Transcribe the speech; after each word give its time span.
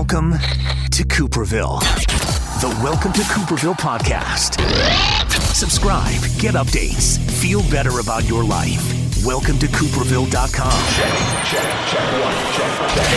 Welcome 0.00 0.32
to 0.92 1.04
Cooperville, 1.04 1.78
the 2.62 2.68
Welcome 2.82 3.12
to 3.12 3.20
Cooperville 3.20 3.74
podcast. 3.74 4.58
Subscribe, 5.54 6.18
get 6.38 6.54
updates, 6.54 7.18
feel 7.18 7.60
better 7.70 8.00
about 8.00 8.24
your 8.24 8.42
life. 8.42 8.80
Welcome 9.26 9.58
to 9.58 9.66
Cooperville.com. 9.66 10.80
Check, 10.96 11.12
check, 11.44 11.68
check, 11.90 12.12
one, 12.24 12.34
check, 12.54 12.72
check. 12.94 13.10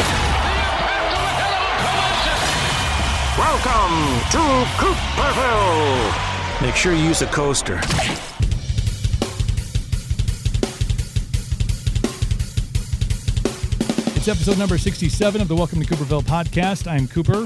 Welcome 3.40 3.96
to 4.34 4.44
Cooperville. 4.76 6.12
Make 6.62 6.76
sure 6.76 6.92
you 6.92 7.06
use 7.06 7.22
a 7.22 7.28
coaster. 7.28 7.80
It's 14.24 14.30
episode 14.30 14.58
number 14.58 14.78
67 14.78 15.42
of 15.42 15.50
the 15.50 15.56
Welcome 15.56 15.82
to 15.82 15.86
Cooperville 15.86 16.24
podcast. 16.24 16.90
I'm 16.90 17.10
Cooper, 17.10 17.46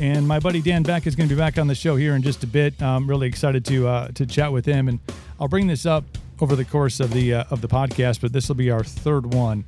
and 0.00 0.28
my 0.28 0.38
buddy 0.38 0.62
Dan 0.62 0.84
Beck 0.84 1.08
is 1.08 1.16
going 1.16 1.28
to 1.28 1.34
be 1.34 1.36
back 1.36 1.58
on 1.58 1.66
the 1.66 1.74
show 1.74 1.96
here 1.96 2.14
in 2.14 2.22
just 2.22 2.44
a 2.44 2.46
bit. 2.46 2.80
I'm 2.80 3.08
really 3.10 3.26
excited 3.26 3.64
to 3.64 3.88
uh, 3.88 4.08
to 4.12 4.24
chat 4.24 4.52
with 4.52 4.64
him, 4.64 4.86
and 4.86 5.00
I'll 5.40 5.48
bring 5.48 5.66
this 5.66 5.86
up 5.86 6.04
over 6.40 6.54
the 6.54 6.64
course 6.64 7.00
of 7.00 7.12
the 7.12 7.34
uh, 7.34 7.44
of 7.50 7.62
the 7.62 7.66
podcast. 7.66 8.20
But 8.20 8.32
this 8.32 8.46
will 8.46 8.54
be 8.54 8.70
our 8.70 8.84
third 8.84 9.34
one 9.34 9.64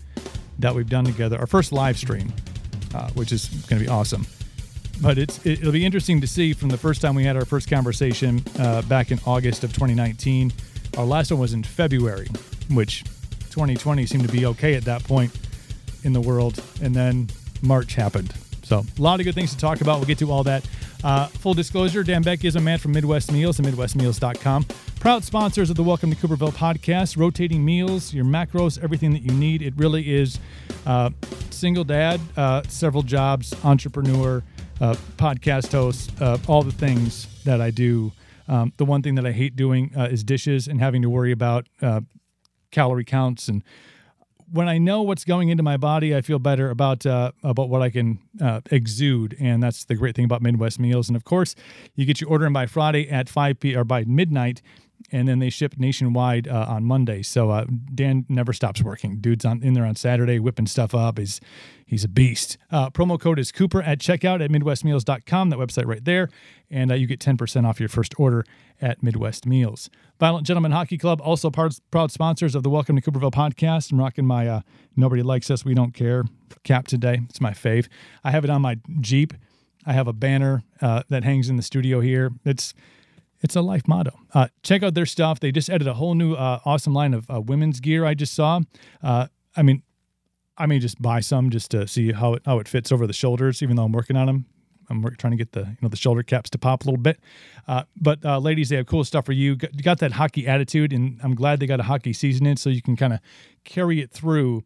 that 0.60 0.72
we've 0.72 0.88
done 0.88 1.04
together, 1.04 1.36
our 1.36 1.48
first 1.48 1.72
live 1.72 1.98
stream, 1.98 2.32
uh, 2.94 3.10
which 3.14 3.32
is 3.32 3.48
going 3.66 3.80
to 3.80 3.84
be 3.84 3.90
awesome. 3.90 4.24
But 5.02 5.18
it's 5.18 5.44
it, 5.44 5.64
will 5.64 5.72
be 5.72 5.84
interesting 5.84 6.20
to 6.20 6.28
see 6.28 6.52
from 6.52 6.68
the 6.68 6.78
first 6.78 7.02
time 7.02 7.16
we 7.16 7.24
had 7.24 7.36
our 7.36 7.44
first 7.44 7.68
conversation 7.68 8.40
uh, 8.56 8.82
back 8.82 9.10
in 9.10 9.18
August 9.26 9.64
of 9.64 9.72
2019. 9.72 10.52
Our 10.96 11.04
last 11.04 11.32
one 11.32 11.40
was 11.40 11.54
in 11.54 11.64
February, 11.64 12.28
which 12.70 13.02
2020 13.50 14.06
seemed 14.06 14.28
to 14.28 14.32
be 14.32 14.46
okay 14.46 14.76
at 14.76 14.84
that 14.84 15.02
point 15.02 15.32
in 16.04 16.12
the 16.12 16.20
world. 16.20 16.62
And 16.82 16.94
then 16.94 17.28
March 17.62 17.94
happened. 17.94 18.34
So 18.70 18.84
a 18.98 19.02
lot 19.02 19.18
of 19.18 19.26
good 19.26 19.34
things 19.34 19.50
to 19.50 19.58
talk 19.58 19.80
about. 19.80 19.98
We'll 19.98 20.06
get 20.06 20.18
to 20.18 20.30
all 20.30 20.44
that. 20.44 20.64
Uh, 21.02 21.26
full 21.26 21.54
disclosure, 21.54 22.04
Dan 22.04 22.22
Beck 22.22 22.44
is 22.44 22.56
a 22.56 22.60
man 22.60 22.78
from 22.78 22.92
Midwest 22.92 23.32
Meals 23.32 23.58
and 23.58 23.66
MidwestMeals.com. 23.66 24.66
Proud 25.00 25.24
sponsors 25.24 25.70
of 25.70 25.76
the 25.76 25.82
Welcome 25.82 26.10
to 26.10 26.16
Cooperville 26.16 26.52
podcast. 26.52 27.16
Rotating 27.16 27.64
meals, 27.64 28.14
your 28.14 28.24
macros, 28.24 28.80
everything 28.82 29.12
that 29.12 29.22
you 29.22 29.32
need. 29.32 29.62
It 29.62 29.74
really 29.76 30.14
is 30.14 30.38
uh, 30.86 31.10
single 31.50 31.84
dad, 31.84 32.20
uh, 32.36 32.62
several 32.68 33.02
jobs, 33.02 33.54
entrepreneur, 33.64 34.42
uh, 34.80 34.94
podcast 35.16 35.72
host, 35.72 36.12
uh, 36.20 36.38
all 36.46 36.62
the 36.62 36.70
things 36.70 37.26
that 37.44 37.60
I 37.60 37.70
do. 37.70 38.12
Um, 38.46 38.72
the 38.76 38.84
one 38.84 39.02
thing 39.02 39.14
that 39.16 39.26
I 39.26 39.32
hate 39.32 39.56
doing 39.56 39.90
uh, 39.96 40.04
is 40.04 40.22
dishes 40.22 40.68
and 40.68 40.80
having 40.80 41.02
to 41.02 41.10
worry 41.10 41.32
about 41.32 41.66
calorie 42.70 43.04
counts 43.04 43.48
and 43.48 43.64
when 44.52 44.68
I 44.68 44.78
know 44.78 45.02
what's 45.02 45.24
going 45.24 45.48
into 45.48 45.62
my 45.62 45.76
body, 45.76 46.14
I 46.14 46.22
feel 46.22 46.38
better 46.38 46.70
about 46.70 47.06
uh, 47.06 47.32
about 47.42 47.68
what 47.68 47.82
I 47.82 47.90
can 47.90 48.18
uh, 48.40 48.60
exude, 48.70 49.36
and 49.40 49.62
that's 49.62 49.84
the 49.84 49.94
great 49.94 50.14
thing 50.16 50.24
about 50.24 50.42
Midwest 50.42 50.78
Meals. 50.78 51.08
And 51.08 51.16
of 51.16 51.24
course, 51.24 51.54
you 51.94 52.04
get 52.04 52.20
your 52.20 52.30
order 52.30 52.46
in 52.46 52.52
by 52.52 52.66
Friday 52.66 53.08
at 53.08 53.28
five 53.28 53.60
p 53.60 53.74
or 53.74 53.84
by 53.84 54.04
midnight, 54.04 54.62
and 55.12 55.28
then 55.28 55.38
they 55.38 55.50
ship 55.50 55.74
nationwide 55.78 56.48
uh, 56.48 56.66
on 56.68 56.84
Monday. 56.84 57.22
So 57.22 57.50
uh, 57.50 57.64
Dan 57.94 58.26
never 58.28 58.52
stops 58.52 58.82
working. 58.82 59.20
Dude's 59.20 59.44
on 59.44 59.62
in 59.62 59.74
there 59.74 59.84
on 59.84 59.96
Saturday 59.96 60.38
whipping 60.38 60.66
stuff 60.66 60.94
up. 60.94 61.18
He's 61.18 61.40
he's 61.86 62.04
a 62.04 62.08
beast. 62.08 62.58
Uh, 62.70 62.90
promo 62.90 63.18
code 63.18 63.38
is 63.38 63.52
Cooper 63.52 63.82
at 63.82 63.98
checkout 63.98 64.42
at 64.42 64.50
MidwestMeals.com. 64.50 65.50
That 65.50 65.58
website 65.58 65.86
right 65.86 66.04
there, 66.04 66.28
and 66.70 66.90
uh, 66.90 66.94
you 66.94 67.06
get 67.06 67.20
ten 67.20 67.36
percent 67.36 67.66
off 67.66 67.80
your 67.80 67.88
first 67.88 68.18
order 68.18 68.44
at 68.80 69.02
Midwest 69.02 69.46
Meals. 69.46 69.90
Violent 70.18 70.46
Gentlemen 70.46 70.72
Hockey 70.72 70.98
Club 70.98 71.20
also 71.22 71.50
part, 71.50 71.78
proud 71.90 72.10
sponsors 72.10 72.54
of 72.54 72.62
the 72.62 72.70
Welcome 72.70 72.96
to 72.96 73.02
Cooperville 73.02 73.32
podcast. 73.32 73.92
I'm 73.92 73.98
rocking 73.98 74.26
my 74.26 74.46
uh, 74.48 74.60
"Nobody 74.96 75.22
Likes 75.22 75.50
Us, 75.50 75.64
We 75.64 75.74
Don't 75.74 75.94
Care" 75.94 76.24
cap 76.64 76.86
today. 76.86 77.20
It's 77.28 77.40
my 77.40 77.52
fave. 77.52 77.88
I 78.24 78.30
have 78.30 78.44
it 78.44 78.50
on 78.50 78.62
my 78.62 78.78
Jeep. 79.00 79.34
I 79.86 79.92
have 79.94 80.06
a 80.06 80.12
banner 80.12 80.62
uh, 80.82 81.02
that 81.08 81.24
hangs 81.24 81.48
in 81.48 81.56
the 81.56 81.62
studio 81.62 82.00
here. 82.00 82.32
It's 82.44 82.74
it's 83.42 83.56
a 83.56 83.62
life 83.62 83.88
motto. 83.88 84.18
Uh, 84.34 84.48
check 84.62 84.82
out 84.82 84.94
their 84.94 85.06
stuff. 85.06 85.40
They 85.40 85.52
just 85.52 85.70
added 85.70 85.88
a 85.88 85.94
whole 85.94 86.14
new 86.14 86.34
uh, 86.34 86.60
awesome 86.64 86.92
line 86.92 87.14
of 87.14 87.30
uh, 87.30 87.40
women's 87.40 87.80
gear. 87.80 88.04
I 88.04 88.14
just 88.14 88.34
saw. 88.34 88.60
Uh, 89.02 89.28
I 89.56 89.62
mean, 89.62 89.82
I 90.56 90.66
may 90.66 90.78
just 90.78 91.00
buy 91.00 91.20
some 91.20 91.50
just 91.50 91.70
to 91.70 91.88
see 91.88 92.12
how 92.12 92.34
it 92.34 92.42
how 92.44 92.58
it 92.58 92.68
fits 92.68 92.92
over 92.92 93.06
the 93.06 93.12
shoulders. 93.12 93.62
Even 93.62 93.76
though 93.76 93.84
I'm 93.84 93.92
working 93.92 94.16
on 94.16 94.26
them, 94.26 94.46
I'm 94.90 95.02
trying 95.16 95.30
to 95.30 95.36
get 95.36 95.52
the 95.52 95.60
you 95.60 95.76
know 95.80 95.88
the 95.88 95.96
shoulder 95.96 96.22
caps 96.22 96.50
to 96.50 96.58
pop 96.58 96.82
a 96.82 96.86
little 96.86 97.00
bit. 97.00 97.18
Uh, 97.66 97.84
but 97.96 98.24
uh, 98.24 98.38
ladies, 98.38 98.68
they 98.68 98.76
have 98.76 98.86
cool 98.86 99.04
stuff 99.04 99.24
for 99.24 99.32
you. 99.32 99.56
You 99.72 99.82
got 99.82 100.00
that 100.00 100.12
hockey 100.12 100.46
attitude, 100.46 100.92
and 100.92 101.18
I'm 101.22 101.34
glad 101.34 101.60
they 101.60 101.66
got 101.66 101.80
a 101.80 101.84
hockey 101.84 102.12
season 102.12 102.46
in, 102.46 102.56
so 102.56 102.68
you 102.68 102.82
can 102.82 102.96
kind 102.96 103.12
of 103.12 103.20
carry 103.64 104.00
it 104.00 104.10
through 104.10 104.64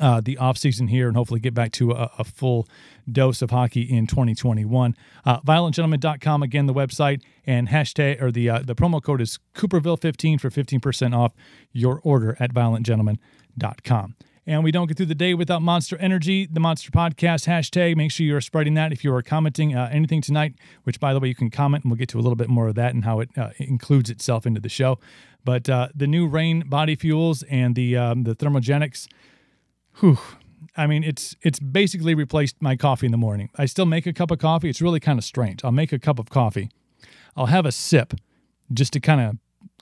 uh, 0.00 0.20
the 0.20 0.38
off 0.38 0.58
season 0.58 0.88
here 0.88 1.08
and 1.08 1.16
hopefully 1.16 1.40
get 1.40 1.54
back 1.54 1.72
to 1.72 1.92
a, 1.92 2.10
a 2.18 2.24
full 2.24 2.66
dose 3.10 3.42
of 3.42 3.50
hockey 3.50 3.82
in 3.82 4.06
2021. 4.06 4.96
Uh, 5.24 5.40
violentgentlemen.com 5.40 6.42
again, 6.42 6.66
the 6.66 6.74
website 6.74 7.22
and 7.46 7.68
hashtag 7.68 8.20
or 8.20 8.30
the 8.30 8.48
uh, 8.48 8.58
the 8.60 8.74
promo 8.74 9.02
code 9.02 9.20
is 9.20 9.38
Cooperville15 9.54 10.40
for 10.40 10.50
15% 10.50 11.16
off 11.16 11.32
your 11.72 12.00
order 12.02 12.36
at 12.40 12.52
violentgentlemen.com. 12.52 14.16
And 14.44 14.64
we 14.64 14.72
don't 14.72 14.88
get 14.88 14.96
through 14.96 15.06
the 15.06 15.14
day 15.14 15.34
without 15.34 15.62
Monster 15.62 15.96
Energy, 15.98 16.48
the 16.50 16.58
Monster 16.58 16.90
Podcast 16.90 17.46
hashtag. 17.46 17.94
Make 17.94 18.10
sure 18.10 18.26
you 18.26 18.34
are 18.34 18.40
spreading 18.40 18.74
that 18.74 18.90
if 18.90 19.04
you 19.04 19.14
are 19.14 19.22
commenting 19.22 19.76
uh, 19.76 19.88
anything 19.92 20.20
tonight, 20.20 20.54
which, 20.82 20.98
by 20.98 21.14
the 21.14 21.20
way, 21.20 21.28
you 21.28 21.34
can 21.36 21.48
comment, 21.48 21.84
and 21.84 21.92
we'll 21.92 21.98
get 21.98 22.08
to 22.08 22.18
a 22.18 22.22
little 22.22 22.34
bit 22.34 22.48
more 22.48 22.66
of 22.66 22.74
that 22.74 22.92
and 22.92 23.04
how 23.04 23.20
it 23.20 23.30
uh, 23.36 23.50
includes 23.58 24.10
itself 24.10 24.44
into 24.44 24.60
the 24.60 24.68
show. 24.68 24.98
But 25.44 25.68
uh, 25.68 25.88
the 25.94 26.08
new 26.08 26.26
Reign 26.26 26.64
body 26.68 26.96
fuels 26.96 27.44
and 27.44 27.76
the 27.76 27.96
um, 27.96 28.24
the 28.24 28.34
thermogenics 28.34 29.06
whew, 30.00 30.18
I 30.76 30.86
mean, 30.86 31.04
it's 31.04 31.36
it's 31.42 31.58
basically 31.58 32.14
replaced 32.14 32.56
my 32.60 32.76
coffee 32.76 33.06
in 33.06 33.12
the 33.12 33.18
morning. 33.18 33.50
I 33.56 33.66
still 33.66 33.86
make 33.86 34.06
a 34.06 34.12
cup 34.12 34.30
of 34.30 34.38
coffee. 34.38 34.68
It's 34.68 34.80
really 34.82 35.00
kind 35.00 35.18
of 35.18 35.24
strange. 35.24 35.64
I'll 35.64 35.72
make 35.72 35.92
a 35.92 35.98
cup 35.98 36.18
of 36.18 36.30
coffee. 36.30 36.70
I'll 37.36 37.46
have 37.46 37.66
a 37.66 37.72
sip 37.72 38.14
just 38.72 38.92
to 38.94 39.00
kind 39.00 39.20
of 39.20 39.36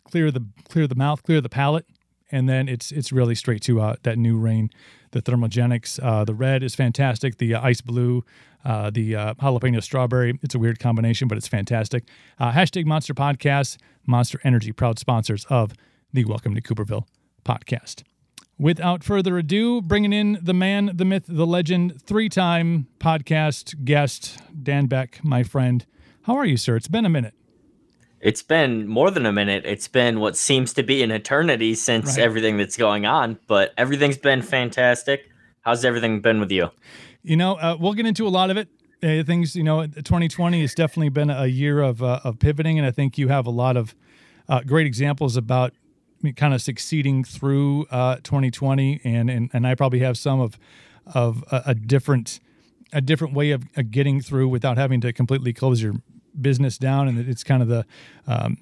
clear 0.05 0.31
the 0.31 0.45
clear 0.69 0.87
the 0.87 0.95
mouth, 0.95 1.23
clear 1.23 1.41
the 1.41 1.49
palate, 1.49 1.87
and 2.31 2.49
then 2.49 2.69
it's 2.69 2.91
it's 2.93 3.13
really 3.13 3.35
straight 3.35 3.63
to 3.63 3.81
uh, 3.81 3.97
that 4.03 4.19
new 4.19 4.37
Reign. 4.37 4.71
the 5.13 5.23
thermogenics. 5.23 5.99
Uh, 6.03 6.25
the 6.25 6.35
red 6.35 6.63
is 6.63 6.75
fantastic. 6.75 7.39
The 7.39 7.55
uh, 7.55 7.63
ice 7.63 7.81
blue, 7.81 8.25
uh, 8.65 8.91
the 8.91 9.17
uh, 9.17 9.35
jalapeno 9.35 9.83
strawberry. 9.83 10.39
It's 10.43 10.55
a 10.55 10.59
weird 10.59 10.79
combination, 10.79 11.29
but 11.29 11.37
it's 11.39 11.49
fantastic. 11.49 12.05
Uh, 12.39 12.53
hashtag 12.53 12.85
Monster 12.85 13.15
Podcast, 13.15 13.77
Monster 14.07 14.41
Energy, 14.45 14.73
proud 14.73 14.99
sponsors 14.99 15.45
of 15.47 15.73
the 16.13 16.25
Welcome 16.25 16.55
to 16.55 16.61
Cooperville 16.61 17.07
podcast. 17.45 18.03
Without 18.61 19.03
further 19.03 19.39
ado, 19.39 19.81
bringing 19.81 20.13
in 20.13 20.39
the 20.43 20.53
man, 20.53 20.91
the 20.93 21.07
myth, 21.07 21.25
the 21.27 21.47
legend, 21.47 22.03
three 22.03 22.29
time 22.29 22.89
podcast 22.99 23.87
guest, 23.87 24.37
Dan 24.63 24.85
Beck, 24.85 25.25
my 25.25 25.43
friend. 25.43 25.87
How 26.25 26.37
are 26.37 26.45
you, 26.45 26.59
sir? 26.59 26.77
It's 26.77 26.87
been 26.87 27.07
a 27.07 27.09
minute. 27.09 27.33
It's 28.21 28.43
been 28.43 28.87
more 28.87 29.11
than 29.11 29.25
a 29.25 29.33
minute. 29.33 29.65
It's 29.65 29.89
been 29.89 30.21
what 30.21 30.37
seems 30.37 30.75
to 30.75 30.83
be 30.83 31.03
an 31.03 31.11
eternity 31.11 31.75
since 31.75 32.19
right. 32.19 32.19
everything 32.19 32.59
that's 32.59 32.77
going 32.77 33.07
on, 33.07 33.39
but 33.47 33.73
everything's 33.79 34.19
been 34.19 34.43
fantastic. 34.43 35.31
How's 35.63 35.83
everything 35.83 36.21
been 36.21 36.39
with 36.39 36.51
you? 36.51 36.69
You 37.23 37.39
know, 37.39 37.55
uh, 37.55 37.79
we'll 37.81 37.95
get 37.95 38.05
into 38.05 38.27
a 38.27 38.29
lot 38.29 38.51
of 38.51 38.59
it. 38.59 38.69
Uh, 39.03 39.25
things, 39.25 39.57
you 39.57 39.63
know, 39.63 39.87
2020 39.87 40.61
has 40.61 40.75
definitely 40.75 41.09
been 41.09 41.31
a 41.31 41.47
year 41.47 41.81
of, 41.81 42.03
uh, 42.03 42.21
of 42.25 42.39
pivoting, 42.39 42.79
and 42.79 42.87
I 42.87 42.91
think 42.91 43.17
you 43.17 43.29
have 43.29 43.47
a 43.47 43.51
lot 43.51 43.79
of 43.79 43.95
uh, 44.51 44.61
great 44.61 44.87
examples 44.87 45.39
about 45.39 45.73
kind 46.37 46.55
of 46.55 46.63
succeeding 46.63 47.25
through 47.25 47.87
uh, 47.91 48.17
2020, 48.17 49.01
and, 49.05 49.31
and 49.31 49.51
and 49.53 49.67
I 49.67 49.75
probably 49.75 50.01
have 50.01 50.19
some 50.19 50.41
of 50.41 50.59
of 51.07 51.45
a, 51.51 51.63
a 51.67 51.75
different 51.75 52.41
a 52.93 53.01
different 53.01 53.35
way 53.35 53.53
of, 53.53 53.65
of, 53.77 53.91
getting 53.91 54.21
through 54.21 54.49
without 54.49 54.77
having 54.77 55.01
to 55.01 55.13
completely 55.13 55.53
close 55.53 55.81
your 55.81 55.95
business 56.41 56.77
down, 56.77 57.09
and 57.09 57.29
it's 57.29 57.45
kind 57.45 57.63
of 57.63 57.69
the 57.69 57.87
um, 58.27 58.59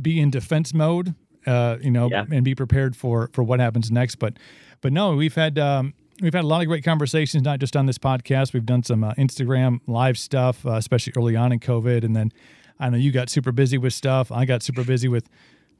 be 0.00 0.20
in 0.20 0.30
defense 0.30 0.74
mode, 0.74 1.14
uh, 1.46 1.76
you 1.80 1.90
know, 1.90 2.08
yeah. 2.10 2.24
and 2.30 2.44
be 2.44 2.54
prepared 2.54 2.96
for 2.96 3.30
for 3.32 3.42
what 3.42 3.60
happens 3.60 3.90
next. 3.90 4.16
But 4.16 4.34
but 4.80 4.92
no, 4.92 5.14
we've 5.14 5.34
had. 5.34 5.58
Um, 5.58 5.94
we've 6.20 6.34
had 6.34 6.44
a 6.44 6.46
lot 6.46 6.60
of 6.60 6.68
great 6.68 6.84
conversations, 6.84 7.42
not 7.42 7.58
just 7.58 7.74
on 7.74 7.86
this 7.86 7.98
podcast. 7.98 8.52
We've 8.52 8.66
done 8.66 8.84
some 8.84 9.02
uh, 9.02 9.12
Instagram 9.14 9.80
live 9.88 10.16
stuff, 10.16 10.64
uh, 10.64 10.72
especially 10.72 11.14
early 11.16 11.34
on 11.34 11.50
in 11.50 11.58
COVID, 11.58 12.04
and 12.04 12.14
then 12.14 12.32
I 12.78 12.90
know 12.90 12.96
you 12.96 13.10
got 13.10 13.28
super 13.28 13.50
busy 13.50 13.78
with 13.78 13.92
stuff. 13.92 14.30
I 14.30 14.44
got 14.44 14.62
super 14.62 14.84
busy 14.84 15.08
with 15.08 15.28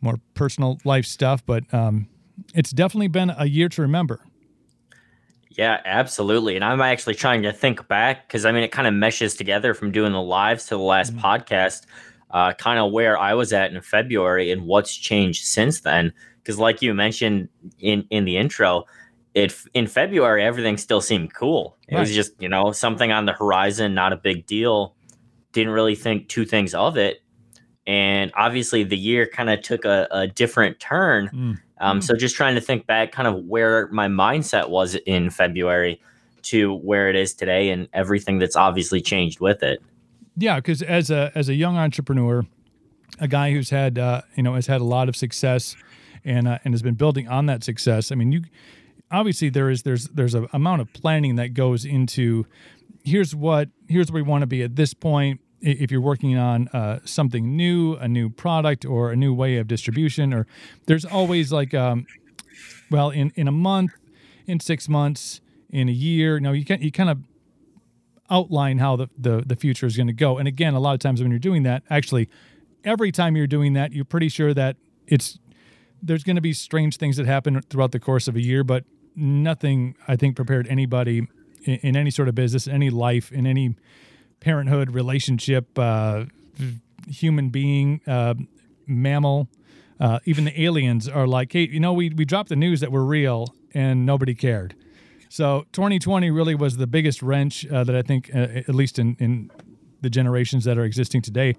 more 0.02 0.16
personal 0.34 0.78
life 0.84 1.06
stuff, 1.06 1.44
but 1.46 1.72
um, 1.72 2.08
it's 2.54 2.70
definitely 2.70 3.08
been 3.08 3.32
a 3.36 3.46
year 3.46 3.68
to 3.70 3.82
remember. 3.82 4.20
Yeah, 5.50 5.80
absolutely. 5.84 6.56
And 6.56 6.64
I'm 6.64 6.80
actually 6.80 7.14
trying 7.14 7.42
to 7.42 7.52
think 7.52 7.86
back 7.88 8.26
because 8.26 8.44
I 8.44 8.52
mean, 8.52 8.62
it 8.62 8.72
kind 8.72 8.88
of 8.88 8.94
meshes 8.94 9.34
together 9.34 9.74
from 9.74 9.92
doing 9.92 10.12
the 10.12 10.22
lives 10.22 10.64
to 10.66 10.76
the 10.76 10.82
last 10.82 11.14
mm-hmm. 11.14 11.24
podcast, 11.24 11.86
uh, 12.30 12.52
kind 12.54 12.78
of 12.78 12.92
where 12.92 13.18
I 13.18 13.34
was 13.34 13.52
at 13.52 13.72
in 13.72 13.80
February 13.82 14.50
and 14.50 14.66
what's 14.66 14.94
changed 14.94 15.44
since 15.44 15.80
then. 15.80 16.12
Because, 16.42 16.58
like 16.58 16.82
you 16.82 16.94
mentioned 16.94 17.48
in 17.78 18.06
in 18.10 18.24
the 18.24 18.36
intro, 18.36 18.84
it 19.34 19.54
in 19.74 19.86
February 19.86 20.42
everything 20.42 20.76
still 20.76 21.00
seemed 21.00 21.34
cool. 21.34 21.76
It 21.86 21.94
right. 21.94 22.00
was 22.00 22.14
just 22.14 22.32
you 22.40 22.48
know 22.48 22.72
something 22.72 23.12
on 23.12 23.26
the 23.26 23.32
horizon, 23.32 23.94
not 23.94 24.12
a 24.12 24.16
big 24.16 24.46
deal. 24.46 24.96
Didn't 25.52 25.72
really 25.72 25.94
think 25.94 26.28
two 26.28 26.46
things 26.46 26.72
of 26.74 26.96
it 26.96 27.22
and 27.86 28.30
obviously 28.36 28.84
the 28.84 28.96
year 28.96 29.26
kind 29.26 29.50
of 29.50 29.62
took 29.62 29.84
a, 29.84 30.06
a, 30.10 30.26
different 30.28 30.78
turn. 30.78 31.28
Mm. 31.28 31.60
Um, 31.80 31.98
mm. 31.98 32.02
So 32.02 32.14
just 32.14 32.36
trying 32.36 32.54
to 32.54 32.60
think 32.60 32.86
back, 32.86 33.10
kind 33.10 33.26
of 33.26 33.44
where 33.44 33.88
my 33.88 34.06
mindset 34.06 34.68
was 34.68 34.94
in 34.94 35.30
February, 35.30 36.00
to 36.42 36.74
where 36.74 37.08
it 37.08 37.16
is 37.16 37.34
today 37.34 37.70
and 37.70 37.88
everything 37.92 38.38
that's 38.38 38.56
obviously 38.56 39.00
changed 39.00 39.40
with 39.40 39.62
it. 39.62 39.80
Yeah, 40.36 40.56
because 40.56 40.82
as 40.82 41.10
a 41.10 41.30
as 41.34 41.48
a 41.48 41.54
young 41.54 41.76
entrepreneur, 41.76 42.46
a 43.20 43.28
guy 43.28 43.52
who's 43.52 43.70
had 43.70 43.98
uh, 43.98 44.22
you 44.34 44.42
know 44.42 44.54
has 44.54 44.66
had 44.66 44.80
a 44.80 44.84
lot 44.84 45.08
of 45.08 45.16
success 45.16 45.76
and 46.24 46.48
uh, 46.48 46.58
and 46.64 46.74
has 46.74 46.82
been 46.82 46.94
building 46.94 47.28
on 47.28 47.46
that 47.46 47.62
success. 47.62 48.10
I 48.10 48.14
mean, 48.14 48.32
you 48.32 48.42
obviously 49.10 49.50
there 49.50 49.70
is 49.70 49.82
there's 49.82 50.08
there's 50.08 50.34
a 50.34 50.48
amount 50.52 50.80
of 50.80 50.92
planning 50.92 51.36
that 51.36 51.54
goes 51.54 51.84
into 51.84 52.46
here's 53.04 53.34
what 53.34 53.68
here's 53.88 54.10
where 54.10 54.22
we 54.22 54.28
want 54.28 54.42
to 54.42 54.46
be 54.46 54.62
at 54.62 54.76
this 54.76 54.94
point 54.94 55.40
if 55.62 55.90
you're 55.90 56.00
working 56.00 56.36
on 56.36 56.68
uh, 56.68 56.98
something 57.04 57.56
new 57.56 57.94
a 57.94 58.08
new 58.08 58.28
product 58.28 58.84
or 58.84 59.12
a 59.12 59.16
new 59.16 59.32
way 59.32 59.56
of 59.56 59.68
distribution 59.68 60.34
or 60.34 60.46
there's 60.86 61.04
always 61.04 61.52
like 61.52 61.72
um, 61.72 62.06
well 62.90 63.10
in 63.10 63.32
in 63.36 63.48
a 63.48 63.52
month 63.52 63.92
in 64.46 64.60
six 64.60 64.88
months 64.88 65.40
in 65.70 65.88
a 65.88 65.92
year 65.92 66.40
no 66.40 66.52
you 66.52 66.64
can 66.64 66.82
you 66.82 66.90
kind 66.90 67.08
of 67.08 67.18
outline 68.32 68.78
how 68.78 68.96
the, 68.96 69.10
the, 69.18 69.42
the 69.46 69.54
future 69.54 69.86
is 69.86 69.96
going 69.96 70.06
to 70.06 70.12
go. 70.12 70.38
And 70.38 70.48
again 70.48 70.74
a 70.74 70.80
lot 70.80 70.94
of 70.94 71.00
times 71.00 71.20
when 71.20 71.30
you're 71.30 71.38
doing 71.38 71.62
that 71.64 71.82
actually 71.90 72.28
every 72.82 73.12
time 73.12 73.36
you're 73.36 73.46
doing 73.46 73.74
that 73.74 73.92
you're 73.92 74.04
pretty 74.04 74.28
sure 74.28 74.54
that 74.54 74.76
it's 75.06 75.38
there's 76.02 76.24
going 76.24 76.36
to 76.36 76.42
be 76.42 76.52
strange 76.52 76.96
things 76.96 77.16
that 77.16 77.26
happen 77.26 77.60
throughout 77.62 77.92
the 77.92 78.00
course 78.00 78.26
of 78.26 78.34
a 78.34 78.42
year 78.42 78.64
but 78.64 78.84
nothing 79.14 79.94
i 80.08 80.16
think 80.16 80.34
prepared 80.34 80.66
anybody 80.68 81.28
in, 81.64 81.74
in 81.74 81.96
any 81.96 82.10
sort 82.10 82.28
of 82.28 82.34
business 82.34 82.66
any 82.66 82.90
life 82.90 83.30
in 83.30 83.46
any 83.46 83.76
parenthood 84.42 84.90
relationship 84.90 85.78
uh, 85.78 86.24
human 87.08 87.48
being 87.48 88.00
uh, 88.06 88.34
mammal 88.86 89.48
uh, 90.00 90.18
even 90.24 90.44
the 90.44 90.62
aliens 90.62 91.08
are 91.08 91.26
like 91.26 91.52
hey 91.52 91.68
you 91.68 91.80
know 91.80 91.92
we, 91.92 92.10
we 92.10 92.24
dropped 92.24 92.48
the 92.48 92.56
news 92.56 92.80
that 92.80 92.92
we're 92.92 93.04
real 93.04 93.54
and 93.72 94.04
nobody 94.04 94.34
cared 94.34 94.74
so 95.32 95.64
2020 95.72 96.30
really 96.30 96.54
was 96.54 96.76
the 96.76 96.86
biggest 96.86 97.22
wrench 97.22 97.66
uh, 97.66 97.84
that 97.84 97.96
I 97.96 98.02
think, 98.02 98.30
uh, 98.34 98.48
at 98.68 98.74
least 98.74 98.98
in, 98.98 99.16
in 99.18 99.50
the 100.02 100.10
generations 100.10 100.64
that 100.64 100.76
are 100.76 100.84
existing 100.84 101.22
today, 101.22 101.56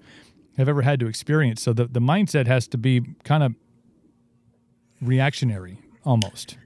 have 0.56 0.68
ever 0.68 0.82
had 0.82 1.00
to 1.00 1.08
experience. 1.08 1.60
So 1.60 1.72
the, 1.72 1.86
the 1.86 1.98
mindset 1.98 2.46
has 2.46 2.68
to 2.68 2.78
be 2.78 3.00
kind 3.24 3.42
of 3.42 3.56
reactionary 5.02 5.80
almost. 6.04 6.56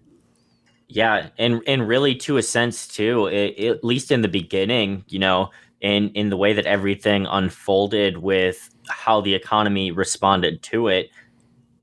Yeah, 0.86 1.28
and 1.38 1.62
and 1.66 1.88
really 1.88 2.14
to 2.16 2.36
a 2.36 2.42
sense 2.42 2.86
too, 2.86 3.26
it, 3.28 3.58
at 3.58 3.82
least 3.82 4.12
in 4.12 4.20
the 4.20 4.28
beginning, 4.28 5.04
you 5.08 5.18
know, 5.18 5.50
in 5.80 6.10
in 6.10 6.30
the 6.30 6.36
way 6.36 6.52
that 6.52 6.66
everything 6.66 7.26
unfolded 7.26 8.18
with 8.18 8.70
how 8.88 9.20
the 9.20 9.34
economy 9.34 9.90
responded 9.90 10.62
to 10.62 10.88
it, 10.88 11.10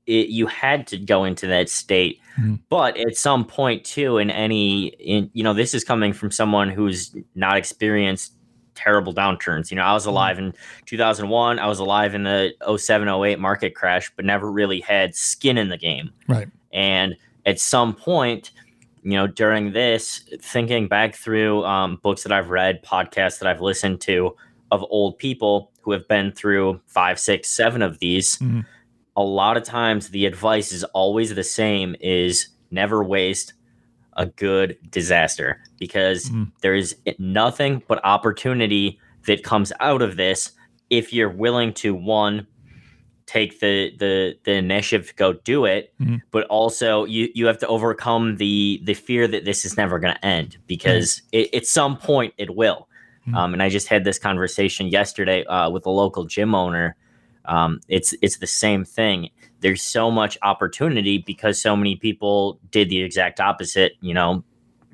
it 0.06 0.28
you 0.28 0.46
had 0.46 0.86
to 0.88 0.98
go 0.98 1.24
into 1.24 1.46
that 1.46 1.68
state 1.68 2.20
Mm-hmm. 2.38 2.56
But 2.68 2.96
at 2.98 3.16
some 3.16 3.44
point 3.44 3.84
too, 3.84 4.18
in 4.18 4.30
any, 4.30 4.86
in 4.86 5.30
you 5.32 5.42
know, 5.42 5.54
this 5.54 5.74
is 5.74 5.84
coming 5.84 6.12
from 6.12 6.30
someone 6.30 6.70
who's 6.70 7.14
not 7.34 7.56
experienced 7.56 8.34
terrible 8.74 9.14
downturns. 9.14 9.70
You 9.70 9.76
know, 9.76 9.84
I 9.84 9.94
was 9.94 10.02
mm-hmm. 10.02 10.10
alive 10.10 10.38
in 10.38 10.54
2001. 10.84 11.58
I 11.58 11.66
was 11.66 11.78
alive 11.78 12.14
in 12.14 12.24
the 12.24 12.52
07, 12.76 13.08
08 13.08 13.38
market 13.38 13.74
crash, 13.74 14.12
but 14.14 14.24
never 14.24 14.50
really 14.50 14.80
had 14.80 15.14
skin 15.14 15.56
in 15.56 15.68
the 15.68 15.78
game. 15.78 16.10
Right. 16.28 16.48
And 16.72 17.16
at 17.46 17.58
some 17.58 17.94
point, 17.94 18.50
you 19.06 19.16
know, 19.16 19.26
during 19.26 19.72
this, 19.72 20.28
thinking 20.40 20.88
back 20.88 21.14
through 21.14 21.64
um, 21.64 21.98
books 22.02 22.22
that 22.24 22.32
I've 22.32 22.50
read, 22.50 22.82
podcasts 22.84 23.38
that 23.38 23.48
I've 23.48 23.60
listened 23.60 24.00
to 24.02 24.34
of 24.70 24.84
old 24.90 25.16
people 25.18 25.70
who 25.82 25.92
have 25.92 26.08
been 26.08 26.32
through 26.32 26.80
five, 26.86 27.18
six, 27.20 27.48
seven 27.48 27.82
of 27.82 27.98
these. 28.00 28.36
Mm-hmm 28.36 28.60
a 29.16 29.22
lot 29.22 29.56
of 29.56 29.62
times 29.62 30.10
the 30.10 30.26
advice 30.26 30.72
is 30.72 30.84
always 30.84 31.34
the 31.34 31.42
same 31.42 31.96
is 32.00 32.48
never 32.70 33.02
waste 33.02 33.54
a 34.16 34.26
good 34.26 34.78
disaster 34.90 35.62
because 35.78 36.30
mm. 36.30 36.50
there 36.60 36.74
is 36.74 36.96
nothing 37.18 37.82
but 37.88 38.04
opportunity 38.04 39.00
that 39.26 39.42
comes 39.42 39.72
out 39.80 40.02
of 40.02 40.16
this 40.16 40.52
if 40.90 41.12
you're 41.12 41.30
willing 41.30 41.72
to 41.72 41.94
one 41.94 42.46
take 43.26 43.60
the 43.60 43.92
the 43.98 44.36
the 44.44 44.52
initiative 44.52 45.08
to 45.08 45.14
go 45.14 45.32
do 45.32 45.64
it 45.64 45.92
mm. 46.00 46.20
but 46.30 46.46
also 46.46 47.04
you 47.04 47.28
you 47.34 47.46
have 47.46 47.58
to 47.58 47.66
overcome 47.66 48.36
the 48.36 48.80
the 48.84 48.94
fear 48.94 49.26
that 49.26 49.44
this 49.44 49.64
is 49.64 49.76
never 49.76 49.98
going 49.98 50.14
to 50.14 50.24
end 50.24 50.56
because 50.66 51.16
mm. 51.16 51.40
it, 51.40 51.54
at 51.54 51.66
some 51.66 51.96
point 51.96 52.32
it 52.38 52.54
will 52.54 52.88
mm. 53.26 53.34
um, 53.34 53.52
and 53.52 53.62
i 53.62 53.68
just 53.68 53.88
had 53.88 54.04
this 54.04 54.18
conversation 54.18 54.86
yesterday 54.86 55.44
uh, 55.46 55.68
with 55.68 55.84
a 55.86 55.90
local 55.90 56.24
gym 56.24 56.54
owner 56.54 56.96
um, 57.46 57.80
it's 57.88 58.14
it's 58.22 58.38
the 58.38 58.46
same 58.46 58.84
thing. 58.84 59.30
There's 59.60 59.82
so 59.82 60.10
much 60.10 60.36
opportunity 60.42 61.18
because 61.18 61.60
so 61.60 61.76
many 61.76 61.96
people 61.96 62.58
did 62.70 62.88
the 62.88 63.02
exact 63.02 63.40
opposite. 63.40 63.92
You 64.00 64.14
know, 64.14 64.44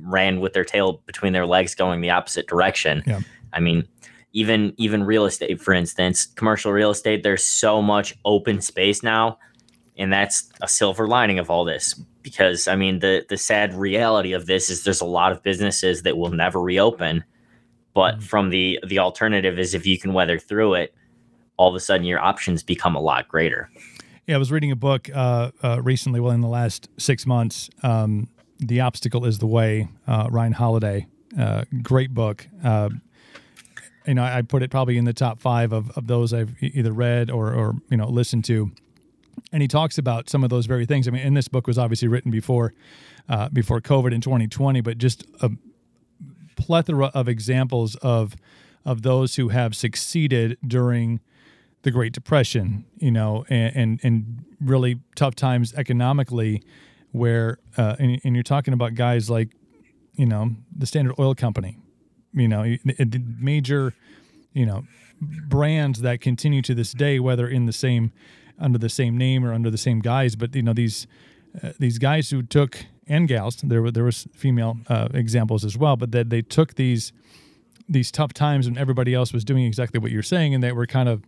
ran 0.00 0.40
with 0.40 0.52
their 0.52 0.64
tail 0.64 1.02
between 1.06 1.32
their 1.32 1.46
legs, 1.46 1.74
going 1.74 2.00
the 2.00 2.10
opposite 2.10 2.46
direction. 2.46 3.02
Yeah. 3.06 3.20
I 3.52 3.60
mean, 3.60 3.86
even 4.32 4.74
even 4.76 5.04
real 5.04 5.24
estate, 5.24 5.60
for 5.60 5.74
instance, 5.74 6.26
commercial 6.26 6.72
real 6.72 6.90
estate. 6.90 7.22
There's 7.22 7.44
so 7.44 7.82
much 7.82 8.14
open 8.24 8.60
space 8.60 9.02
now, 9.02 9.38
and 9.96 10.12
that's 10.12 10.50
a 10.62 10.68
silver 10.68 11.06
lining 11.06 11.38
of 11.38 11.50
all 11.50 11.64
this. 11.64 11.94
Because 12.22 12.68
I 12.68 12.76
mean, 12.76 13.00
the 13.00 13.24
the 13.28 13.36
sad 13.36 13.74
reality 13.74 14.32
of 14.32 14.46
this 14.46 14.70
is 14.70 14.84
there's 14.84 15.00
a 15.00 15.06
lot 15.06 15.32
of 15.32 15.42
businesses 15.42 16.02
that 16.02 16.16
will 16.16 16.30
never 16.30 16.60
reopen. 16.60 17.24
But 17.94 18.18
mm. 18.18 18.22
from 18.22 18.50
the 18.50 18.78
the 18.86 18.98
alternative 18.98 19.58
is 19.58 19.74
if 19.74 19.86
you 19.86 19.98
can 19.98 20.12
weather 20.12 20.38
through 20.38 20.74
it, 20.74 20.94
all 21.56 21.68
of 21.68 21.74
a 21.74 21.80
sudden 21.80 22.06
your 22.06 22.20
options 22.20 22.62
become 22.62 22.96
a 22.96 23.00
lot 23.00 23.28
greater. 23.28 23.70
Yeah, 24.26 24.36
I 24.36 24.38
was 24.38 24.52
reading 24.52 24.70
a 24.70 24.76
book 24.76 25.10
uh, 25.12 25.50
uh, 25.62 25.82
recently, 25.82 26.20
well, 26.20 26.32
in 26.32 26.42
the 26.42 26.48
last 26.48 26.88
six 26.96 27.26
months. 27.26 27.68
Um, 27.82 28.28
the 28.60 28.80
Obstacle 28.80 29.24
is 29.26 29.40
the 29.40 29.48
Way, 29.48 29.88
uh, 30.06 30.28
Ryan 30.30 30.52
Holiday. 30.52 31.08
Uh, 31.36 31.64
great 31.82 32.14
book. 32.14 32.46
You 34.06 34.14
know, 34.14 34.24
I 34.24 34.42
put 34.42 34.62
it 34.62 34.70
probably 34.70 34.96
in 34.96 35.04
the 35.04 35.12
top 35.12 35.40
five 35.40 35.72
of, 35.72 35.90
of 35.96 36.06
those 36.06 36.32
I've 36.32 36.54
either 36.60 36.92
read 36.92 37.30
or, 37.30 37.52
or, 37.52 37.74
you 37.88 37.96
know, 37.96 38.08
listened 38.08 38.44
to. 38.46 38.72
And 39.52 39.62
he 39.62 39.68
talks 39.68 39.98
about 39.98 40.28
some 40.28 40.44
of 40.44 40.50
those 40.50 40.66
very 40.66 40.86
things. 40.86 41.08
I 41.08 41.10
mean, 41.10 41.26
and 41.26 41.36
this 41.36 41.48
book 41.48 41.66
was 41.66 41.78
obviously 41.78 42.08
written 42.08 42.30
before 42.30 42.74
uh, 43.28 43.48
before 43.48 43.80
COVID 43.80 44.12
in 44.12 44.20
2020, 44.20 44.80
but 44.80 44.98
just 44.98 45.24
a 45.40 45.50
plethora 46.56 47.06
of 47.14 47.28
examples 47.28 47.94
of 47.96 48.34
of 48.84 49.02
those 49.02 49.36
who 49.36 49.48
have 49.48 49.74
succeeded 49.74 50.58
during– 50.66 51.20
the 51.82 51.90
Great 51.90 52.12
Depression, 52.12 52.84
you 52.96 53.10
know, 53.10 53.44
and 53.48 53.76
and, 53.76 54.00
and 54.02 54.44
really 54.60 55.00
tough 55.14 55.34
times 55.34 55.74
economically, 55.74 56.62
where 57.10 57.58
uh, 57.76 57.96
and, 57.98 58.20
and, 58.24 58.34
you're 58.34 58.42
talking 58.42 58.72
about 58.72 58.94
guys 58.94 59.28
like, 59.28 59.50
you 60.14 60.26
know, 60.26 60.54
the 60.76 60.86
Standard 60.86 61.14
Oil 61.18 61.34
Company, 61.34 61.78
you 62.32 62.48
know, 62.48 62.76
major, 63.38 63.94
you 64.52 64.66
know, 64.66 64.84
brands 65.20 66.00
that 66.02 66.20
continue 66.20 66.62
to 66.62 66.74
this 66.74 66.92
day, 66.92 67.20
whether 67.20 67.48
in 67.48 67.66
the 67.66 67.72
same 67.72 68.12
under 68.58 68.78
the 68.78 68.88
same 68.88 69.16
name 69.16 69.44
or 69.44 69.52
under 69.52 69.70
the 69.70 69.78
same 69.78 70.00
guise, 70.00 70.36
but 70.36 70.54
you 70.54 70.62
know 70.62 70.72
these 70.72 71.06
uh, 71.62 71.72
these 71.78 71.98
guys 71.98 72.30
who 72.30 72.42
took 72.42 72.86
and 73.06 73.28
gals, 73.28 73.56
there 73.56 73.82
were 73.82 73.90
there 73.90 74.04
was 74.04 74.26
female 74.34 74.78
uh, 74.88 75.08
examples 75.12 75.64
as 75.64 75.76
well, 75.76 75.96
but 75.96 76.12
that 76.12 76.30
they 76.30 76.42
took 76.42 76.74
these 76.74 77.12
these 77.88 78.10
tough 78.10 78.32
times 78.32 78.68
when 78.68 78.78
everybody 78.78 79.12
else 79.12 79.32
was 79.32 79.44
doing 79.44 79.64
exactly 79.64 79.98
what 80.00 80.10
you're 80.10 80.22
saying, 80.22 80.54
and 80.54 80.62
they 80.62 80.72
were 80.72 80.86
kind 80.86 81.08
of 81.08 81.22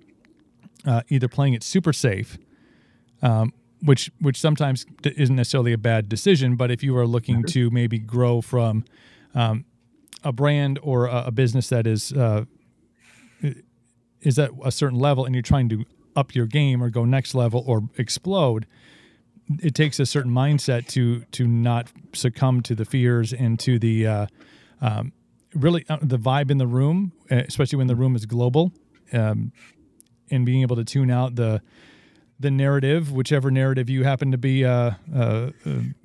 uh, 0.86 1.02
either 1.08 1.28
playing 1.28 1.54
it 1.54 1.62
super 1.62 1.92
safe, 1.92 2.38
um, 3.22 3.52
which 3.82 4.10
which 4.20 4.40
sometimes 4.40 4.86
isn't 5.04 5.36
necessarily 5.36 5.72
a 5.72 5.78
bad 5.78 6.08
decision, 6.08 6.56
but 6.56 6.70
if 6.70 6.82
you 6.82 6.96
are 6.96 7.06
looking 7.06 7.42
to 7.44 7.70
maybe 7.70 7.98
grow 7.98 8.40
from 8.40 8.84
um, 9.34 9.64
a 10.24 10.32
brand 10.32 10.78
or 10.82 11.06
a, 11.06 11.24
a 11.26 11.30
business 11.30 11.68
that 11.68 11.86
is 11.86 12.12
uh, 12.12 12.44
is 14.20 14.38
at 14.38 14.50
a 14.64 14.72
certain 14.72 14.98
level, 14.98 15.24
and 15.24 15.34
you're 15.34 15.42
trying 15.42 15.68
to 15.68 15.84
up 16.16 16.34
your 16.34 16.46
game 16.46 16.82
or 16.82 16.90
go 16.90 17.04
next 17.04 17.34
level 17.34 17.62
or 17.66 17.82
explode, 17.98 18.66
it 19.62 19.74
takes 19.74 20.00
a 20.00 20.06
certain 20.06 20.32
mindset 20.32 20.86
to 20.88 21.20
to 21.32 21.46
not 21.46 21.88
succumb 22.12 22.62
to 22.62 22.74
the 22.74 22.84
fears 22.84 23.32
and 23.32 23.58
to 23.60 23.78
the 23.78 24.06
uh, 24.06 24.26
um, 24.80 25.12
really 25.54 25.84
uh, 25.88 25.98
the 26.00 26.18
vibe 26.18 26.50
in 26.50 26.58
the 26.58 26.66
room, 26.66 27.12
especially 27.30 27.76
when 27.76 27.86
the 27.86 27.96
room 27.96 28.16
is 28.16 28.26
global. 28.26 28.72
Um, 29.12 29.52
and 30.30 30.46
being 30.46 30.62
able 30.62 30.76
to 30.76 30.84
tune 30.84 31.10
out 31.10 31.36
the 31.36 31.60
the 32.40 32.50
narrative, 32.50 33.12
whichever 33.12 33.50
narrative 33.50 33.88
you 33.88 34.04
happen 34.04 34.30
to 34.32 34.38
be 34.38 34.64
uh, 34.64 34.92
uh, 35.14 35.18
uh, 35.18 35.50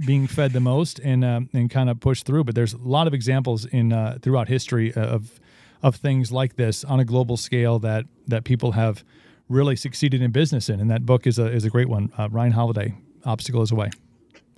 being 0.05 0.27
fed 0.27 0.53
the 0.53 0.59
most, 0.59 0.99
and 0.99 1.23
uh, 1.23 1.41
and 1.53 1.69
kind 1.69 1.89
of 1.89 1.99
push 1.99 2.23
through. 2.23 2.43
But 2.43 2.55
there's 2.55 2.73
a 2.73 2.77
lot 2.77 3.07
of 3.07 3.13
examples 3.13 3.65
in 3.65 3.91
uh, 3.91 4.19
throughout 4.21 4.47
history 4.47 4.93
of 4.93 5.39
of 5.81 5.95
things 5.95 6.31
like 6.31 6.55
this 6.55 6.83
on 6.83 6.99
a 6.99 7.05
global 7.05 7.37
scale 7.37 7.79
that 7.79 8.05
that 8.27 8.43
people 8.43 8.73
have 8.73 9.03
really 9.47 9.75
succeeded 9.75 10.21
in 10.21 10.31
business 10.31 10.69
in. 10.69 10.79
And 10.79 10.89
that 10.91 11.05
book 11.05 11.25
is 11.25 11.39
a 11.39 11.47
is 11.47 11.65
a 11.65 11.69
great 11.69 11.89
one. 11.89 12.11
Uh, 12.17 12.29
Ryan 12.29 12.51
Holiday, 12.51 12.95
"Obstacle 13.25 13.61
Is 13.61 13.71
a 13.71 13.75
Way." 13.75 13.89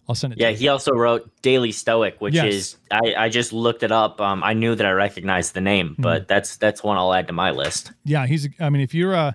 I'll 0.09 0.15
send 0.15 0.33
it. 0.33 0.39
Yeah, 0.39 0.49
he 0.49 0.67
also 0.67 0.91
wrote 0.91 1.29
Daily 1.41 1.71
Stoic, 1.71 2.19
which 2.19 2.33
yes. 2.33 2.53
is 2.53 2.75
I, 2.89 3.13
I 3.17 3.29
just 3.29 3.53
looked 3.53 3.83
it 3.83 3.91
up. 3.91 4.19
Um, 4.19 4.43
I 4.43 4.53
knew 4.53 4.75
that 4.75 4.85
I 4.85 4.91
recognized 4.91 5.53
the 5.53 5.61
name, 5.61 5.91
mm-hmm. 5.91 6.01
but 6.01 6.27
that's 6.27 6.57
that's 6.57 6.83
one 6.83 6.97
I'll 6.97 7.13
add 7.13 7.27
to 7.27 7.33
my 7.33 7.51
list. 7.51 7.93
Yeah, 8.03 8.27
he's. 8.27 8.49
I 8.59 8.69
mean, 8.69 8.81
if 8.81 8.93
you're 8.93 9.15
uh 9.15 9.33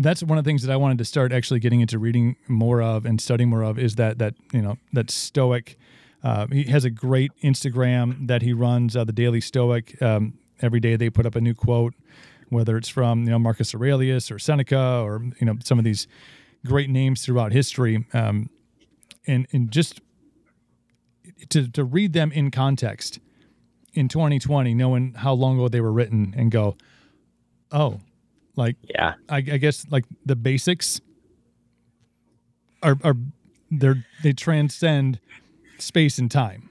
that's 0.00 0.22
one 0.22 0.38
of 0.38 0.44
the 0.44 0.48
things 0.48 0.62
that 0.62 0.72
I 0.72 0.76
wanted 0.76 0.98
to 0.98 1.04
start 1.04 1.32
actually 1.32 1.60
getting 1.60 1.80
into 1.80 1.98
reading 1.98 2.36
more 2.48 2.82
of 2.82 3.04
and 3.06 3.20
studying 3.20 3.48
more 3.50 3.62
of 3.62 3.78
is 3.78 3.96
that 3.96 4.18
that 4.18 4.34
you 4.52 4.62
know 4.62 4.76
that 4.92 5.10
Stoic 5.10 5.76
Uh, 6.22 6.46
he 6.50 6.64
has 6.64 6.84
a 6.84 6.90
great 6.90 7.30
Instagram 7.42 8.26
that 8.26 8.42
he 8.42 8.52
runs, 8.52 8.96
uh, 8.96 9.04
the 9.04 9.12
Daily 9.12 9.40
Stoic. 9.40 10.00
Um, 10.02 10.38
every 10.60 10.80
day 10.80 10.96
they 10.96 11.10
put 11.10 11.26
up 11.26 11.36
a 11.36 11.40
new 11.40 11.54
quote, 11.54 11.94
whether 12.48 12.76
it's 12.76 12.88
from 12.88 13.24
you 13.24 13.30
know 13.30 13.38
Marcus 13.38 13.74
Aurelius 13.74 14.30
or 14.30 14.38
Seneca 14.38 15.02
or 15.04 15.22
you 15.40 15.46
know 15.46 15.54
some 15.64 15.78
of 15.78 15.84
these 15.84 16.08
great 16.64 16.90
names 16.90 17.24
throughout 17.24 17.52
history, 17.52 18.06
um, 18.12 18.50
and 19.26 19.46
and 19.52 19.70
just 19.70 20.00
to 21.50 21.68
to 21.68 21.84
read 21.84 22.12
them 22.12 22.32
in 22.32 22.50
context 22.50 23.20
in 23.92 24.08
2020, 24.08 24.74
knowing 24.74 25.14
how 25.14 25.32
long 25.32 25.56
ago 25.56 25.68
they 25.68 25.80
were 25.80 25.92
written, 25.92 26.34
and 26.36 26.50
go, 26.50 26.76
oh, 27.70 28.00
like 28.56 28.76
Yeah. 28.88 29.14
I, 29.28 29.36
I 29.36 29.40
guess 29.58 29.86
like 29.90 30.04
the 30.24 30.36
basics 30.36 31.00
are 32.82 32.96
are 33.04 33.16
they're 33.70 34.04
they 34.22 34.32
transcend 34.32 35.18
space 35.78 36.18
and 36.18 36.30
time. 36.30 36.68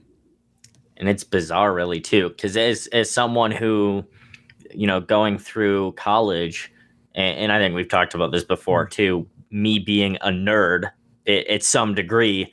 and 0.97 1.09
it's 1.09 1.23
bizarre 1.23 1.73
really 1.73 1.99
too 1.99 2.29
because 2.29 2.55
as 2.57 2.87
as 2.87 3.09
someone 3.11 3.51
who 3.51 4.03
you 4.73 4.87
know 4.87 4.99
going 5.01 5.37
through 5.37 5.91
college 5.93 6.71
and, 7.13 7.37
and 7.37 7.51
i 7.51 7.59
think 7.59 7.75
we've 7.75 7.89
talked 7.89 8.13
about 8.15 8.31
this 8.31 8.43
before 8.43 8.85
too 8.85 9.27
me 9.51 9.77
being 9.77 10.15
a 10.21 10.29
nerd 10.29 10.85
at, 11.27 11.45
at 11.47 11.63
some 11.63 11.93
degree 11.93 12.51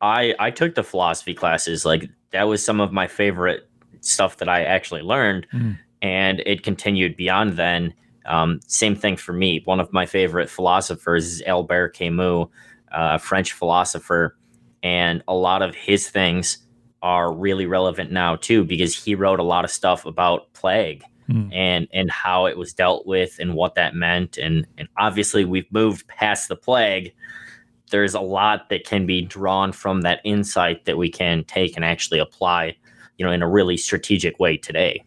i 0.00 0.34
i 0.38 0.50
took 0.50 0.74
the 0.74 0.82
philosophy 0.84 1.34
classes 1.34 1.84
like 1.84 2.08
that 2.30 2.44
was 2.44 2.64
some 2.64 2.80
of 2.80 2.92
my 2.92 3.06
favorite 3.08 3.68
stuff 4.00 4.36
that 4.38 4.48
i 4.48 4.62
actually 4.62 5.02
learned 5.02 5.46
Mm. 5.52 5.76
and 6.00 6.40
it 6.46 6.62
continued 6.62 7.16
beyond 7.16 7.54
then 7.54 7.92
um, 8.30 8.60
same 8.66 8.94
thing 8.94 9.16
for 9.16 9.32
me. 9.32 9.62
One 9.64 9.80
of 9.80 9.92
my 9.92 10.06
favorite 10.06 10.48
philosophers 10.48 11.26
is 11.26 11.42
albert 11.46 11.90
camus 11.90 12.46
a 12.92 13.18
french 13.18 13.52
philosopher 13.52 14.36
and 14.82 15.22
a 15.28 15.34
lot 15.34 15.62
of 15.62 15.74
his 15.74 16.08
things 16.08 16.58
are 17.02 17.32
really 17.32 17.66
relevant 17.66 18.10
now 18.10 18.36
too 18.36 18.64
because 18.64 18.94
he 18.96 19.14
wrote 19.14 19.40
a 19.40 19.44
lot 19.44 19.64
of 19.64 19.70
stuff 19.70 20.06
about 20.06 20.52
plague 20.52 21.04
Hmm. 21.26 21.48
and 21.52 21.86
and 21.92 22.10
how 22.10 22.46
it 22.46 22.58
was 22.58 22.72
dealt 22.72 23.06
with 23.06 23.38
and 23.38 23.54
what 23.54 23.76
that 23.76 23.94
meant 23.94 24.36
and 24.36 24.66
and 24.78 24.88
obviously 24.96 25.44
we've 25.44 25.70
moved 25.70 26.08
past 26.08 26.48
the 26.48 26.56
plague. 26.56 27.14
There's 27.92 28.14
a 28.14 28.20
lot 28.20 28.68
that 28.70 28.84
can 28.84 29.06
be 29.06 29.22
drawn 29.22 29.70
from 29.70 30.00
that 30.00 30.20
insight 30.24 30.86
that 30.86 30.98
we 30.98 31.08
can 31.08 31.44
take 31.44 31.76
and 31.76 31.84
actually 31.84 32.18
apply 32.18 32.76
you 33.16 33.24
know 33.24 33.30
in 33.30 33.42
a 33.42 33.48
really 33.48 33.76
strategic 33.76 34.40
way 34.40 34.56
today. 34.56 35.04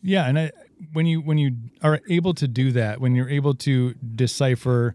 Yeah, 0.00 0.28
and 0.28 0.38
I, 0.38 0.52
when 0.92 1.06
you 1.06 1.20
when 1.20 1.38
you 1.38 1.56
are 1.82 2.00
able 2.08 2.34
to 2.34 2.48
do 2.48 2.72
that, 2.72 3.00
when 3.00 3.14
you're 3.14 3.28
able 3.28 3.54
to 3.54 3.94
decipher 3.94 4.94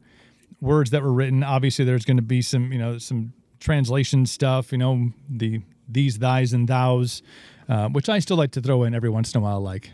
words 0.61 0.91
that 0.91 1.01
were 1.03 1.13
written, 1.13 1.43
obviously 1.43 1.85
there's 1.85 2.05
going 2.05 2.17
to 2.17 2.23
be 2.23 2.41
some 2.41 2.71
you 2.71 2.79
know 2.79 2.97
some 2.97 3.33
translation 3.59 4.25
stuff. 4.25 4.71
You 4.71 4.77
know 4.77 5.11
the 5.29 5.61
these 5.87 6.17
thys 6.19 6.53
and 6.53 6.67
thous, 6.67 7.21
uh, 7.67 7.89
which 7.89 8.09
I 8.09 8.19
still 8.19 8.37
like 8.37 8.51
to 8.51 8.61
throw 8.61 8.83
in 8.83 8.93
every 8.93 9.09
once 9.09 9.33
in 9.33 9.39
a 9.39 9.43
while, 9.43 9.61
like 9.61 9.91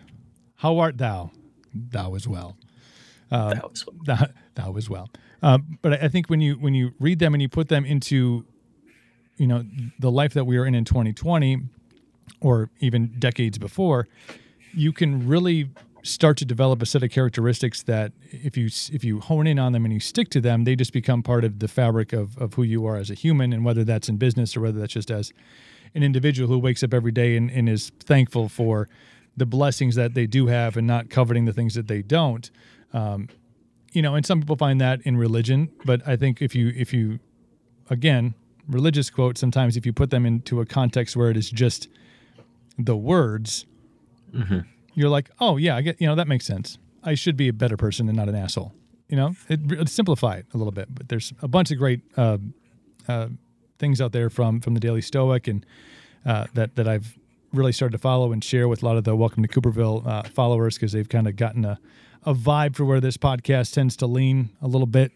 how 0.57 0.77
art 0.79 0.97
thou, 0.97 1.31
thou 1.73 2.15
as 2.15 2.27
well. 2.27 2.57
was 3.31 3.85
thou, 4.05 4.27
thou 4.55 4.75
as 4.75 4.89
well. 4.89 5.09
Uh, 5.41 5.59
but 5.81 5.93
I 5.93 6.05
I 6.05 6.07
think 6.07 6.29
when 6.29 6.41
you 6.41 6.55
when 6.55 6.73
you 6.73 6.93
read 6.99 7.19
them 7.19 7.33
and 7.33 7.41
you 7.41 7.49
put 7.49 7.69
them 7.69 7.85
into, 7.85 8.45
you 9.37 9.47
know, 9.47 9.63
the 9.99 10.11
life 10.11 10.33
that 10.33 10.45
we 10.45 10.57
are 10.57 10.65
in 10.65 10.75
in 10.75 10.85
2020, 10.85 11.61
or 12.41 12.69
even 12.79 13.13
decades 13.19 13.57
before, 13.57 14.07
you 14.75 14.91
can 14.91 15.27
really 15.27 15.70
start 16.03 16.38
to 16.38 16.46
develop 16.46 16.82
a 16.82 16.86
set 16.86 17.01
of 17.01 17.10
characteristics 17.10 17.82
that 17.84 18.12
if 18.29 18.55
you 18.55 18.67
if 18.91 19.03
you 19.03 19.20
hone 19.20 19.48
in 19.48 19.58
on 19.58 19.72
them 19.72 19.86
and 19.86 19.94
you 19.94 20.00
stick 20.00 20.29
to 20.29 20.39
them, 20.39 20.63
they 20.63 20.75
just 20.75 20.94
become 20.94 21.24
part 21.24 21.44
of 21.44 21.60
the 21.60 21.67
fabric 21.67 22.13
of 22.13 22.38
of 22.38 22.53
who 22.53 22.63
you 22.63 22.86
are 22.86 22.98
as 22.98 23.10
a 23.10 23.15
human, 23.15 23.51
and 23.53 23.65
whether 23.65 23.84
that's 23.84 24.08
in 24.08 24.17
business 24.17 24.55
or 24.55 24.62
whether 24.62 24.79
that's 24.79 24.94
just 24.94 25.10
as 25.10 25.34
an 25.96 26.03
individual 26.03 26.48
who 26.50 26.60
wakes 26.60 26.84
up 26.84 26.94
every 26.94 27.12
day 27.12 27.38
and, 27.38 27.50
and 27.50 27.70
is 27.70 27.91
thankful 28.01 28.50
for 28.50 28.88
the 29.38 29.46
blessings 29.46 29.96
that 29.96 30.13
they 30.13 30.27
do 30.27 30.48
have 30.48 30.77
and 30.77 30.86
not 30.86 31.10
coveting 31.10 31.46
the 31.46 31.53
things 31.53 31.74
that 31.74 31.88
they 31.88 32.01
don't. 32.01 32.51
Um, 32.94 33.29
you 33.91 34.01
know, 34.01 34.15
and 34.15 34.25
some 34.25 34.41
people 34.41 34.58
find 34.58 34.79
that 34.82 35.01
in 35.03 35.17
religion, 35.17 35.70
but 35.86 36.05
I 36.08 36.15
think 36.17 36.41
if 36.41 36.53
you 36.53 36.74
if 36.75 36.94
you 36.94 37.20
again, 37.89 38.36
religious 38.67 39.10
quotes 39.10 39.39
sometimes 39.39 39.75
if 39.75 39.86
you 39.86 39.94
put 39.94 40.12
them 40.12 40.25
into 40.25 40.62
a 40.62 40.65
context 40.65 41.15
where 41.15 41.29
it 41.29 41.38
is 41.38 41.50
just 41.50 41.88
the 42.77 42.96
words, 42.96 43.65
you're 44.94 45.10
like, 45.10 45.29
"Oh, 45.39 45.58
yeah, 45.58 45.75
I 45.75 45.82
get, 45.82 46.00
you 46.00 46.08
know, 46.08 46.15
that 46.15 46.27
makes 46.27 46.46
sense. 46.46 46.77
I 47.03 47.13
should 47.15 47.38
be 47.38 47.48
a 47.48 47.53
better 47.53 47.77
person 47.77 48.08
and 48.08 48.17
not 48.17 48.29
an 48.29 48.36
asshole." 48.36 48.74
You 49.08 49.17
know, 49.17 49.36
it, 49.50 49.72
it 49.72 49.89
simplify 49.89 50.38
it 50.38 50.48
a 50.53 50.58
little 50.58 50.72
bit, 50.72 50.94
but 50.94 51.10
there's 51.10 51.32
a 51.41 51.48
bunch 51.48 51.72
of 51.72 51.77
great 51.77 52.01
uh, 52.17 52.38
uh, 53.08 53.27
things 53.77 54.01
out 54.01 54.12
there 54.12 54.29
from 54.29 54.62
from 54.62 54.74
the 54.74 54.79
Daily 54.79 55.01
Stoic 55.01 55.48
and 55.48 55.65
uh, 56.25 56.48
that 56.53 56.75
that 56.75 56.88
I've 56.88 57.17
really 57.53 57.72
started 57.72 57.94
to 57.94 57.98
follow 58.01 58.32
and 58.32 58.44
share 58.44 58.67
with 58.67 58.84
a 58.84 58.86
lot 58.86 58.98
of 58.98 59.03
the 59.03 59.15
Welcome 59.15 59.44
to 59.44 59.50
Cooperville 59.50 60.05
uh, 60.05 60.24
followers 60.24 60.75
because 60.75 60.91
they've 60.91 61.08
kind 61.08 61.27
of 61.27 61.36
gotten 61.36 61.63
a, 61.63 61.79
a 62.24 62.34
vibe 62.34 62.75
for 62.75 62.84
where 62.86 63.00
this 63.00 63.17
podcast 63.17 63.74
tends 63.74 63.96
to 63.98 64.08
lean 64.08 64.50
a 64.62 64.67
little 64.67 64.88
bit. 64.88 65.12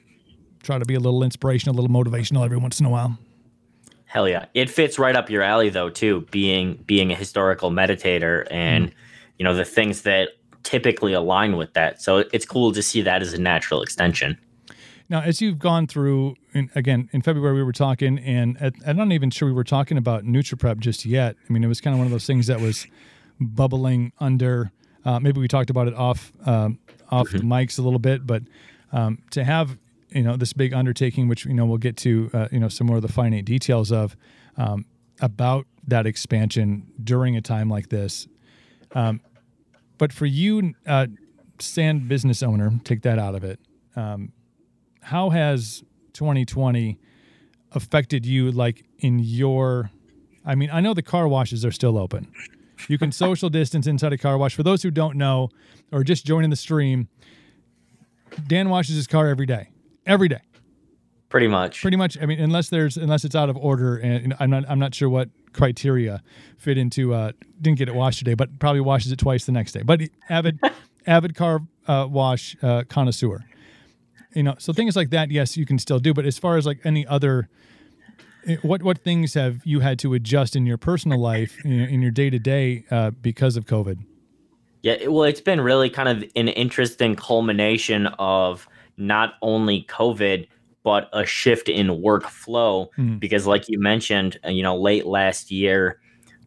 Try 0.63 0.77
to 0.77 0.85
be 0.85 0.95
a 0.95 0.99
little 0.99 1.23
inspirational, 1.23 1.75
a 1.75 1.77
little 1.81 1.93
motivational 1.93 2.45
every 2.45 2.57
once 2.57 2.79
in 2.79 2.85
a 2.85 2.89
while. 2.89 3.17
Hell 4.09 4.27
yeah. 4.27 4.45
It 4.55 4.71
fits 4.71 4.97
right 4.97 5.15
up 5.15 5.29
your 5.29 5.43
alley 5.43 5.69
though 5.69 5.91
too, 5.91 6.25
being 6.31 6.83
being 6.87 7.11
a 7.11 7.15
historical 7.15 7.69
meditator 7.69 8.47
and 8.49 8.91
you 9.37 9.43
know 9.43 9.53
the 9.53 9.63
things 9.63 10.01
that 10.01 10.29
typically 10.63 11.13
align 11.13 11.57
with 11.57 11.73
that. 11.73 12.01
So 12.01 12.23
it's 12.33 12.43
cool 12.43 12.71
to 12.71 12.81
see 12.81 13.03
that 13.03 13.21
as 13.21 13.33
a 13.33 13.37
natural 13.39 13.83
extension. 13.83 14.39
Now, 15.09 15.21
as 15.21 15.41
you've 15.41 15.59
gone 15.59 15.85
through, 15.85 16.35
and 16.55 16.71
again, 16.73 17.07
in 17.11 17.21
February 17.21 17.53
we 17.53 17.63
were 17.63 17.71
talking, 17.71 18.17
and 18.17 18.59
at, 18.59 18.73
I'm 18.85 18.97
not 18.97 19.11
even 19.11 19.29
sure 19.29 19.47
we 19.47 19.53
were 19.53 19.63
talking 19.63 19.97
about 19.97 20.23
NutriPrep 20.23 20.79
just 20.79 21.05
yet. 21.05 21.35
I 21.47 21.53
mean, 21.53 21.63
it 21.63 21.67
was 21.67 21.79
kind 21.79 21.93
of 21.93 21.99
one 21.99 22.07
of 22.07 22.11
those 22.11 22.25
things 22.25 22.47
that 22.47 22.59
was 22.59 22.87
bubbling 23.39 24.11
under. 24.19 24.71
Uh, 25.05 25.19
maybe 25.19 25.39
we 25.39 25.47
talked 25.47 25.69
about 25.69 25.87
it 25.87 25.93
off 25.93 26.33
um, 26.47 26.79
off 27.11 27.29
the 27.29 27.39
mics 27.39 27.77
a 27.77 27.83
little 27.83 27.99
bit, 27.99 28.25
but 28.25 28.41
um, 28.91 29.19
to 29.29 29.43
have 29.43 29.77
you 30.11 30.23
know 30.23 30.35
this 30.35 30.53
big 30.53 30.73
undertaking, 30.73 31.27
which 31.27 31.45
you 31.45 31.53
know 31.53 31.65
we'll 31.65 31.77
get 31.77 31.97
to 31.97 32.29
uh, 32.33 32.47
you 32.51 32.59
know 32.59 32.69
some 32.69 32.87
more 32.87 32.97
of 32.97 33.01
the 33.01 33.11
finite 33.11 33.45
details 33.45 33.91
of 33.91 34.15
um, 34.57 34.85
about 35.21 35.65
that 35.87 36.05
expansion 36.05 36.91
during 37.03 37.35
a 37.35 37.41
time 37.41 37.69
like 37.69 37.89
this. 37.89 38.27
Um, 38.93 39.21
but 39.97 40.13
for 40.13 40.25
you, 40.25 40.73
uh, 40.87 41.07
sand 41.59 42.07
business 42.07 42.41
owner, 42.41 42.71
take 42.83 43.01
that 43.03 43.19
out 43.19 43.35
of 43.35 43.43
it. 43.43 43.59
How 45.01 45.29
has 45.31 45.83
2020 46.13 46.99
affected 47.71 48.25
you 48.25 48.51
like 48.51 48.85
in 48.99 49.19
your 49.19 49.91
i 50.45 50.55
mean 50.55 50.69
i 50.73 50.81
know 50.81 50.93
the 50.93 51.03
car 51.03 51.27
washes 51.27 51.63
are 51.65 51.71
still 51.71 51.97
open. 51.97 52.27
You 52.87 52.97
can 52.97 53.11
social 53.11 53.49
distance 53.49 53.87
inside 53.87 54.13
a 54.13 54.17
car 54.17 54.37
wash. 54.37 54.55
For 54.55 54.63
those 54.63 54.83
who 54.83 54.91
don't 54.91 55.17
know 55.17 55.49
or 55.91 56.03
just 56.03 56.25
joining 56.25 56.49
the 56.49 56.55
stream 56.55 57.09
dan 58.47 58.69
washes 58.69 58.95
his 58.95 59.07
car 59.07 59.27
every 59.27 59.45
day 59.45 59.69
every 60.05 60.27
day. 60.27 60.41
Pretty 61.29 61.47
much. 61.47 61.81
pretty 61.81 61.97
much. 61.97 62.17
I 62.19 62.25
mean 62.25 62.39
unless 62.39 62.69
there's 62.69 62.97
unless 62.97 63.23
it's 63.23 63.35
out 63.35 63.49
of 63.49 63.57
order 63.57 63.97
and 63.97 64.33
i'm 64.39 64.49
not 64.49 64.63
i'm 64.67 64.79
not 64.79 64.95
sure 64.95 65.09
what 65.09 65.29
criteria 65.53 66.23
fit 66.57 66.75
into 66.75 67.13
uh 67.13 67.33
didn't 67.61 67.77
get 67.77 67.87
it 67.87 67.93
washed 67.93 68.19
today 68.19 68.33
but 68.33 68.57
probably 68.57 68.81
washes 68.81 69.11
it 69.11 69.19
twice 69.19 69.45
the 69.45 69.51
next 69.51 69.73
day. 69.73 69.83
But 69.83 70.01
avid 70.29 70.59
avid 71.05 71.35
car 71.35 71.61
uh, 71.87 72.07
wash 72.09 72.55
uh, 72.63 72.83
connoisseur. 72.89 73.45
You 74.33 74.43
know 74.43 74.55
so 74.57 74.73
things 74.73 74.95
like 74.95 75.11
that 75.11 75.29
yes 75.29 75.55
you 75.55 75.67
can 75.67 75.77
still 75.77 75.99
do 75.99 76.15
but 76.15 76.25
as 76.25 76.39
far 76.39 76.57
as 76.57 76.65
like 76.65 76.79
any 76.83 77.05
other 77.05 77.47
eh, 78.47 78.57
what 78.63 78.81
what 78.81 78.97
things 78.97 79.35
have 79.35 79.61
you 79.65 79.81
had 79.81 79.99
to 79.99 80.15
adjust 80.15 80.55
in 80.55 80.65
your 80.65 80.77
personal 80.77 81.19
life 81.19 81.63
in, 81.63 81.71
in 81.71 82.01
your 82.01 82.11
day 82.11 82.31
to 82.31 82.39
day 82.39 82.85
because 83.21 83.55
of 83.55 83.65
covid? 83.65 83.99
Yeah, 84.81 85.07
well, 85.07 85.23
it's 85.23 85.41
been 85.41 85.59
really 85.59 85.89
kind 85.89 86.07
of 86.07 86.23
an 86.37 86.47
interesting 86.47 87.15
culmination 87.15 88.07
of 88.17 88.68
not 88.99 89.33
only 89.41 89.83
COVID, 89.89 90.47
but 90.83 91.09
a 91.13 91.25
shift 91.25 91.67
in 91.69 91.87
workflow. 91.87 92.87
Mm. 92.97 93.19
Because, 93.19 93.47
like 93.47 93.67
you 93.67 93.79
mentioned, 93.79 94.39
uh, 94.45 94.49
you 94.49 94.61
know, 94.63 94.77
late 94.77 95.05
last 95.05 95.49
year, 95.51 95.99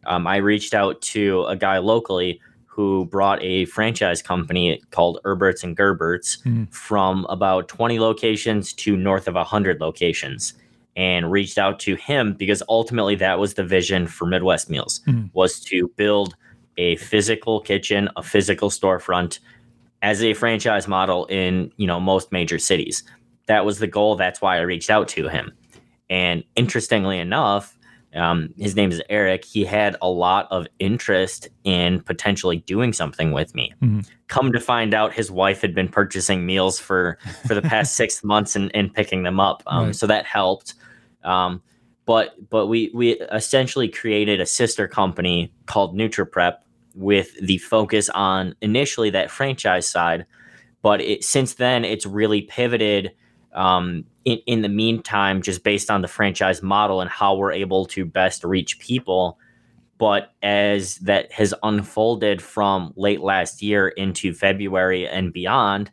um, 0.05 0.25
I 0.27 0.37
reached 0.37 0.73
out 0.73 1.01
to 1.01 1.43
a 1.45 1.55
guy 1.55 1.77
locally 1.79 2.39
who 2.65 3.05
brought 3.05 3.41
a 3.43 3.65
franchise 3.65 4.21
company 4.21 4.81
called 4.91 5.19
Erberts 5.25 5.63
and 5.63 5.77
Gerberts 5.77 6.41
Mm. 6.43 6.73
from 6.73 7.25
about 7.29 7.67
20 7.67 7.99
locations 7.99 8.73
to 8.73 8.95
north 8.97 9.27
of 9.27 9.35
100 9.35 9.79
locations 9.79 10.53
and 10.95 11.31
reached 11.31 11.57
out 11.59 11.79
to 11.81 11.95
him 11.95 12.33
because 12.33 12.63
ultimately 12.69 13.15
that 13.15 13.37
was 13.39 13.53
the 13.55 13.63
vision 13.63 14.07
for 14.07 14.25
Midwest 14.25 14.69
Meals 14.71 15.01
Mm. 15.07 15.29
was 15.33 15.59
to 15.65 15.87
build 15.97 16.35
a 16.77 16.95
physical 16.97 17.59
kitchen, 17.59 18.09
a 18.15 18.23
physical 18.23 18.69
storefront 18.71 19.37
as 20.03 20.21
a 20.21 20.33
franchise 20.35 20.87
model 20.87 21.25
in, 21.27 21.71
you 21.77 21.87
know, 21.87 21.99
most 21.99 22.31
major 22.31 22.59
cities. 22.59 23.03
That 23.47 23.65
was 23.65 23.79
the 23.79 23.87
goal. 23.87 24.15
That's 24.15 24.41
why 24.41 24.57
I 24.57 24.61
reached 24.61 24.89
out 24.91 25.07
to 25.09 25.27
him. 25.29 25.51
And 26.09 26.43
interestingly 26.55 27.17
enough, 27.17 27.77
um, 28.13 28.53
his 28.57 28.75
name 28.75 28.91
is 28.91 29.01
Eric. 29.09 29.43
He 29.43 29.65
had 29.65 29.95
a 30.01 30.09
lot 30.09 30.47
of 30.51 30.67
interest 30.77 31.47
in 31.63 32.01
potentially 32.01 32.57
doing 32.57 32.93
something 32.93 33.31
with 33.31 33.55
me. 33.55 33.73
Mhm. 33.81 34.07
Come 34.27 34.51
to 34.51 34.59
find 34.59 34.93
out, 34.93 35.13
his 35.13 35.31
wife 35.31 35.61
had 35.61 35.73
been 35.73 35.87
purchasing 35.89 36.45
meals 36.45 36.79
for 36.79 37.17
for 37.47 37.55
the 37.55 37.61
past 37.63 37.95
six 38.01 38.23
months 38.23 38.55
and, 38.55 38.69
and 38.75 38.93
picking 38.93 39.23
them 39.23 39.39
up. 39.39 39.63
Um, 39.65 39.85
Right. 39.85 39.95
So 39.95 40.05
that 40.07 40.25
helped. 40.25 40.75
Um, 41.23 41.61
but 42.05 42.35
but 42.49 42.67
we 42.67 42.91
we 42.93 43.13
essentially 43.31 43.87
created 43.87 44.41
a 44.41 44.45
sister 44.45 44.87
company 44.87 45.51
called 45.65 45.97
NutriPrep 45.97 46.57
with 46.93 47.35
the 47.41 47.57
focus 47.57 48.09
on 48.09 48.55
initially 48.61 49.09
that 49.11 49.31
franchise 49.31 49.87
side, 49.87 50.25
but 50.81 51.01
it, 51.01 51.23
since 51.23 51.55
then 51.55 51.85
it's 51.85 52.05
really 52.05 52.41
pivoted. 52.41 53.11
Um, 53.53 54.05
in, 54.25 54.39
in 54.47 54.61
the 54.63 54.69
meantime, 54.69 55.41
just 55.43 55.63
based 55.63 55.91
on 55.91 56.01
the 56.01 56.07
franchise 56.07 56.63
model 56.63 57.01
and 57.01 57.09
how 57.09 57.35
we're 57.35 57.51
able 57.51 57.85
to 57.87 58.03
best 58.03 58.43
reach 58.43 58.79
people. 58.79 59.37
But 59.99 60.33
as 60.41 60.95
that 60.99 61.31
has 61.33 61.53
unfolded 61.61 62.41
from 62.41 62.93
late 62.95 63.21
last 63.21 63.61
year 63.61 63.89
into 63.89 64.33
February 64.33 65.07
and 65.07 65.31
beyond, 65.31 65.91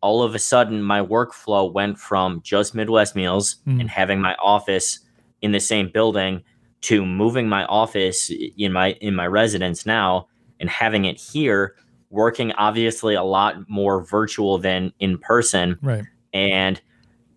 all 0.00 0.22
of 0.24 0.34
a 0.34 0.38
sudden 0.40 0.82
my 0.82 1.00
workflow 1.00 1.72
went 1.72 1.98
from 1.98 2.40
just 2.42 2.74
Midwest 2.74 3.14
meals 3.14 3.56
Mm. 3.68 3.80
and 3.82 3.90
having 3.90 4.20
my 4.20 4.34
office 4.42 4.98
in 5.42 5.52
the 5.52 5.60
same 5.60 5.90
building 5.92 6.42
to 6.82 7.04
moving 7.04 7.48
my 7.48 7.64
office 7.66 8.30
in 8.56 8.72
my 8.72 8.92
in 9.00 9.14
my 9.14 9.26
residence 9.26 9.84
now 9.86 10.26
and 10.60 10.68
having 10.70 11.04
it 11.04 11.20
here 11.20 11.74
working 12.10 12.52
obviously 12.52 13.14
a 13.14 13.22
lot 13.22 13.68
more 13.68 14.02
virtual 14.04 14.58
than 14.58 14.92
in 14.98 15.16
person 15.18 15.78
Right. 15.82 16.04
and 16.32 16.80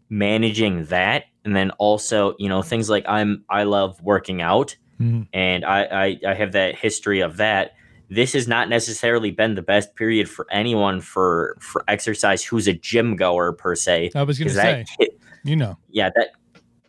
managing 0.09 0.85
that 0.85 1.25
and 1.45 1.55
then 1.55 1.71
also 1.71 2.35
you 2.37 2.47
know 2.47 2.61
things 2.61 2.89
like 2.89 3.03
i'm 3.07 3.43
i 3.49 3.63
love 3.63 3.99
working 4.01 4.41
out 4.41 4.75
Mhm. 5.01 5.27
and 5.33 5.65
I, 5.65 5.83
I 5.85 6.19
i 6.27 6.33
have 6.35 6.51
that 6.51 6.75
history 6.75 7.19
of 7.21 7.37
that 7.37 7.71
this 8.09 8.33
has 8.33 8.47
not 8.47 8.69
necessarily 8.69 9.31
been 9.31 9.55
the 9.55 9.63
best 9.63 9.95
period 9.95 10.29
for 10.29 10.45
anyone 10.51 11.01
for 11.01 11.57
for 11.59 11.83
exercise 11.87 12.43
who's 12.43 12.67
a 12.67 12.73
gym 12.73 13.15
goer 13.15 13.53
per 13.53 13.75
se 13.75 14.11
I 14.13 14.21
was 14.23 14.37
gonna 14.37 14.51
say, 14.51 14.85
that 14.99 15.09
you 15.43 15.55
know, 15.55 15.77
yeah 15.89 16.09
that 16.15 16.29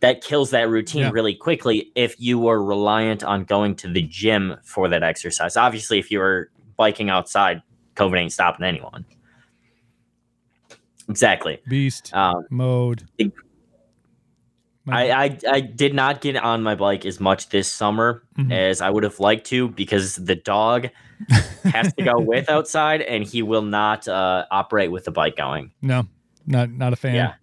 that 0.05 0.21
kills 0.23 0.49
that 0.51 0.69
routine 0.69 1.01
Yeah. 1.01 1.11
really 1.11 1.33
quickly 1.35 1.91
if 1.95 2.15
you 2.19 2.37
were 2.39 2.63
reliant 2.63 3.23
on 3.23 3.43
going 3.43 3.75
to 3.77 3.87
the 3.87 4.01
gym 4.03 4.55
for 4.63 4.87
that 4.89 5.03
exercise 5.03 5.57
obviously 5.57 5.97
if 5.99 6.11
you 6.11 6.19
were 6.19 6.49
biking 6.77 7.09
outside 7.09 7.61
covid 7.95 8.19
ain't 8.19 8.31
stopping 8.33 8.65
anyone 8.65 9.05
exactly 11.09 11.59
beast 11.67 12.13
um, 12.13 12.45
mode. 12.49 13.03
it- 13.17 13.31
I, 14.87 15.09
I 15.25 15.37
I 15.49 15.59
did 15.61 15.95
not 15.95 16.21
get 16.21 16.35
on 16.37 16.61
my 16.61 16.75
bike 16.75 17.07
as 17.07 17.19
much 17.19 17.49
this 17.49 17.67
summer 17.67 18.21
Mhm. 18.37 18.51
as 18.51 18.81
I 18.81 18.91
would 18.91 19.01
have 19.03 19.19
liked 19.19 19.47
to 19.47 19.67
because 19.69 20.15
the 20.17 20.35
dog 20.35 20.89
has 21.63 21.91
to 21.95 22.03
go 22.03 22.13
with 22.19 22.47
outside 22.51 23.01
and 23.01 23.23
he 23.23 23.41
will 23.41 23.63
not 23.63 24.07
uh, 24.07 24.45
operate 24.51 24.91
with 24.91 25.05
the 25.05 25.11
bike 25.11 25.37
going. 25.37 25.71
no, 25.81 26.05
not 26.45 26.69
not 26.69 26.93
a 26.93 26.95
fan. 26.97 27.15
Yeah, 27.15 27.33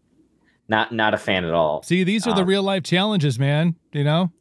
not 0.73 0.91
not 0.91 1.13
a 1.15 1.19
fan 1.19 1.45
at 1.45 1.53
all. 1.55 1.83
See, 1.83 2.03
these 2.03 2.27
are 2.27 2.35
the 2.35 2.41
Um, 2.43 2.49
real 2.49 2.63
life 2.63 2.83
challenges, 2.83 3.39
man. 3.39 3.77
You 3.93 4.05
know, 4.05 4.33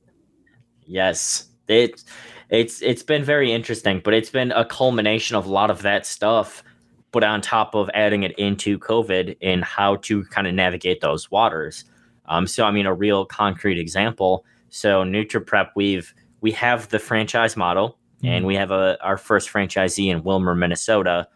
Yes, 0.85 1.47
it 1.67 2.03
it's 2.49 2.81
it's 2.81 3.03
been 3.03 3.23
very 3.23 3.51
interesting, 3.51 4.01
but 4.03 4.13
it's 4.13 4.29
been 4.29 4.51
a 4.53 4.65
culmination 4.65 5.35
of 5.35 5.45
a 5.45 5.49
lot 5.49 5.69
of 5.69 5.81
that 5.83 6.05
stuff, 6.05 6.63
but 7.11 7.23
on 7.23 7.41
top 7.41 7.75
of 7.75 7.89
adding 7.93 8.23
it 8.23 8.31
into 8.37 8.79
COVID 8.79 9.37
and 9.41 9.63
how 9.63 9.97
to 9.97 10.23
kind 10.25 10.47
of 10.47 10.53
navigate 10.53 11.01
those 11.01 11.29
waters. 11.29 11.85
Um, 12.25 12.47
so 12.47 12.65
I 12.65 12.71
mean, 12.71 12.85
a 12.85 12.93
real 12.93 13.25
concrete 13.25 13.77
example. 13.79 14.45
So 14.69 15.03
NutriPrep, 15.03 15.71
we've 15.75 16.13
we 16.39 16.51
have 16.53 16.89
the 16.89 16.99
franchise 16.99 17.55
model, 17.57 17.97
and 18.23 18.45
we 18.45 18.55
have 18.55 18.71
a 18.71 18.97
our 19.03 19.17
first 19.17 19.51
franchisee 19.51 20.07
in 20.07 20.23
Willmar, 20.23 20.57
Minnesota, 20.57 21.27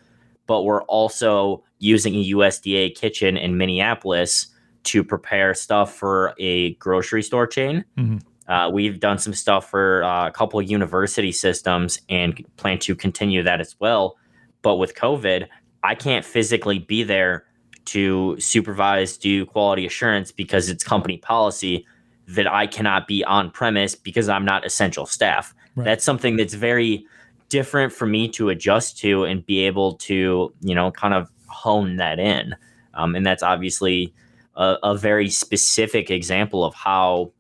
but 0.48 0.64
we're 0.64 0.84
also 0.84 1.64
using 1.80 2.16
a 2.16 2.30
USDA 2.36 2.96
kitchen 2.96 3.36
in 3.38 3.58
Minneapolis 3.58 4.48
to 4.86 5.04
prepare 5.04 5.54
stuff 5.54 5.94
for 5.94 6.34
a 6.40 6.74
grocery 6.76 7.22
store 7.24 7.48
chain. 7.48 7.84
Mhm. 7.98 8.22
Uh, 8.48 8.70
we've 8.72 9.00
done 9.00 9.18
some 9.18 9.34
stuff 9.34 9.70
for 9.70 10.04
uh, 10.04 10.28
a 10.28 10.32
couple 10.32 10.60
of 10.60 10.70
university 10.70 11.32
systems 11.32 12.00
and 12.10 12.44
plan 12.58 12.78
to 12.80 12.96
continue 12.96 13.42
that 13.44 13.60
as 13.60 13.76
well. 13.80 14.18
But 14.62 14.76
with 14.76 14.96
COVID, 14.96 15.48
I 15.84 15.96
can't 15.96 16.24
physically 16.24 16.80
be 16.80 17.04
there 17.04 17.46
to 17.86 18.36
supervise, 18.40 19.18
do 19.18 19.46
quality 19.46 19.86
assurance 19.86 20.32
because 20.32 20.70
it's 20.70 20.84
company 20.84 21.18
policy 21.18 21.86
that 22.28 22.52
I 22.52 22.66
cannot 22.68 23.08
be 23.08 23.24
on 23.24 23.52
premise 23.52 23.96
because 23.96 24.30
I'm 24.30 24.46
not 24.46 24.66
essential 24.66 25.06
staff. 25.06 25.54
Right. 25.76 25.86
That's 25.86 26.04
something 26.04 26.38
that's 26.38 26.56
very 26.56 27.06
different 27.50 27.94
for 27.94 28.08
me 28.08 28.28
to 28.30 28.50
adjust 28.50 28.98
to 29.00 29.24
and 29.24 29.46
be 29.46 29.60
able 29.60 29.94
to, 29.94 30.54
you 30.62 30.76
know, 30.76 30.92
kind 30.92 31.14
of 31.14 31.30
hone 31.48 31.98
that 31.98 32.20
in. 32.20 32.56
Um, 32.96 33.16
and 33.16 33.26
that's 33.26 33.44
obviously 33.44 34.14
a, 34.56 34.78
a 34.84 34.96
very 34.96 35.30
specific 35.30 36.10
example 36.10 36.64
of 36.64 36.74
how 36.74 37.32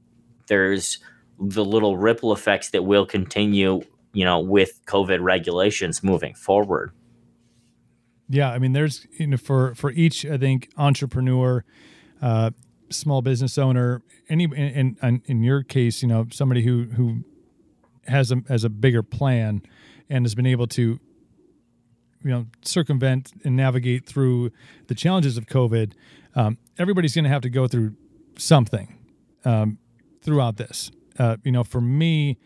there's 0.47 0.99
the 1.39 1.65
little 1.65 1.97
ripple 1.97 2.31
effects 2.31 2.69
that 2.69 2.83
will 2.83 3.05
continue, 3.05 3.81
you 4.13 4.25
know, 4.25 4.39
with 4.39 4.81
COVID 4.85 5.21
regulations 5.21 6.03
moving 6.03 6.33
forward. 6.33 6.91
yeah. 8.29 8.51
I 8.51 8.59
mean, 8.59 8.73
there's 8.73 9.07
you 9.17 9.27
know 9.27 9.37
for 9.37 9.75
for 9.75 9.91
each 9.91 10.25
I 10.25 10.37
think 10.37 10.69
entrepreneur, 10.77 11.63
uh, 12.21 12.51
small 12.89 13.21
business 13.21 13.57
owner, 13.57 14.01
any 14.29 14.45
in, 14.45 14.97
in 15.01 15.21
in 15.25 15.43
your 15.43 15.63
case, 15.63 16.01
you 16.01 16.07
know, 16.07 16.27
somebody 16.31 16.63
who 16.63 16.85
who 16.95 17.23
has 18.07 18.31
a 18.31 18.41
has 18.47 18.63
a 18.63 18.69
bigger 18.69 19.03
plan 19.03 19.61
and 20.09 20.25
has 20.25 20.35
been 20.35 20.45
able 20.45 20.67
to 20.67 20.99
you 22.23 22.31
know 22.31 22.47
circumvent 22.63 23.31
and 23.43 23.55
navigate 23.55 24.05
through 24.05 24.51
the 24.87 24.95
challenges 24.95 25.37
of 25.37 25.45
COVID. 25.45 25.93
Um, 26.35 26.57
everybody's 26.77 27.15
going 27.15 27.23
to 27.23 27.29
have 27.29 27.41
to 27.43 27.49
go 27.49 27.67
through 27.67 27.95
something 28.37 28.97
um, 29.45 29.77
throughout 30.21 30.57
this. 30.57 30.91
Uh, 31.17 31.37
you 31.43 31.51
know, 31.51 31.63
for 31.63 31.79
me, 31.81 32.37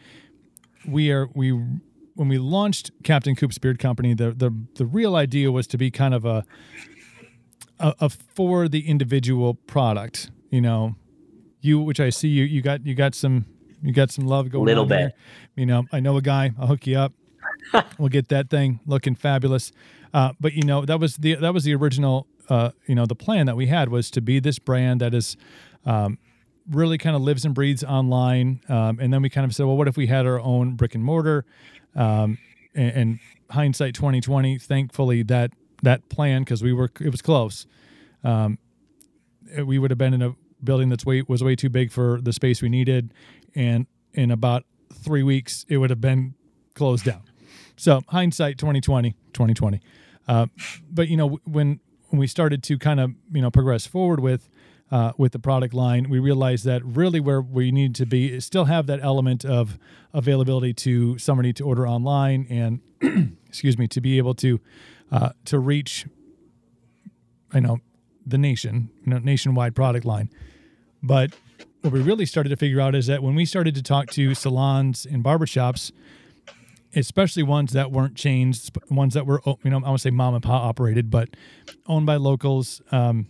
we 0.87 1.11
are 1.11 1.27
we 1.33 1.51
when 1.51 2.27
we 2.27 2.37
launched 2.37 2.91
Captain 3.03 3.35
Coop's 3.35 3.57
Beard 3.57 3.79
Company, 3.79 4.13
the 4.13 4.31
the 4.31 4.53
the 4.75 4.85
real 4.85 5.15
idea 5.15 5.51
was 5.51 5.67
to 5.67 5.77
be 5.77 5.89
kind 5.89 6.13
of 6.13 6.25
a 6.25 6.45
a, 7.79 7.93
a 7.99 8.09
for 8.09 8.67
the 8.67 8.87
individual 8.87 9.55
product. 9.55 10.29
You 10.51 10.61
know, 10.61 10.95
you 11.61 11.79
which 11.79 11.99
I 11.99 12.09
see 12.09 12.27
you 12.27 12.43
you 12.43 12.61
got 12.61 12.85
you 12.85 12.93
got 12.93 13.15
some 13.15 13.45
you 13.81 13.93
got 13.93 14.11
some 14.11 14.27
love 14.27 14.49
going 14.49 14.65
Little 14.65 14.83
on 14.83 14.89
bit. 14.89 14.99
here. 14.99 15.11
You 15.55 15.65
know, 15.65 15.85
I 15.91 15.99
know 15.99 16.17
a 16.17 16.21
guy. 16.21 16.51
I'll 16.59 16.67
hook 16.67 16.85
you 16.85 16.97
up. 16.97 17.13
we'll 17.97 18.09
get 18.09 18.27
that 18.29 18.49
thing 18.49 18.79
looking 18.85 19.15
fabulous. 19.15 19.71
Uh, 20.13 20.33
but 20.39 20.53
you 20.53 20.63
know, 20.63 20.85
that 20.85 20.99
was 20.99 21.17
the 21.17 21.35
that 21.35 21.53
was 21.53 21.63
the 21.63 21.73
original. 21.73 22.27
Uh, 22.49 22.71
you 22.87 22.95
know, 22.95 23.05
the 23.05 23.15
plan 23.15 23.45
that 23.45 23.55
we 23.55 23.67
had 23.67 23.89
was 23.89 24.09
to 24.11 24.21
be 24.21 24.39
this 24.39 24.59
brand 24.59 24.99
that 25.01 25.13
is 25.13 25.37
um, 25.85 26.17
really 26.69 26.97
kind 26.97 27.15
of 27.15 27.21
lives 27.21 27.45
and 27.45 27.53
breathes 27.53 27.83
online. 27.83 28.61
Um, 28.67 28.99
and 28.99 29.13
then 29.13 29.21
we 29.21 29.29
kind 29.29 29.45
of 29.45 29.55
said, 29.55 29.65
well, 29.65 29.77
what 29.77 29.87
if 29.87 29.95
we 29.95 30.07
had 30.07 30.25
our 30.25 30.39
own 30.39 30.75
brick 30.75 30.95
and 30.95 31.03
mortar? 31.03 31.45
Um, 31.95 32.37
and, 32.75 32.91
and 32.91 33.19
hindsight 33.51 33.93
2020, 33.93 34.57
thankfully 34.57 35.23
that 35.23 35.51
that 35.81 36.09
plan 36.09 36.41
because 36.41 36.61
we 36.61 36.73
were 36.73 36.89
it 36.99 37.09
was 37.09 37.21
close. 37.21 37.65
Um, 38.23 38.57
we 39.63 39.79
would 39.79 39.91
have 39.91 39.97
been 39.97 40.13
in 40.13 40.21
a 40.21 40.35
building 40.63 40.89
that's 40.89 41.05
way 41.05 41.23
was 41.27 41.43
way 41.43 41.55
too 41.55 41.69
big 41.69 41.91
for 41.91 42.19
the 42.21 42.33
space 42.33 42.61
we 42.61 42.69
needed, 42.69 43.13
and 43.55 43.87
in 44.13 44.31
about 44.31 44.65
three 44.93 45.23
weeks 45.23 45.65
it 45.69 45.77
would 45.77 45.89
have 45.89 46.01
been 46.01 46.35
closed 46.75 47.05
down. 47.05 47.21
So 47.77 48.01
hindsight 48.09 48.57
2020, 48.57 49.11
2020. 49.33 49.79
Uh, 50.27 50.47
but 50.91 51.07
you 51.07 51.17
know 51.17 51.39
when 51.45 51.79
when 52.09 52.19
we 52.19 52.27
started 52.27 52.63
to 52.63 52.77
kind 52.77 52.99
of 52.99 53.13
you 53.31 53.41
know 53.41 53.51
progress 53.51 53.85
forward 53.85 54.19
with 54.19 54.49
uh, 54.91 55.13
with 55.17 55.31
the 55.31 55.39
product 55.39 55.73
line, 55.73 56.09
we 56.09 56.19
realized 56.19 56.65
that 56.65 56.83
really 56.83 57.19
where 57.19 57.41
we 57.41 57.71
needed 57.71 57.95
to 57.95 58.05
be 58.05 58.33
is 58.33 58.45
still 58.45 58.65
have 58.65 58.87
that 58.87 58.99
element 59.01 59.45
of 59.45 59.77
availability 60.13 60.73
to 60.73 61.17
somebody 61.17 61.53
to 61.53 61.63
order 61.63 61.87
online 61.87 62.47
and 62.49 63.37
excuse 63.47 63.77
me 63.77 63.87
to 63.87 64.01
be 64.01 64.17
able 64.17 64.33
to 64.33 64.59
uh, 65.11 65.29
to 65.45 65.59
reach 65.59 66.05
I 67.51 67.59
know 67.59 67.79
the 68.25 68.37
nation, 68.37 68.89
you 69.03 69.11
know, 69.11 69.19
nationwide 69.19 69.75
product 69.75 70.05
line. 70.05 70.29
But 71.01 71.31
what 71.81 71.93
we 71.93 72.01
really 72.01 72.25
started 72.25 72.49
to 72.49 72.57
figure 72.57 72.79
out 72.81 72.93
is 72.93 73.07
that 73.07 73.23
when 73.23 73.35
we 73.35 73.45
started 73.45 73.73
to 73.75 73.83
talk 73.83 74.07
to 74.11 74.35
salons 74.35 75.05
and 75.05 75.23
barbershops, 75.23 75.91
especially 76.95 77.43
ones 77.43 77.73
that 77.73 77.91
weren't 77.91 78.15
chains, 78.15 78.71
ones 78.89 79.13
that 79.13 79.25
were, 79.25 79.41
oh, 79.45 79.59
you 79.63 79.69
know, 79.69 79.77
I 79.77 79.89
want 79.89 79.97
to 79.97 80.01
say 80.01 80.11
mom 80.11 80.33
and 80.33 80.43
pop 80.43 80.63
operated, 80.63 81.09
but 81.09 81.29
owned 81.85 82.05
by 82.05 82.15
locals, 82.15 82.81
um, 82.91 83.27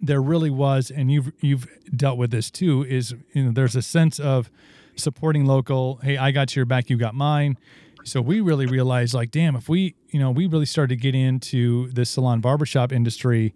there 0.00 0.22
really 0.22 0.50
was, 0.50 0.90
and 0.90 1.10
you've 1.10 1.32
you've 1.40 1.66
dealt 1.94 2.18
with 2.18 2.30
this 2.30 2.50
too. 2.50 2.84
Is 2.84 3.14
you 3.32 3.44
know, 3.44 3.50
there's 3.52 3.76
a 3.76 3.82
sense 3.82 4.18
of 4.18 4.50
supporting 4.96 5.44
local. 5.44 5.96
Hey, 6.02 6.16
I 6.16 6.30
got 6.30 6.56
your 6.56 6.64
back, 6.64 6.88
you 6.90 6.96
got 6.96 7.14
mine. 7.14 7.58
So 8.02 8.22
we 8.22 8.40
really 8.40 8.64
realized, 8.64 9.12
like, 9.12 9.30
damn, 9.30 9.54
if 9.56 9.68
we, 9.68 9.94
you 10.08 10.18
know, 10.18 10.30
we 10.30 10.46
really 10.46 10.64
started 10.64 10.96
to 10.96 10.96
get 10.96 11.14
into 11.14 11.90
the 11.90 12.06
salon 12.06 12.40
barbershop 12.40 12.92
industry 12.92 13.52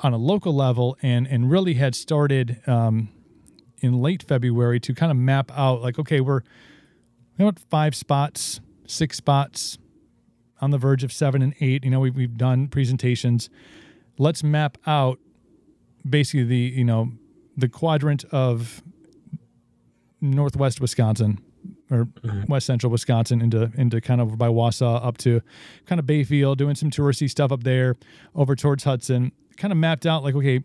on 0.00 0.12
a 0.12 0.18
local 0.18 0.54
level, 0.54 0.96
and 1.02 1.26
and 1.26 1.50
really 1.50 1.74
had 1.74 1.94
started 1.94 2.60
um, 2.68 3.08
in 3.78 4.00
late 4.02 4.22
February 4.22 4.78
to 4.80 4.94
kind 4.94 5.10
of 5.10 5.16
map 5.16 5.50
out, 5.56 5.80
like, 5.80 5.98
okay, 5.98 6.20
we're 6.20 6.42
you 7.38 7.52
five 7.70 7.94
spots, 7.94 8.60
six 8.88 9.16
spots, 9.16 9.78
on 10.60 10.70
the 10.70 10.78
verge 10.78 11.04
of 11.04 11.12
seven 11.12 11.42
and 11.42 11.54
eight. 11.60 11.84
You 11.84 11.90
know, 11.90 12.00
we've 12.00 12.16
we've 12.16 12.36
done 12.36 12.68
presentations. 12.68 13.48
Let's 14.18 14.42
map 14.42 14.78
out 14.86 15.18
basically 16.08 16.44
the 16.44 16.56
you 16.56 16.84
know 16.84 17.12
the 17.56 17.68
quadrant 17.68 18.24
of 18.26 18.82
northwest 20.20 20.80
Wisconsin 20.80 21.38
or 21.90 22.04
mm-hmm. 22.06 22.50
west 22.50 22.66
central 22.66 22.90
Wisconsin 22.90 23.40
into 23.40 23.70
into 23.76 24.00
kind 24.00 24.20
of 24.20 24.36
by 24.36 24.48
Wausau 24.48 25.04
up 25.04 25.18
to 25.18 25.40
kind 25.86 25.98
of 25.98 26.06
Bayfield, 26.06 26.58
doing 26.58 26.74
some 26.74 26.90
touristy 26.90 27.30
stuff 27.30 27.52
up 27.52 27.62
there, 27.62 27.96
over 28.34 28.56
towards 28.56 28.84
Hudson. 28.84 29.32
Kind 29.56 29.72
of 29.72 29.78
mapped 29.78 30.06
out 30.06 30.22
like 30.22 30.34
okay, 30.34 30.62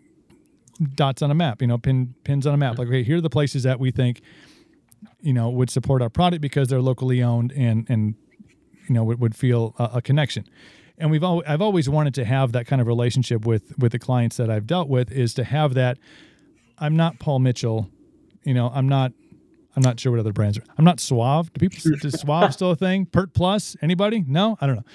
dots 0.96 1.22
on 1.22 1.32
a 1.32 1.36
map, 1.36 1.62
you 1.62 1.68
know, 1.68 1.78
pin 1.78 2.14
pins 2.24 2.48
on 2.48 2.54
a 2.54 2.58
map. 2.58 2.78
Like 2.78 2.88
okay, 2.88 3.04
here 3.04 3.18
are 3.18 3.22
the 3.22 3.30
places 3.30 3.64
that 3.64 3.80
we 3.80 3.92
think 3.92 4.22
you 5.24 5.34
know 5.34 5.50
would 5.50 5.70
support 5.70 6.02
our 6.02 6.10
product 6.10 6.42
because 6.42 6.68
they're 6.68 6.82
locally 6.82 7.24
owned 7.24 7.52
and 7.54 7.90
and 7.90 8.16
you 8.88 8.94
know 8.94 9.04
would, 9.04 9.20
would 9.20 9.36
feel 9.36 9.74
a, 9.80 9.92
a 9.96 10.02
connection. 10.02 10.46
And 10.98 11.10
we've 11.10 11.24
al- 11.24 11.44
I've 11.48 11.62
always 11.62 11.90
wanted 11.90 12.14
to 12.16 12.26
have 12.26 12.52
that 12.52 12.68
kind 12.68 12.82
of 12.82 12.88
relationship 12.88 13.46
with 13.46 13.74
with 13.80 13.92
the 13.94 14.00
clients 14.00 14.38
that 14.38 14.50
I've 14.50 14.68
dealt 14.68 14.90
with 14.90 15.12
is 15.12 15.34
to 15.36 15.44
have 15.44 15.74
that. 15.74 15.98
I'm 16.78 16.96
not 16.96 17.20
Paul 17.20 17.40
Mitchell, 17.40 17.90
you 18.44 18.54
know. 18.54 18.72
I'm 18.74 18.88
not 18.88 19.14
I'm 19.76 19.82
not 19.82 20.00
sure 20.00 20.12
what 20.12 20.20
other 20.20 20.34
brands 20.34 20.58
are. 20.58 20.64
I'm 20.78 20.86
not 20.86 21.00
Suave. 21.00 21.52
Do 21.54 21.68
people 21.68 21.80
is 22.04 22.20
Suave 22.20 22.54
still 22.54 22.72
a 22.72 22.76
thing? 22.76 23.06
Pert 23.06 23.34
Plus? 23.34 23.76
Anybody? 23.82 24.24
No, 24.28 24.58
I 24.62 24.68
don't 24.68 24.76
know. 24.76 24.86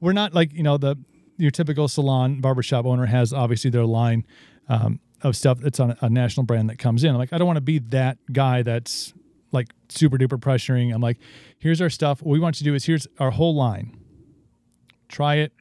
We're 0.00 0.12
not 0.12 0.34
like 0.34 0.52
you 0.52 0.62
know 0.62 0.76
the 0.76 0.96
your 1.38 1.50
typical 1.50 1.88
salon 1.88 2.40
barbershop 2.40 2.86
owner 2.86 3.06
has 3.06 3.32
obviously 3.32 3.70
their 3.70 3.84
line 3.84 4.26
um, 4.68 5.00
of 5.22 5.36
stuff 5.36 5.58
that's 5.60 5.80
on 5.80 5.90
a, 5.92 5.96
a 6.02 6.10
national 6.10 6.44
brand 6.44 6.68
that 6.70 6.78
comes 6.78 7.04
in. 7.04 7.10
I'm 7.10 7.18
like 7.18 7.32
I 7.32 7.38
don't 7.38 7.46
want 7.46 7.58
to 7.58 7.62
be 7.62 7.78
that 7.78 8.18
guy 8.32 8.62
that's 8.62 9.14
like 9.52 9.68
super 9.88 10.18
duper 10.18 10.38
pressuring. 10.38 10.94
I'm 10.94 11.00
like, 11.00 11.18
here's 11.58 11.80
our 11.80 11.90
stuff. 11.90 12.22
What 12.22 12.32
we 12.32 12.40
want 12.40 12.56
you 12.56 12.64
to 12.64 12.70
do 12.70 12.74
is 12.74 12.84
here's 12.84 13.06
our 13.18 13.30
whole 13.30 13.54
line. 13.54 13.96
Try 15.08 15.36
it. 15.36 15.52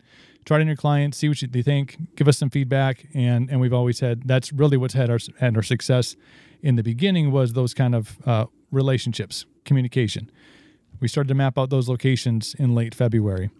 Try 0.45 0.57
it 0.57 0.61
on 0.61 0.67
your 0.67 0.75
clients. 0.75 1.17
See 1.17 1.27
what 1.27 1.41
you, 1.41 1.47
they 1.47 1.61
think. 1.61 1.97
Give 2.15 2.27
us 2.27 2.37
some 2.37 2.49
feedback. 2.49 3.07
And 3.13 3.49
and 3.49 3.59
we've 3.59 3.73
always 3.73 3.99
had 3.99 4.27
that's 4.27 4.53
really 4.53 4.77
what's 4.77 4.93
had 4.93 5.09
our 5.09 5.19
had 5.39 5.55
our 5.55 5.63
success 5.63 6.15
in 6.61 6.75
the 6.75 6.83
beginning 6.83 7.31
was 7.31 7.53
those 7.53 7.73
kind 7.73 7.93
of 7.93 8.17
uh, 8.25 8.45
relationships, 8.71 9.45
communication. 9.65 10.31
We 10.99 11.07
started 11.07 11.27
to 11.27 11.35
map 11.35 11.57
out 11.57 11.69
those 11.69 11.87
locations 11.87 12.55
in 12.55 12.73
late 12.73 12.95
February. 12.95 13.51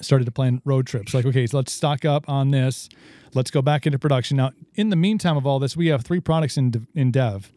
Started 0.00 0.24
to 0.24 0.32
plan 0.32 0.60
road 0.64 0.86
trips. 0.86 1.14
Like, 1.14 1.24
okay, 1.24 1.46
so 1.46 1.56
let's 1.58 1.72
stock 1.72 2.04
up 2.04 2.28
on 2.28 2.50
this. 2.50 2.88
Let's 3.32 3.50
go 3.50 3.62
back 3.62 3.86
into 3.86 3.98
production. 3.98 4.36
Now, 4.36 4.50
in 4.74 4.90
the 4.90 4.96
meantime 4.96 5.36
of 5.36 5.46
all 5.46 5.58
this, 5.58 5.76
we 5.76 5.86
have 5.86 6.02
three 6.02 6.20
products 6.20 6.56
in 6.56 6.86
in 6.94 7.10
dev. 7.10 7.52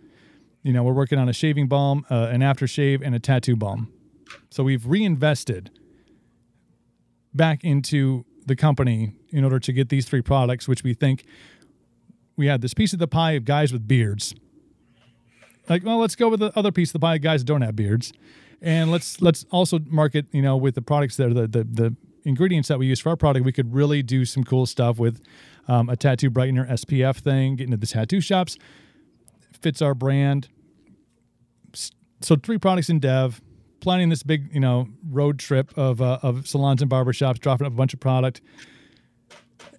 You 0.64 0.74
know, 0.74 0.84
we're 0.84 0.94
working 0.94 1.18
on 1.18 1.30
a 1.30 1.34
shaving 1.34 1.68
balm, 1.68 2.06
uh, 2.10 2.30
an 2.32 2.42
aftershave, 2.42 3.02
and 3.04 3.16
a 3.16 3.20
tattoo 3.20 3.56
balm. 3.56 3.92
So 4.50 4.64
we've 4.64 4.86
reinvested 4.86 5.72
back 7.34 7.64
into 7.64 8.26
the 8.46 8.56
company 8.56 9.14
in 9.30 9.44
order 9.44 9.60
to 9.60 9.72
get 9.72 9.90
these 9.90 10.06
three 10.06 10.22
products, 10.22 10.68
which 10.68 10.84
we 10.84 10.94
think 10.94 11.24
we 12.36 12.48
had 12.48 12.62
this 12.62 12.74
piece 12.74 12.94
of 12.94 13.00
the 13.00 13.08
pie 13.08 13.34
of 13.34 13.46
guys 13.46 13.72
with 13.72 13.88
beards. 13.88 14.34
Like, 15.68 15.86
well, 15.86 16.00
let's 16.00 16.16
go 16.16 16.30
with 16.30 16.40
the 16.40 16.52
other 16.58 16.72
piece 16.72 16.90
of 16.90 16.94
the 16.94 17.00
pie 17.00 17.16
of 17.16 17.22
guys 17.22 17.42
that 17.42 17.46
don't 17.46 17.62
have 17.62 17.76
beards, 17.76 18.12
and 18.62 18.92
let's 18.92 19.22
let's 19.22 19.46
also 19.52 19.80
market, 19.86 20.26
you 20.32 20.42
know, 20.42 20.58
with 20.58 20.76
the 20.76 20.82
products 20.82 21.16
that 21.18 21.28
are 21.28 21.34
the 21.34 21.48
the, 21.48 21.64
the 21.64 21.96
ingredients 22.26 22.68
that 22.70 22.80
we 22.80 22.88
use 22.88 23.00
for 23.00 23.10
our 23.10 23.16
product. 23.16 23.46
We 23.46 23.52
could 23.52 23.74
really 23.74 24.02
do 24.02 24.26
some 24.26 24.44
cool 24.44 24.66
stuff 24.66 24.98
with 24.98 25.22
um, 25.68 25.90
a 25.90 25.96
tattoo 25.96 26.32
brightener 26.32 26.68
SPF 26.70 27.18
thing, 27.18 27.56
getting 27.56 27.72
to 27.72 27.78
the 27.78 27.86
tattoo 27.86 28.20
shops, 28.20 28.58
fits 29.62 29.82
our 29.82 29.94
brand. 29.94 30.48
So 32.22 32.36
three 32.36 32.58
products 32.58 32.90
in 32.90 33.00
dev, 33.00 33.42
planning 33.80 34.10
this 34.10 34.24
big, 34.24 34.54
you 34.54 34.60
know, 34.60 34.88
road 35.10 35.40
trip 35.40 35.72
of 35.78 36.02
uh, 36.02 36.20
of 36.22 36.48
salons 36.48 36.82
and 36.82 36.92
barbershops, 36.92 37.40
dropping 37.40 37.68
up 37.68 37.74
a 37.74 37.76
bunch 37.76 37.94
of 37.94 38.00
product, 38.00 38.42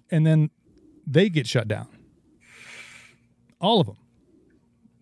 and 0.09 0.25
then 0.25 0.49
they 1.05 1.29
get 1.29 1.45
shut 1.47 1.67
down. 1.67 1.87
All 3.59 3.79
of 3.79 3.87
them. 3.87 3.97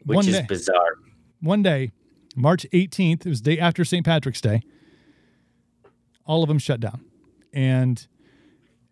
which 0.06 0.16
One 0.18 0.28
is 0.28 0.36
day. 0.38 0.46
bizarre. 0.48 0.96
One 1.42 1.64
day, 1.64 1.92
March 2.36 2.66
18th, 2.74 3.26
it 3.26 3.30
was 3.30 3.42
the 3.42 3.56
day 3.56 3.62
after 3.62 3.86
St. 3.86 4.06
Patrick's 4.06 4.42
Day. 4.42 4.62
All 6.26 6.44
of 6.44 6.50
them 6.50 6.60
shut 6.60 6.82
down, 6.82 7.06
and 7.54 8.06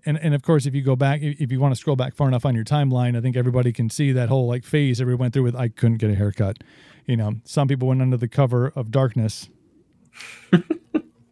and 0.07 0.17
and 0.21 0.33
of 0.33 0.41
course, 0.41 0.65
if 0.65 0.73
you 0.73 0.81
go 0.81 0.95
back, 0.95 1.19
if 1.21 1.51
you 1.51 1.59
want 1.59 1.75
to 1.75 1.79
scroll 1.79 1.97
back 1.97 2.15
far 2.15 2.29
enough 2.29 2.45
on 2.45 2.55
your 2.55 2.63
timeline, 2.63 3.17
I 3.17 3.21
think 3.21 3.35
everybody 3.35 3.73
can 3.73 3.89
see 3.89 4.13
that 4.13 4.29
whole 4.29 4.47
like 4.47 4.63
phase 4.63 5.01
everyone 5.01 5.19
went 5.19 5.33
through 5.33 5.43
with 5.43 5.55
I 5.55 5.67
couldn't 5.67 5.97
get 5.97 6.09
a 6.09 6.15
haircut. 6.15 6.63
You 7.05 7.17
know, 7.17 7.35
some 7.43 7.67
people 7.67 7.89
went 7.89 8.01
under 8.01 8.15
the 8.15 8.29
cover 8.29 8.71
of 8.73 8.89
darkness 8.89 9.49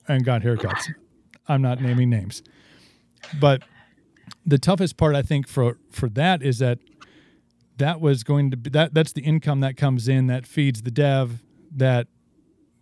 and 0.09 0.25
got 0.25 0.41
haircuts. 0.41 0.93
I'm 1.47 1.61
not 1.61 1.81
naming 1.81 2.09
names, 2.09 2.43
but 3.39 3.63
the 4.45 4.57
toughest 4.57 4.97
part 4.97 5.15
I 5.15 5.21
think 5.21 5.47
for 5.47 5.77
for 5.89 6.09
that 6.09 6.43
is 6.43 6.59
that 6.59 6.79
that 7.77 8.01
was 8.01 8.25
going 8.25 8.51
to 8.51 8.57
be 8.57 8.69
that 8.71 8.93
that's 8.93 9.13
the 9.13 9.21
income 9.21 9.61
that 9.61 9.77
comes 9.77 10.09
in 10.09 10.27
that 10.27 10.45
feeds 10.45 10.81
the 10.81 10.91
dev 10.91 11.41
that 11.71 12.07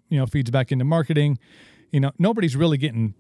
you 0.10 0.18
know 0.18 0.26
feeds 0.26 0.50
back 0.50 0.72
into 0.72 0.86
marketing. 0.86 1.38
You 1.92 2.00
know, 2.00 2.12
nobody's 2.18 2.56
really 2.56 2.80
getting 2.80 3.14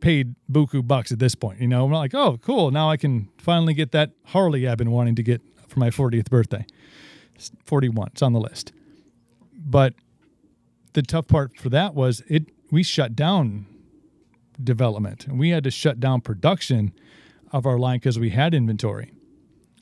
paid 0.00 0.34
buku 0.50 0.86
bucks 0.86 1.12
at 1.12 1.18
this 1.18 1.34
point. 1.34 1.60
You 1.60 1.68
know, 1.68 1.84
I'm 1.84 1.92
like, 1.92 2.14
oh, 2.14 2.38
cool. 2.42 2.70
Now 2.70 2.90
I 2.90 2.96
can 2.96 3.28
finally 3.38 3.74
get 3.74 3.92
that 3.92 4.12
Harley 4.26 4.68
I've 4.68 4.78
been 4.78 4.90
wanting 4.90 5.14
to 5.16 5.22
get 5.22 5.42
for 5.68 5.80
my 5.80 5.90
40th 5.90 6.30
birthday. 6.30 6.64
It's 7.34 7.50
41. 7.64 8.08
It's 8.12 8.22
on 8.22 8.32
the 8.32 8.40
list. 8.40 8.72
But 9.54 9.94
the 10.92 11.02
tough 11.02 11.28
part 11.28 11.56
for 11.56 11.68
that 11.70 11.94
was 11.94 12.22
it. 12.28 12.46
We 12.70 12.82
shut 12.82 13.16
down 13.16 13.66
development 14.62 15.26
and 15.26 15.38
we 15.38 15.50
had 15.50 15.64
to 15.64 15.70
shut 15.70 16.00
down 16.00 16.20
production 16.20 16.92
of 17.52 17.66
our 17.66 17.78
line 17.78 17.98
because 17.98 18.18
we 18.18 18.30
had 18.30 18.54
inventory. 18.54 19.12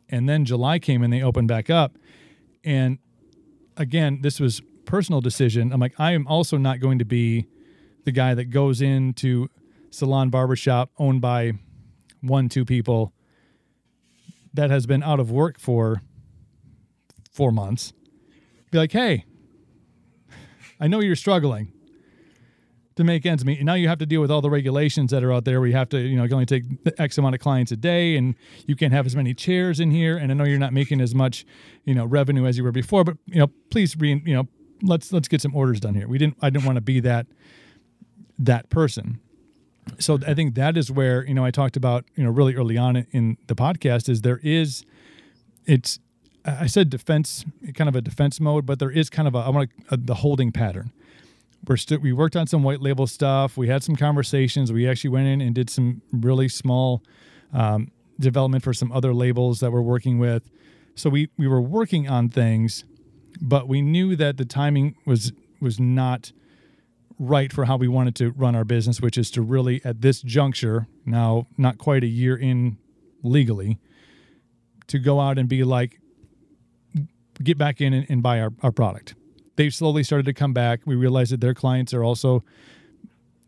And 0.08 0.28
then 0.28 0.44
July 0.44 0.78
came 0.78 1.02
and 1.02 1.12
they 1.12 1.22
opened 1.22 1.48
back 1.48 1.68
up. 1.68 1.98
And 2.62 2.98
again, 3.76 4.20
this 4.22 4.38
was 4.38 4.62
personal 4.84 5.20
decision. 5.20 5.72
I'm 5.72 5.80
like, 5.80 5.94
I 5.98 6.12
am 6.12 6.26
also 6.26 6.56
not 6.56 6.80
going 6.80 6.98
to 6.98 7.04
be 7.04 7.46
the 8.04 8.12
guy 8.12 8.34
that 8.34 8.46
goes 8.46 8.80
into 8.80 9.48
salon 9.90 10.30
barbershop 10.30 10.90
owned 10.98 11.20
by 11.20 11.52
one, 12.20 12.48
two 12.48 12.64
people 12.64 13.12
that 14.54 14.70
has 14.70 14.86
been 14.86 15.02
out 15.02 15.20
of 15.20 15.30
work 15.30 15.58
for 15.58 16.02
four 17.30 17.52
months. 17.52 17.92
Be 18.70 18.78
like, 18.78 18.92
hey, 18.92 19.24
I 20.80 20.88
know 20.88 21.00
you're 21.00 21.16
struggling 21.16 21.72
to 22.96 23.04
make 23.04 23.26
ends 23.26 23.44
meet. 23.44 23.58
And 23.58 23.66
now 23.66 23.74
you 23.74 23.88
have 23.88 23.98
to 23.98 24.06
deal 24.06 24.22
with 24.22 24.30
all 24.30 24.40
the 24.40 24.50
regulations 24.50 25.10
that 25.10 25.22
are 25.22 25.32
out 25.32 25.44
there 25.44 25.60
where 25.60 25.68
you 25.68 25.76
have 25.76 25.90
to, 25.90 25.98
you 25.98 26.16
know, 26.16 26.22
you 26.22 26.28
can 26.28 26.34
only 26.34 26.46
take 26.46 26.64
X 26.98 27.18
amount 27.18 27.34
of 27.34 27.40
clients 27.40 27.70
a 27.70 27.76
day 27.76 28.16
and 28.16 28.34
you 28.66 28.74
can't 28.74 28.92
have 28.92 29.06
as 29.06 29.14
many 29.14 29.34
chairs 29.34 29.80
in 29.80 29.90
here. 29.90 30.16
And 30.16 30.32
I 30.32 30.34
know 30.34 30.44
you're 30.44 30.58
not 30.58 30.72
making 30.72 31.00
as 31.00 31.14
much, 31.14 31.44
you 31.84 31.94
know, 31.94 32.06
revenue 32.06 32.46
as 32.46 32.56
you 32.56 32.64
were 32.64 32.72
before, 32.72 33.04
but 33.04 33.18
you 33.26 33.38
know, 33.38 33.48
please 33.70 33.96
re, 33.98 34.20
you 34.24 34.34
know, 34.34 34.48
let's 34.82 35.12
let's 35.12 35.28
get 35.28 35.42
some 35.42 35.54
orders 35.54 35.78
done 35.80 35.94
here. 35.94 36.08
We 36.08 36.18
didn't 36.18 36.38
I 36.40 36.48
didn't 36.50 36.64
want 36.64 36.76
to 36.76 36.82
be 36.82 37.00
that 37.00 37.26
that 38.38 38.70
person. 38.70 39.20
So 39.98 40.18
I 40.26 40.34
think 40.34 40.54
that 40.56 40.76
is 40.76 40.90
where, 40.90 41.24
you 41.24 41.34
know, 41.34 41.44
I 41.44 41.50
talked 41.50 41.76
about, 41.76 42.04
you 42.16 42.24
know, 42.24 42.30
really 42.30 42.54
early 42.54 42.76
on 42.76 43.06
in 43.12 43.36
the 43.46 43.54
podcast 43.54 44.08
is 44.08 44.22
there 44.22 44.40
is 44.42 44.84
it's 45.64 45.98
I 46.44 46.66
said 46.66 46.90
defense, 46.90 47.44
kind 47.74 47.88
of 47.88 47.96
a 47.96 48.00
defense 48.00 48.38
mode, 48.40 48.66
but 48.66 48.78
there 48.78 48.90
is 48.90 49.10
kind 49.10 49.26
of 49.26 49.34
a 49.34 49.38
I 49.38 49.48
want 49.50 49.70
to, 49.90 49.96
the 49.96 50.14
holding 50.14 50.52
pattern 50.52 50.92
we're 51.66 51.76
still 51.76 51.98
we 51.98 52.12
worked 52.12 52.36
on 52.36 52.46
some 52.46 52.62
white 52.62 52.80
label 52.80 53.06
stuff. 53.06 53.56
We 53.56 53.68
had 53.68 53.82
some 53.82 53.96
conversations. 53.96 54.72
We 54.72 54.88
actually 54.88 55.10
went 55.10 55.26
in 55.26 55.40
and 55.40 55.54
did 55.54 55.70
some 55.70 56.02
really 56.12 56.48
small 56.48 57.02
um, 57.52 57.90
development 58.18 58.64
for 58.64 58.72
some 58.72 58.92
other 58.92 59.12
labels 59.12 59.60
that 59.60 59.72
we're 59.72 59.82
working 59.82 60.18
with. 60.18 60.48
So 60.94 61.10
we 61.10 61.28
we 61.36 61.46
were 61.46 61.60
working 61.60 62.08
on 62.08 62.28
things, 62.28 62.84
but 63.40 63.68
we 63.68 63.82
knew 63.82 64.16
that 64.16 64.36
the 64.36 64.44
timing 64.44 64.96
was 65.04 65.32
was 65.60 65.80
not 65.80 66.32
right 67.18 67.52
for 67.52 67.64
how 67.64 67.76
we 67.76 67.88
wanted 67.88 68.14
to 68.16 68.30
run 68.30 68.54
our 68.54 68.64
business, 68.64 69.00
which 69.00 69.16
is 69.16 69.30
to 69.32 69.42
really 69.42 69.80
at 69.84 70.02
this 70.02 70.20
juncture 70.22 70.86
now, 71.04 71.46
not 71.56 71.78
quite 71.78 72.04
a 72.04 72.08
year 72.08 72.36
in 72.36 72.78
legally, 73.22 73.78
to 74.88 74.98
go 74.98 75.20
out 75.20 75.38
and 75.38 75.48
be 75.48 75.64
like, 75.64 76.00
get 77.42 77.58
back 77.58 77.80
in 77.80 77.92
and, 77.92 78.06
and 78.08 78.22
buy 78.22 78.40
our, 78.40 78.52
our 78.62 78.72
product 78.72 79.14
they've 79.56 79.74
slowly 79.74 80.02
started 80.02 80.26
to 80.26 80.32
come 80.32 80.52
back. 80.52 80.80
We 80.84 80.94
realized 80.94 81.32
that 81.32 81.40
their 81.40 81.54
clients 81.54 81.92
are 81.92 82.04
also 82.04 82.44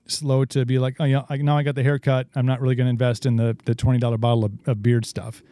slow 0.07 0.44
to 0.46 0.64
be 0.64 0.78
like, 0.78 0.96
oh, 0.98 1.04
yeah, 1.04 1.22
I, 1.28 1.37
now 1.37 1.57
I 1.57 1.62
got 1.62 1.74
the 1.74 1.83
haircut. 1.83 2.26
I'm 2.35 2.46
not 2.46 2.61
really 2.61 2.74
going 2.74 2.87
to 2.87 2.90
invest 2.90 3.24
in 3.24 3.37
the 3.37 3.57
the 3.64 3.74
twenty 3.74 3.98
dollar 3.98 4.18
bottle 4.18 4.46
of, 4.46 4.52
of, 4.66 4.83
beard 4.83 5.07
stuff, 5.07 5.42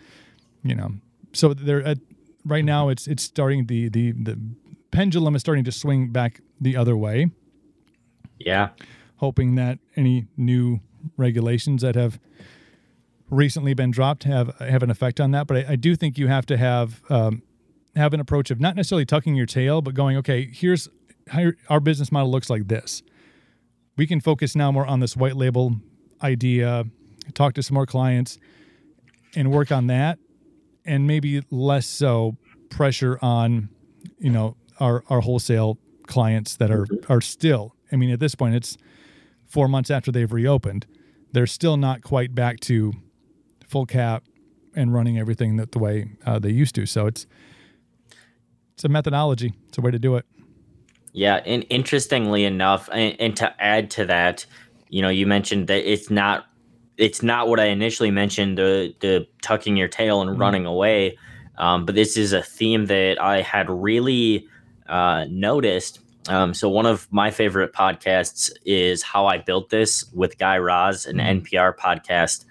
you 0.62 0.74
know. 0.74 0.92
So 1.33 1.55
they're 1.55 1.85
at, 1.85 1.98
right 2.44 2.64
now 2.64 2.88
it's 2.88 3.07
it's 3.07 3.22
starting 3.22 3.66
the 3.66 3.88
the 3.88 4.12
the 4.12 4.38
pendulum 4.90 5.37
is 5.37 5.40
starting 5.40 5.64
to 5.64 5.72
swing 5.72 6.09
back 6.09 6.40
the 6.61 6.76
other 6.76 6.96
way. 6.96 7.31
Yeah, 8.38 8.70
hoping 9.16 9.55
that 9.57 9.79
any 9.96 10.27
new 10.37 10.81
regulations 11.16 11.83
that 11.83 11.94
have 11.94 12.18
recently 13.31 13.75
been 13.75 13.90
dropped 13.90 14.25
have 14.25 14.57
have 14.59 14.83
an 14.83 14.90
effect 14.90 15.20
on 15.20 15.31
that. 15.33 15.46
But 15.46 15.59
I, 15.59 15.72
I 15.72 15.77
do 15.77 15.96
think 15.96 16.18
you 16.18 16.29
have 16.29 16.46
to 16.46 16.57
have 16.57 17.03
um, 17.11 17.42
have 17.94 18.12
an 18.14 18.20
approach 18.20 18.51
of 18.51 18.61
not 18.61 18.77
necessarily 18.77 19.07
tucking 19.07 19.35
your 19.35 19.46
tail, 19.46 19.83
but 19.83 19.94
going, 19.94 20.16
okay, 20.18 20.49
here's 20.53 20.88
how 21.29 21.53
our 21.68 21.81
business 21.81 22.12
model 22.12 22.31
looks 22.31 22.51
like 22.51 22.68
this. 22.68 23.03
We 23.96 24.07
can 24.07 24.20
focus 24.20 24.55
now 24.55 24.70
more 24.70 24.87
on 24.87 25.01
this 25.01 25.16
white 25.16 25.37
label 25.37 25.77
idea, 26.22 26.85
talk 27.35 27.55
to 27.55 27.62
some 27.62 27.75
more 27.75 27.87
clients, 27.87 28.38
and 29.35 29.51
work 29.51 29.72
on 29.72 29.87
that, 29.87 30.18
and 30.85 31.07
maybe 31.07 31.42
less 31.51 31.87
so 31.87 32.37
pressure 32.68 33.18
on, 33.22 33.70
you 34.18 34.31
know, 34.31 34.57
our 34.79 35.03
our 35.09 35.20
wholesale 35.20 35.79
clients 36.07 36.57
that 36.57 36.70
are 36.70 36.87
are 37.09 37.20
still. 37.20 37.75
I 37.92 37.96
mean, 37.96 38.11
at 38.11 38.20
this 38.20 38.35
point, 38.35 38.55
it's 38.55 38.77
four 39.46 39.68
months 39.68 39.90
after 39.90 40.11
they've 40.11 40.33
reopened. 40.33 40.87
They're 41.33 41.46
still 41.46 41.77
not 41.77 42.03
quite 42.03 42.35
back 42.35 42.61
to 42.61 42.92
full 43.66 43.87
cap 43.87 44.25
and 44.75 44.92
running 44.92 45.18
everything 45.18 45.57
that 45.57 45.72
the 45.72 45.79
way 45.79 46.11
uh, 46.25 46.38
they 46.38 46.51
used 46.51 46.75
to. 46.77 46.87
So 46.87 47.07
it's 47.07 47.27
it's 48.75 48.85
a 48.85 48.88
methodology. 48.88 49.55
It's 49.68 49.79
a 49.79 49.81
way 49.81 49.90
to 49.90 49.99
do 49.99 50.16
it. 50.16 50.27
Yeah, 51.12 51.40
and 51.46 51.64
interestingly 51.70 52.44
enough, 52.44 52.90
and, 52.92 53.16
and 53.18 53.37
to 53.38 53.62
add 53.62 53.90
to 53.92 54.05
that, 54.05 54.44
you 54.90 55.01
know, 55.01 55.09
you 55.09 55.27
mentioned 55.27 55.66
that 55.68 55.90
it's 55.90 56.11
not 56.11 56.46
it's 56.99 57.22
not 57.22 57.49
what 57.49 57.59
I 57.61 57.66
initially 57.66 58.11
mentioned 58.11 58.59
the 58.59 58.94
the 59.01 59.27
tucking 59.42 59.77
your 59.77 59.88
tail 59.88 60.20
and 60.20 60.31
mm-hmm. 60.31 60.40
running 60.40 60.66
away. 60.66 61.18
Um, 61.59 61.87
but 61.87 61.94
this 61.94 62.18
is 62.18 62.35
a 62.35 62.42
theme 62.42 62.87
that 62.87 63.20
I 63.20 63.40
had 63.40 63.70
really 63.70 64.46
uh, 64.88 65.25
noticed. 65.31 66.01
Um, 66.28 66.54
so 66.54 66.68
one 66.68 66.86
of 66.86 67.06
my 67.12 67.30
favorite 67.30 67.72
podcasts 67.72 68.50
is 68.64 69.02
How 69.02 69.26
I 69.26 69.38
Built 69.38 69.70
This 69.70 70.04
with 70.12 70.38
Guy 70.38 70.58
Raz, 70.58 71.06
an 71.06 71.16
mm-hmm. 71.16 71.44
NPR 71.44 71.76
podcast. 71.76 72.44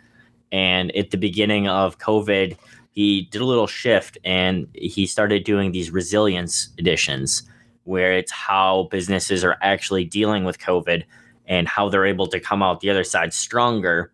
And 0.51 0.95
at 0.95 1.11
the 1.11 1.17
beginning 1.17 1.67
of 1.67 1.97
COVID, 1.97 2.57
he 2.91 3.23
did 3.23 3.41
a 3.41 3.45
little 3.45 3.67
shift 3.67 4.17
and 4.23 4.67
he 4.73 5.05
started 5.05 5.43
doing 5.43 5.71
these 5.71 5.91
resilience 5.91 6.69
editions 6.77 7.43
where 7.83 8.13
it's 8.13 8.31
how 8.31 8.88
businesses 8.89 9.43
are 9.43 9.57
actually 9.61 10.05
dealing 10.05 10.45
with 10.45 10.59
COVID 10.59 11.03
and 11.45 11.67
how 11.67 11.89
they're 11.89 12.05
able 12.05 12.27
to 12.27 12.39
come 12.39 12.63
out 12.63 12.79
the 12.79 12.89
other 12.89 13.03
side 13.03 13.33
stronger 13.33 14.11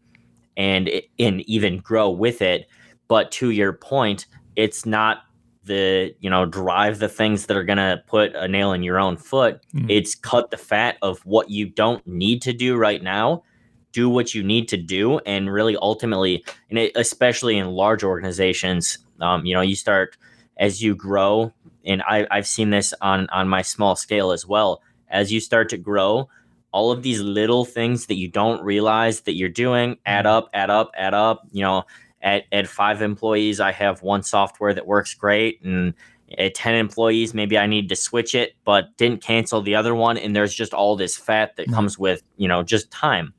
and 0.58 0.90
and 1.20 1.42
even 1.42 1.78
grow 1.78 2.10
with 2.10 2.42
it. 2.42 2.68
But 3.08 3.32
to 3.34 3.52
your 3.52 3.74
point, 3.74 4.26
it's 4.56 4.86
not 4.86 5.20
the 5.64 6.16
you 6.20 6.30
know 6.30 6.46
drive 6.46 7.00
the 7.00 7.10
things 7.10 7.46
that 7.46 7.56
are 7.56 7.64
going 7.64 7.78
to 7.78 8.02
put 8.08 8.36
a 8.36 8.48
nail 8.48 8.74
in 8.74 8.84
your 8.84 9.00
own 9.00 9.18
foot. 9.18 9.62
Mm. 9.74 9.86
it's 9.90 10.16
cut 10.16 10.52
the 10.52 10.58
fat 10.58 10.98
of 11.02 11.20
what 11.26 11.50
you 11.50 11.68
don't 11.68 12.06
need 12.08 12.42
to 12.44 12.54
do 12.54 12.78
right 12.78 13.02
now. 13.02 13.44
Do 13.92 14.10
what 14.10 14.34
you 14.34 14.42
need 14.42 14.70
to 14.70 14.78
do 14.78 15.20
and 15.20 15.52
really 15.52 15.76
ultimately 15.76 16.46
and 16.70 16.80
it, 16.80 16.94
especially 16.96 17.58
in 17.58 17.68
large 17.68 18.04
organizations 18.04 19.00
um, 19.22 19.46
you 19.46 19.54
know 19.54 19.62
you 19.62 19.76
start 19.76 20.18
as 20.58 20.82
you 20.82 20.96
grow 20.96 21.52
and 21.86 22.02
I, 22.04 22.28
i've 22.32 22.48
seen 22.48 22.70
this 22.70 22.94
on 23.02 23.28
on 23.30 23.48
my 23.48 23.62
small 23.62 23.96
scale 23.96 24.32
as 24.32 24.46
well 24.46 24.82
as 25.10 25.32
you 25.32 25.40
start 25.40 25.70
to 25.70 25.78
grow 25.78 26.30
all 26.72 26.92
of 26.92 27.04
these 27.04 27.20
little 27.20 27.66
things 27.66 28.06
that 28.06 28.16
you 28.16 28.28
don't 28.30 28.64
realize 28.64 29.22
that 29.22 29.34
you're 29.34 29.50
doing 29.50 29.98
add 30.06 30.26
up 30.26 30.50
add 30.54 30.70
up 30.70 30.92
add 30.96 31.14
up 31.14 31.48
you 31.52 31.62
know 31.62 31.84
at, 32.22 32.44
at 32.52 32.68
five 32.68 33.02
employees 33.02 33.60
i 33.60 33.72
have 33.72 34.02
one 34.02 34.24
software 34.24 34.74
that 34.74 34.88
works 34.88 35.14
great 35.14 35.62
and 35.64 35.94
at 36.38 36.56
10 36.56 36.76
employees 36.76 37.34
maybe 37.34 37.58
i 37.58 37.68
need 37.68 37.90
to 37.90 37.96
switch 37.96 38.34
it 38.34 38.54
but 38.64 38.96
didn't 38.98 39.22
cancel 39.22 39.62
the 39.62 39.76
other 39.76 39.94
one 39.94 40.18
and 40.18 40.36
there's 40.36 40.54
just 40.54 40.74
all 40.74 40.96
this 40.96 41.18
fat 41.18 41.56
that 41.56 41.64
mm-hmm. 41.64 41.74
comes 41.74 41.98
with 42.00 42.24
you 42.38 42.48
know 42.48 42.64
just 42.64 42.92
time. 42.92 43.34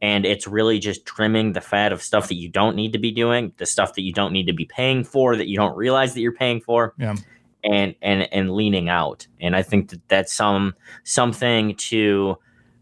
And 0.00 0.24
it's 0.24 0.46
really 0.46 0.78
just 0.78 1.04
trimming 1.04 1.54
the 1.54 1.60
fat 1.60 1.92
of 1.92 2.02
stuff 2.02 2.28
that 2.28 2.36
you 2.36 2.48
don't 2.48 2.76
need 2.76 2.92
to 2.92 3.00
be 3.00 3.10
doing 3.10 3.52
the 3.56 3.66
stuff 3.66 3.94
that 3.94 4.02
you 4.02 4.12
don't 4.12 4.32
need 4.32 4.46
to 4.46 4.52
be 4.52 4.64
paying 4.64 5.02
for 5.02 5.34
that 5.34 5.48
you 5.48 5.56
don't 5.56 5.76
realize 5.76 6.14
that 6.14 6.20
you're 6.20 6.30
paying 6.32 6.60
for 6.60 6.94
yeah. 6.98 7.16
and 7.64 7.96
and 8.00 8.32
and 8.32 8.52
leaning 8.52 8.88
out. 8.88 9.26
And 9.40 9.56
i 9.56 9.62
think 9.62 9.90
that 9.90 10.08
that's 10.08 10.32
some 10.32 10.74
something 11.02 11.74
to 11.76 12.36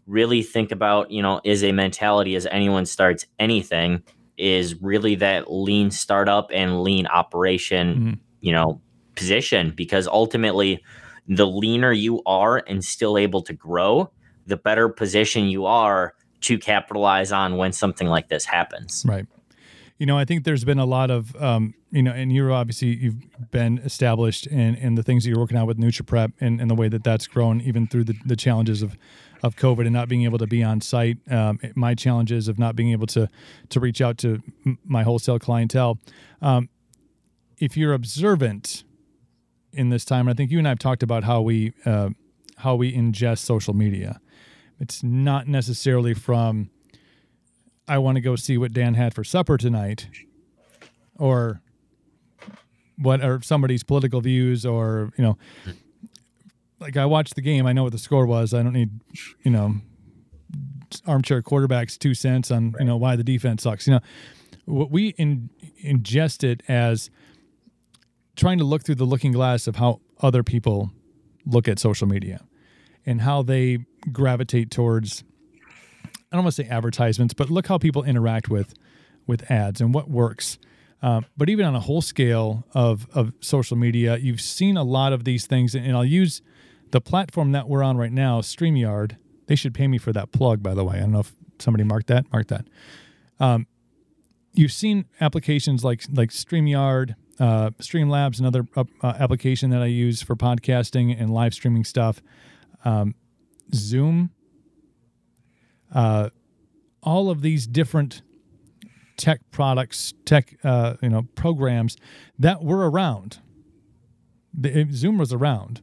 really 0.05 0.43
think 0.43 0.71
about 0.71 1.09
you 1.09 1.23
know 1.23 1.41
is 1.43 1.63
a 1.63 1.71
mentality 1.71 2.35
as 2.35 2.45
anyone 2.45 2.85
starts 2.85 3.25
anything 3.39 4.03
is 4.37 4.81
really 4.81 5.15
that 5.15 5.51
lean 5.51 5.91
startup 5.91 6.49
and 6.53 6.83
lean 6.83 7.07
operation 7.07 7.95
mm-hmm. 7.95 8.13
you 8.41 8.51
know 8.51 8.81
position 9.15 9.73
because 9.75 10.07
ultimately 10.07 10.83
the 11.27 11.47
leaner 11.47 11.91
you 11.91 12.21
are 12.25 12.63
and 12.67 12.83
still 12.83 13.17
able 13.17 13.41
to 13.41 13.53
grow 13.53 14.09
the 14.45 14.57
better 14.57 14.87
position 14.87 15.45
you 15.45 15.65
are 15.65 16.13
to 16.41 16.57
capitalize 16.57 17.31
on 17.31 17.57
when 17.57 17.73
something 17.73 18.07
like 18.07 18.29
this 18.29 18.45
happens. 18.45 19.03
Right. 19.05 19.25
You 19.97 20.05
know, 20.05 20.17
I 20.17 20.25
think 20.25 20.43
there's 20.43 20.63
been 20.63 20.79
a 20.79 20.85
lot 20.85 21.09
of, 21.09 21.35
um, 21.41 21.73
you 21.89 22.03
know, 22.03 22.11
and 22.11 22.31
you're 22.31 22.51
obviously 22.51 22.95
you've 22.95 23.15
been 23.51 23.79
established 23.79 24.45
in, 24.45 24.75
in 24.75 24.95
the 24.95 25.03
things 25.03 25.23
that 25.23 25.31
you're 25.31 25.39
working 25.39 25.57
on 25.57 25.65
with 25.65 25.77
NutriPrep 25.77 26.33
and, 26.39 26.61
and 26.61 26.69
the 26.69 26.75
way 26.75 26.87
that 26.87 27.03
that's 27.03 27.25
grown, 27.25 27.61
even 27.61 27.87
through 27.87 28.03
the, 28.03 28.15
the 28.25 28.35
challenges 28.35 28.83
of, 28.83 28.95
of 29.43 29.55
COVID 29.55 29.81
and 29.81 29.93
not 29.93 30.09
being 30.09 30.23
able 30.23 30.37
to 30.37 30.47
be 30.47 30.63
on 30.63 30.81
site. 30.81 31.17
Um, 31.29 31.59
my 31.75 31.95
challenges 31.95 32.47
of 32.47 32.57
not 32.57 32.75
being 32.75 32.91
able 32.91 33.07
to 33.07 33.29
to 33.69 33.79
reach 33.79 34.01
out 34.01 34.17
to 34.19 34.41
my 34.85 35.03
wholesale 35.03 35.39
clientele. 35.39 35.99
Um, 36.41 36.69
if 37.57 37.75
you're 37.75 37.93
observant 37.93 38.83
in 39.73 39.89
this 39.89 40.05
time, 40.05 40.27
I 40.27 40.33
think 40.33 40.51
you 40.51 40.57
and 40.59 40.67
I 40.67 40.71
have 40.71 40.79
talked 40.79 41.03
about 41.03 41.23
how 41.23 41.41
we 41.41 41.73
uh, 41.85 42.09
how 42.57 42.75
we 42.75 42.93
ingest 42.93 43.39
social 43.39 43.73
media. 43.73 44.19
It's 44.79 45.03
not 45.03 45.47
necessarily 45.47 46.13
from 46.13 46.69
I 47.87 47.97
want 47.99 48.15
to 48.15 48.21
go 48.21 48.35
see 48.35 48.57
what 48.57 48.73
Dan 48.73 48.95
had 48.95 49.13
for 49.13 49.23
supper 49.23 49.57
tonight 49.57 50.07
or 51.17 51.61
what 52.97 53.21
are 53.21 53.41
somebody's 53.41 53.83
political 53.83 54.21
views 54.21 54.65
or, 54.65 55.11
you 55.17 55.23
know, 55.23 55.37
like 56.79 56.97
I 56.97 57.05
watched 57.05 57.35
the 57.35 57.41
game, 57.41 57.65
I 57.65 57.73
know 57.73 57.83
what 57.83 57.91
the 57.91 57.97
score 57.97 58.25
was. 58.25 58.53
I 58.53 58.63
don't 58.63 58.73
need, 58.73 58.91
you 59.43 59.51
know, 59.51 59.75
armchair 61.05 61.41
quarterbacks 61.41 61.97
two 61.97 62.13
cents 62.13 62.51
on, 62.51 62.75
you 62.79 62.85
know, 62.85 62.97
why 62.97 63.15
the 63.15 63.23
defense 63.23 63.63
sucks. 63.63 63.87
You 63.87 63.95
know, 63.95 63.99
what 64.65 64.91
we 64.91 65.09
in, 65.09 65.49
ingest 65.83 66.43
it 66.43 66.61
as 66.67 67.09
trying 68.35 68.59
to 68.59 68.63
look 68.63 68.83
through 68.83 68.95
the 68.95 69.05
looking 69.05 69.31
glass 69.31 69.67
of 69.67 69.77
how 69.77 70.01
other 70.21 70.43
people 70.43 70.91
look 71.45 71.67
at 71.67 71.79
social 71.79 72.07
media 72.07 72.41
and 73.05 73.21
how 73.21 73.41
they 73.41 73.79
gravitate 74.11 74.69
towards 74.69 75.23
I 76.31 76.35
don't 76.35 76.43
want 76.43 76.55
to 76.55 76.63
say 76.63 76.69
advertisements, 76.69 77.33
but 77.33 77.49
look 77.49 77.67
how 77.67 77.77
people 77.77 78.03
interact 78.03 78.49
with 78.49 78.73
with 79.25 79.49
ads 79.49 79.81
and 79.81 79.93
what 79.93 80.09
works. 80.09 80.57
Uh, 81.01 81.21
but 81.35 81.49
even 81.49 81.65
on 81.65 81.75
a 81.75 81.79
whole 81.79 82.01
scale 82.01 82.65
of 82.73 83.07
of 83.13 83.33
social 83.39 83.77
media, 83.77 84.17
you've 84.17 84.41
seen 84.41 84.77
a 84.77 84.83
lot 84.83 85.13
of 85.13 85.23
these 85.23 85.45
things, 85.45 85.75
and 85.75 85.95
I'll 85.95 86.05
use 86.05 86.41
the 86.91 87.01
platform 87.01 87.51
that 87.51 87.67
we're 87.67 87.83
on 87.83 87.97
right 87.97 88.11
now, 88.11 88.41
Streamyard. 88.41 89.17
They 89.47 89.55
should 89.55 89.73
pay 89.73 89.87
me 89.87 89.97
for 89.97 90.11
that 90.13 90.31
plug, 90.31 90.63
by 90.63 90.73
the 90.73 90.83
way. 90.83 90.97
I 90.97 91.01
don't 91.01 91.11
know 91.11 91.19
if 91.19 91.33
somebody 91.59 91.83
marked 91.83 92.07
that. 92.07 92.31
Mark 92.31 92.47
that. 92.47 92.67
Um, 93.39 93.67
you've 94.53 94.71
seen 94.71 95.05
applications 95.21 95.83
like 95.83 96.03
like 96.11 96.31
Streamyard, 96.31 97.15
uh, 97.39 97.69
Streamlabs, 97.79 98.39
another 98.39 98.65
uh, 98.75 98.83
application 99.03 99.69
that 99.69 99.81
I 99.81 99.87
use 99.87 100.21
for 100.21 100.35
podcasting 100.35 101.15
and 101.19 101.29
live 101.29 101.53
streaming 101.53 101.83
stuff 101.83 102.21
um, 102.85 103.15
Zoom, 103.73 104.31
uh, 105.93 106.29
all 107.03 107.29
of 107.29 107.41
these 107.41 107.67
different 107.67 108.21
tech 109.17 109.41
products, 109.51 110.13
tech 110.25 110.57
uh, 110.63 110.95
you 111.01 111.09
know 111.09 111.23
programs 111.35 111.97
that 112.37 112.63
were 112.63 112.89
around. 112.89 113.39
The, 114.53 114.87
Zoom 114.91 115.17
was 115.17 115.33
around, 115.33 115.81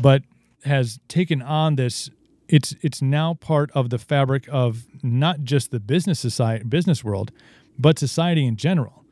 but 0.00 0.22
has 0.64 1.00
taken 1.08 1.42
on 1.42 1.76
this. 1.76 2.10
It's 2.48 2.74
it's 2.82 3.02
now 3.02 3.34
part 3.34 3.70
of 3.72 3.90
the 3.90 3.98
fabric 3.98 4.48
of 4.50 4.86
not 5.02 5.42
just 5.42 5.70
the 5.70 5.80
business 5.80 6.20
society, 6.20 6.64
business 6.64 7.04
world, 7.04 7.32
but 7.78 7.98
society 7.98 8.46
in 8.46 8.56
general. 8.56 9.04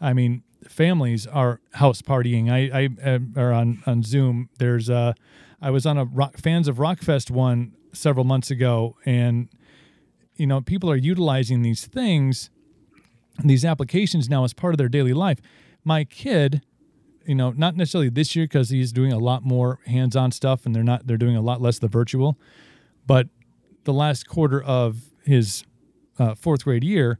I 0.00 0.12
mean, 0.12 0.42
families 0.68 1.26
are 1.26 1.60
house 1.74 2.02
partying. 2.02 2.50
I, 2.50 2.84
I 2.84 3.10
uh, 3.10 3.18
are 3.36 3.52
on 3.52 3.82
on 3.86 4.02
Zoom. 4.02 4.48
There's 4.58 4.90
uh, 4.90 5.14
I 5.60 5.70
was 5.70 5.86
on 5.86 5.98
a 5.98 6.04
rock, 6.04 6.36
fans 6.36 6.68
of 6.68 6.76
Rockfest 6.76 7.30
one 7.30 7.72
several 7.92 8.24
months 8.24 8.50
ago, 8.50 8.96
and 9.04 9.48
you 10.36 10.46
know 10.46 10.60
people 10.60 10.90
are 10.90 10.96
utilizing 10.96 11.62
these 11.62 11.86
things, 11.86 12.50
these 13.42 13.64
applications 13.64 14.28
now 14.28 14.44
as 14.44 14.52
part 14.52 14.74
of 14.74 14.78
their 14.78 14.88
daily 14.88 15.12
life. 15.12 15.38
My 15.84 16.04
kid, 16.04 16.62
you 17.26 17.34
know, 17.34 17.50
not 17.50 17.76
necessarily 17.76 18.08
this 18.08 18.36
year 18.36 18.44
because 18.44 18.70
he's 18.70 18.92
doing 18.92 19.12
a 19.12 19.18
lot 19.18 19.44
more 19.44 19.80
hands-on 19.86 20.32
stuff, 20.32 20.66
and 20.66 20.74
they're 20.74 20.84
not 20.84 21.06
they're 21.06 21.16
doing 21.16 21.36
a 21.36 21.42
lot 21.42 21.60
less 21.60 21.78
the 21.78 21.88
virtual, 21.88 22.38
but 23.06 23.28
the 23.84 23.92
last 23.92 24.28
quarter 24.28 24.62
of 24.62 25.10
his 25.24 25.64
uh, 26.18 26.34
fourth 26.34 26.64
grade 26.64 26.84
year, 26.84 27.18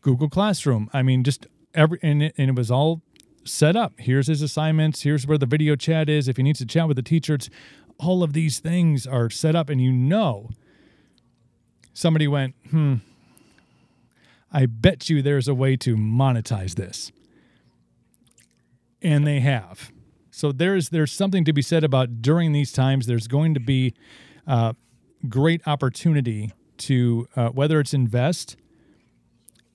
Google 0.00 0.28
Classroom. 0.28 0.90
I 0.92 1.02
mean, 1.02 1.24
just 1.24 1.46
every 1.74 1.98
and 2.02 2.22
it, 2.22 2.34
and 2.38 2.50
it 2.50 2.56
was 2.56 2.70
all 2.70 3.02
set 3.44 3.76
up. 3.76 3.94
Here's 3.98 4.26
his 4.26 4.42
assignments. 4.42 5.02
Here's 5.02 5.26
where 5.26 5.38
the 5.38 5.46
video 5.46 5.76
chat 5.76 6.08
is. 6.08 6.28
If 6.28 6.36
he 6.36 6.42
needs 6.42 6.58
to 6.60 6.66
chat 6.66 6.88
with 6.88 6.96
the 6.96 7.02
teacher, 7.02 7.34
it's 7.34 7.50
all 7.98 8.22
of 8.22 8.32
these 8.32 8.58
things 8.60 9.06
are 9.06 9.30
set 9.30 9.56
up, 9.56 9.68
and 9.68 9.80
you 9.80 9.92
know, 9.92 10.50
somebody 11.92 12.28
went, 12.28 12.54
hmm, 12.70 12.96
I 14.52 14.66
bet 14.66 15.10
you 15.10 15.22
there's 15.22 15.48
a 15.48 15.54
way 15.54 15.76
to 15.78 15.96
monetize 15.96 16.74
this. 16.74 17.12
And 19.02 19.26
they 19.26 19.40
have. 19.40 19.92
So 20.30 20.52
there's 20.52 20.90
there's 20.90 21.12
something 21.12 21.44
to 21.44 21.52
be 21.52 21.62
said 21.62 21.84
about 21.84 22.22
during 22.22 22.52
these 22.52 22.72
times. 22.72 23.06
There's 23.06 23.28
going 23.28 23.54
to 23.54 23.60
be 23.60 23.94
uh, 24.46 24.72
great 25.28 25.66
opportunity 25.66 26.52
to 26.78 27.28
uh, 27.36 27.48
whether 27.50 27.80
it's 27.80 27.92
invest 27.94 28.56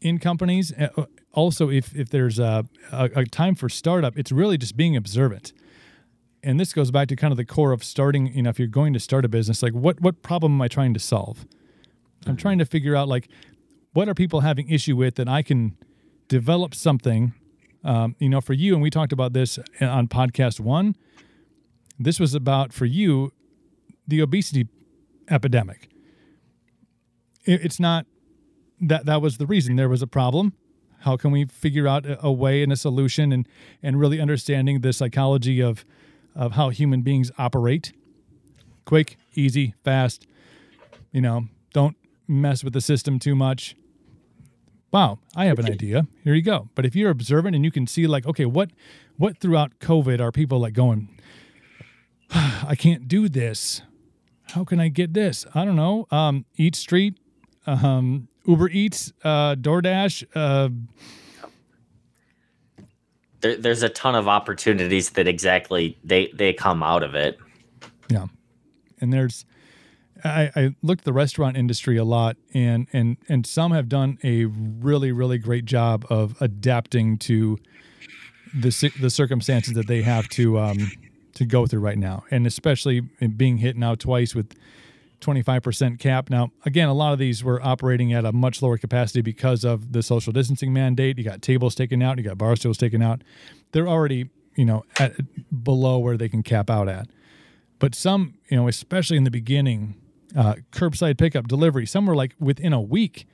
in 0.01 0.19
companies 0.19 0.71
uh, 0.73 1.05
also 1.33 1.69
if 1.69 1.95
if 1.95 2.09
there's 2.09 2.39
a, 2.39 2.65
a, 2.91 3.09
a 3.15 3.25
time 3.25 3.55
for 3.55 3.69
startup, 3.69 4.17
it's 4.17 4.31
really 4.31 4.57
just 4.57 4.77
being 4.77 4.95
observant. 4.95 5.53
and 6.43 6.59
this 6.59 6.73
goes 6.73 6.91
back 6.91 7.07
to 7.07 7.15
kind 7.15 7.31
of 7.31 7.37
the 7.37 7.45
core 7.45 7.71
of 7.71 7.83
starting, 7.83 8.33
you 8.35 8.43
know, 8.43 8.49
if 8.49 8.59
you're 8.59 8.67
going 8.67 8.93
to 8.93 8.99
start 8.99 9.25
a 9.25 9.29
business, 9.29 9.63
like 9.63 9.73
what 9.73 10.01
what 10.01 10.21
problem 10.21 10.53
am 10.53 10.61
I 10.61 10.67
trying 10.67 10.93
to 10.93 10.99
solve? 10.99 11.45
I'm 12.25 12.37
trying 12.37 12.57
to 12.59 12.65
figure 12.65 12.95
out 12.95 13.07
like 13.07 13.29
what 13.93 14.09
are 14.09 14.13
people 14.13 14.41
having 14.41 14.69
issue 14.69 14.95
with 14.95 15.15
that 15.15 15.29
I 15.29 15.41
can 15.41 15.77
develop 16.27 16.73
something. 16.75 17.33
Um, 17.83 18.15
you 18.17 18.29
know, 18.29 18.39
for 18.41 18.53
you, 18.53 18.73
and 18.73 18.81
we 18.81 18.89
talked 18.89 19.11
about 19.11 19.33
this 19.33 19.59
on 19.81 20.07
podcast 20.07 20.59
one. 20.59 20.95
This 21.99 22.19
was 22.19 22.33
about 22.33 22.71
for 22.71 22.85
you 22.85 23.31
the 24.07 24.21
obesity 24.21 24.67
epidemic. 25.29 25.89
It, 27.45 27.63
it's 27.65 27.79
not 27.79 28.05
that 28.79 29.05
that 29.05 29.21
was 29.21 29.37
the 29.37 29.45
reason 29.45 29.75
there 29.75 29.89
was 29.89 30.01
a 30.01 30.07
problem. 30.07 30.53
How 30.99 31.17
can 31.17 31.31
we 31.31 31.45
figure 31.45 31.87
out 31.87 32.05
a, 32.05 32.25
a 32.25 32.31
way 32.31 32.63
and 32.63 32.71
a 32.71 32.77
solution, 32.77 33.31
and 33.33 33.47
and 33.81 33.99
really 33.99 34.21
understanding 34.21 34.79
the 34.79 34.93
psychology 34.93 35.61
of 35.61 35.85
of 36.35 36.53
how 36.53 36.69
human 36.69 37.01
beings 37.01 37.31
operate? 37.37 37.91
Quick, 38.85 39.17
easy, 39.33 39.75
fast. 39.83 40.25
You 41.11 41.21
know, 41.21 41.47
don't 41.73 41.97
mess 42.27 42.63
with 42.63 42.73
the 42.73 42.81
system 42.81 43.19
too 43.19 43.35
much. 43.35 43.75
Wow, 44.93 45.17
I 45.35 45.45
have 45.45 45.57
an 45.57 45.65
idea. 45.65 46.05
Here 46.23 46.35
you 46.35 46.43
go. 46.43 46.69
But 46.75 46.85
if 46.85 46.95
you're 46.95 47.09
observant 47.09 47.55
and 47.55 47.65
you 47.65 47.71
can 47.71 47.87
see 47.87 48.05
like, 48.05 48.27
okay, 48.27 48.45
what 48.45 48.69
what 49.17 49.39
throughout 49.39 49.79
COVID 49.79 50.21
are 50.21 50.31
people 50.31 50.59
like 50.59 50.75
going, 50.75 51.09
I 52.29 52.75
can't 52.77 53.07
do 53.07 53.27
this. 53.27 53.81
How 54.49 54.63
can 54.63 54.79
I 54.79 54.89
get 54.89 55.15
this? 55.15 55.47
I 55.55 55.65
don't 55.65 55.75
know. 55.75 56.05
Um, 56.11 56.45
Eat 56.57 56.75
Street, 56.75 57.17
um, 57.65 58.27
Uber 58.45 58.69
Eats, 58.69 59.11
uh, 59.23 59.55
DoorDash. 59.55 60.25
Uh, 60.35 60.69
there, 63.41 63.57
there's 63.57 63.81
a 63.81 63.89
ton 63.89 64.13
of 64.13 64.27
opportunities 64.27 65.09
that 65.11 65.27
exactly 65.27 65.97
they 66.03 66.31
they 66.35 66.53
come 66.53 66.83
out 66.83 67.01
of 67.01 67.15
it. 67.15 67.39
Yeah, 68.09 68.27
and 69.01 69.11
there's 69.11 69.43
I, 70.23 70.51
I 70.55 70.75
looked 70.81 71.01
at 71.01 71.05
the 71.05 71.13
restaurant 71.13 71.57
industry 71.57 71.97
a 71.97 72.03
lot, 72.03 72.37
and 72.53 72.87
and 72.93 73.17
and 73.27 73.45
some 73.45 73.71
have 73.71 73.89
done 73.89 74.17
a 74.23 74.45
really 74.45 75.11
really 75.11 75.37
great 75.37 75.65
job 75.65 76.05
of 76.09 76.41
adapting 76.41 77.17
to 77.19 77.57
the 78.53 78.91
the 78.99 79.09
circumstances 79.09 79.73
that 79.73 79.87
they 79.87 80.01
have 80.01 80.29
to 80.29 80.59
um, 80.59 80.91
to 81.35 81.45
go 81.45 81.65
through 81.67 81.81
right 81.81 81.97
now, 81.97 82.23
and 82.31 82.47
especially 82.47 83.01
being 83.01 83.57
hit 83.57 83.75
now 83.75 83.95
twice 83.95 84.33
with 84.35 84.55
25% 85.23 85.99
cap. 85.99 86.29
Now, 86.29 86.51
again, 86.65 86.89
a 86.89 86.93
lot 86.93 87.13
of 87.13 87.19
these 87.19 87.43
were 87.43 87.65
operating 87.65 88.13
at 88.13 88.25
a 88.25 88.33
much 88.33 88.61
lower 88.61 88.77
capacity 88.77 89.21
because 89.21 89.63
of 89.63 89.93
the 89.93 90.03
social 90.03 90.33
distancing 90.33 90.73
mandate. 90.73 91.17
You 91.17 91.23
got 91.23 91.41
tables 91.41 91.75
taken 91.75 92.01
out, 92.01 92.17
you 92.17 92.23
got 92.23 92.37
bar 92.37 92.55
stools 92.55 92.77
taken 92.77 93.01
out. 93.01 93.21
They're 93.71 93.87
already, 93.87 94.29
you 94.55 94.65
know, 94.65 94.83
at 94.99 95.13
below 95.63 95.97
where 95.97 96.17
they 96.17 96.29
can 96.29 96.43
cap 96.43 96.69
out 96.69 96.89
at. 96.89 97.07
But 97.79 97.95
some, 97.95 98.35
you 98.49 98.57
know, 98.57 98.67
especially 98.67 99.17
in 99.17 99.23
the 99.23 99.31
beginning, 99.31 99.95
uh, 100.35 100.55
curbside 100.71 101.17
pickup 101.17 101.47
delivery, 101.47 101.85
some 101.85 102.05
were 102.05 102.15
like 102.15 102.35
within 102.39 102.73
a 102.73 102.81
week 102.81 103.27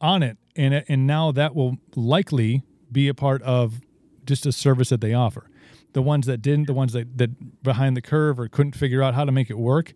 on 0.00 0.22
it, 0.22 0.38
and 0.56 0.84
and 0.88 1.06
now 1.06 1.32
that 1.32 1.54
will 1.54 1.76
likely 1.94 2.62
be 2.90 3.08
a 3.08 3.14
part 3.14 3.42
of 3.42 3.80
just 4.24 4.46
a 4.46 4.52
service 4.52 4.88
that 4.88 5.00
they 5.00 5.14
offer 5.14 5.50
the 5.92 6.02
ones 6.02 6.26
that 6.26 6.42
didn't, 6.42 6.66
the 6.66 6.74
ones 6.74 6.92
that, 6.92 7.18
that 7.18 7.62
behind 7.62 7.96
the 7.96 8.02
curve 8.02 8.38
or 8.38 8.48
couldn't 8.48 8.76
figure 8.76 9.02
out 9.02 9.14
how 9.14 9.24
to 9.24 9.32
make 9.32 9.50
it 9.50 9.58
work, 9.58 9.92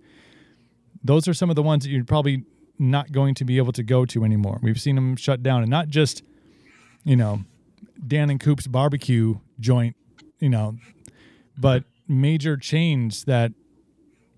those 1.02 1.28
are 1.28 1.34
some 1.34 1.50
of 1.50 1.56
the 1.56 1.62
ones 1.62 1.84
that 1.84 1.90
you're 1.90 2.04
probably 2.04 2.44
not 2.78 3.12
going 3.12 3.34
to 3.34 3.44
be 3.44 3.58
able 3.58 3.72
to 3.72 3.82
go 3.82 4.04
to 4.04 4.24
anymore. 4.24 4.58
We've 4.62 4.80
seen 4.80 4.96
them 4.96 5.16
shut 5.16 5.42
down, 5.42 5.62
and 5.62 5.70
not 5.70 5.88
just, 5.88 6.22
you 7.04 7.16
know, 7.16 7.44
Dan 8.06 8.30
and 8.30 8.40
Coop's 8.40 8.66
barbecue 8.66 9.36
joint, 9.60 9.96
you 10.40 10.48
know, 10.48 10.76
but 11.56 11.84
major 12.08 12.56
chains 12.56 13.24
that 13.24 13.52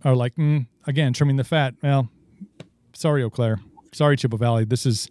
are 0.05 0.15
like, 0.15 0.35
mm, 0.37 0.67
again, 0.87 1.13
trimming 1.13 1.37
the 1.37 1.45
fat. 1.45 1.75
Well, 1.83 2.09
sorry, 2.93 3.23
Eau 3.23 3.31
Claire. 3.31 3.61
Sorry, 3.93 4.17
Chippewa 4.17 4.39
Valley. 4.39 4.65
This 4.65 4.87
is, 4.87 5.11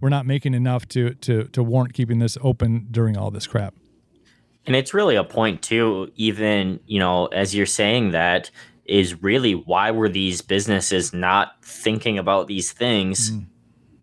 we're 0.00 0.08
not 0.08 0.26
making 0.26 0.54
enough 0.54 0.86
to 0.88 1.14
to 1.14 1.44
to 1.44 1.62
warrant 1.62 1.94
keeping 1.94 2.18
this 2.18 2.36
open 2.42 2.88
during 2.90 3.16
all 3.16 3.30
this 3.30 3.46
crap. 3.46 3.74
And 4.66 4.74
it's 4.74 4.94
really 4.94 5.16
a 5.16 5.24
point 5.24 5.62
too, 5.62 6.10
even, 6.16 6.80
you 6.86 6.98
know, 6.98 7.26
as 7.26 7.54
you're 7.54 7.66
saying 7.66 8.12
that, 8.12 8.50
is 8.86 9.22
really 9.22 9.54
why 9.54 9.90
were 9.90 10.08
these 10.08 10.42
businesses 10.42 11.12
not 11.12 11.56
thinking 11.62 12.18
about 12.18 12.46
these 12.46 12.72
things 12.72 13.30
mm. 13.30 13.46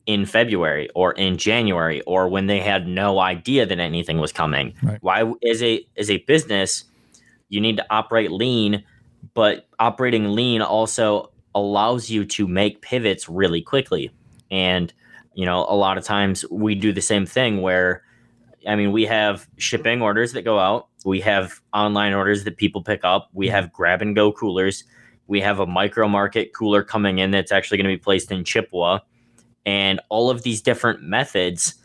in 0.06 0.26
February 0.26 0.90
or 0.96 1.14
in 1.14 1.38
January 1.38 2.02
or 2.02 2.28
when 2.28 2.48
they 2.48 2.60
had 2.60 2.88
no 2.88 3.20
idea 3.20 3.66
that 3.66 3.80
anything 3.80 4.20
was 4.20 4.32
coming? 4.32 4.74
Right. 4.82 4.98
Why 5.02 5.32
as 5.48 5.62
a 5.62 5.86
as 5.98 6.10
a 6.10 6.18
business, 6.18 6.86
you 7.50 7.62
need 7.62 7.78
to 7.78 7.86
operate 7.90 8.32
lean, 8.32 8.84
but 9.34 9.68
operating 9.80 10.36
lean 10.36 10.62
also 10.62 11.32
allows 11.56 12.10
you 12.10 12.26
to 12.26 12.48
make 12.48 12.82
pivots 12.82 13.28
really 13.28 13.62
quickly. 13.62 14.12
And 14.50 14.94
you 15.34 15.46
know, 15.46 15.66
a 15.70 15.76
lot 15.76 15.98
of 15.98 16.04
times 16.04 16.46
we 16.52 16.76
do 16.76 16.92
the 16.92 17.02
same 17.02 17.26
thing 17.26 17.62
where 17.62 18.04
I 18.68 18.76
mean, 18.76 18.92
we 18.92 19.06
have 19.06 19.48
shipping 19.58 20.02
orders 20.02 20.34
that 20.34 20.44
go 20.44 20.60
out. 20.60 20.88
We 21.04 21.20
have 21.22 21.60
online 21.74 22.14
orders 22.14 22.44
that 22.44 22.58
people 22.58 22.84
pick 22.84 23.04
up. 23.04 23.30
We 23.34 23.48
have 23.48 23.74
grab 23.74 24.02
and 24.02 24.16
go 24.16 24.32
coolers. 24.32 24.84
We 25.28 25.42
have 25.42 25.60
a 25.60 25.66
micro 25.66 26.08
market 26.08 26.54
cooler 26.54 26.84
coming 26.84 27.20
in 27.20 27.32
that's 27.32 27.52
actually 27.52 27.78
going 27.78 27.90
to 27.90 27.98
be 27.98 28.02
placed 28.02 28.32
in 28.32 28.44
Chippewa, 28.44 29.00
and 29.66 30.00
all 30.10 30.30
of 30.30 30.44
these 30.44 30.62
different 30.62 31.02
methods. 31.02 31.76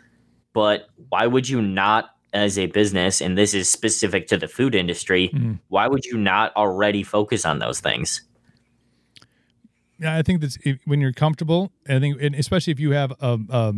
But 0.53 0.89
why 1.09 1.27
would 1.27 1.49
you 1.49 1.63
not, 1.63 2.11
as 2.37 2.59
a 2.59 2.67
business, 2.67 3.21
and 3.21 3.37
this 3.37 3.55
is 3.55 3.69
specific 3.69 4.29
to 4.29 4.37
the 4.37 4.47
food 4.47 4.75
industry, 4.75 5.31
mm-hmm. 5.33 5.55
why 5.69 5.89
would 5.89 6.05
you 6.05 6.19
not 6.19 6.55
already 6.55 7.03
focus 7.03 7.45
on 7.45 7.59
those 7.59 7.81
things? 7.81 8.23
Yeah, 9.99 10.17
I 10.17 10.23
think 10.23 10.43
that's 10.43 10.59
when 10.85 11.01
you're 11.01 11.13
comfortable. 11.13 11.73
I 11.89 11.99
think, 11.99 12.21
especially 12.21 12.73
if 12.73 12.79
you 12.79 12.91
have 12.91 13.13
a, 13.21 13.39
a, 13.49 13.75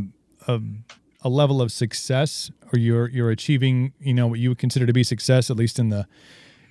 a 0.48 0.60
a 1.22 1.28
level 1.28 1.60
of 1.60 1.72
success 1.72 2.50
or 2.72 2.78
you're 2.78 3.08
you're 3.08 3.30
achieving 3.30 3.92
you 4.00 4.14
know 4.14 4.26
what 4.26 4.38
you 4.38 4.50
would 4.50 4.58
consider 4.58 4.86
to 4.86 4.92
be 4.92 5.02
success 5.02 5.50
at 5.50 5.56
least 5.56 5.78
in 5.78 5.88
the 5.88 6.06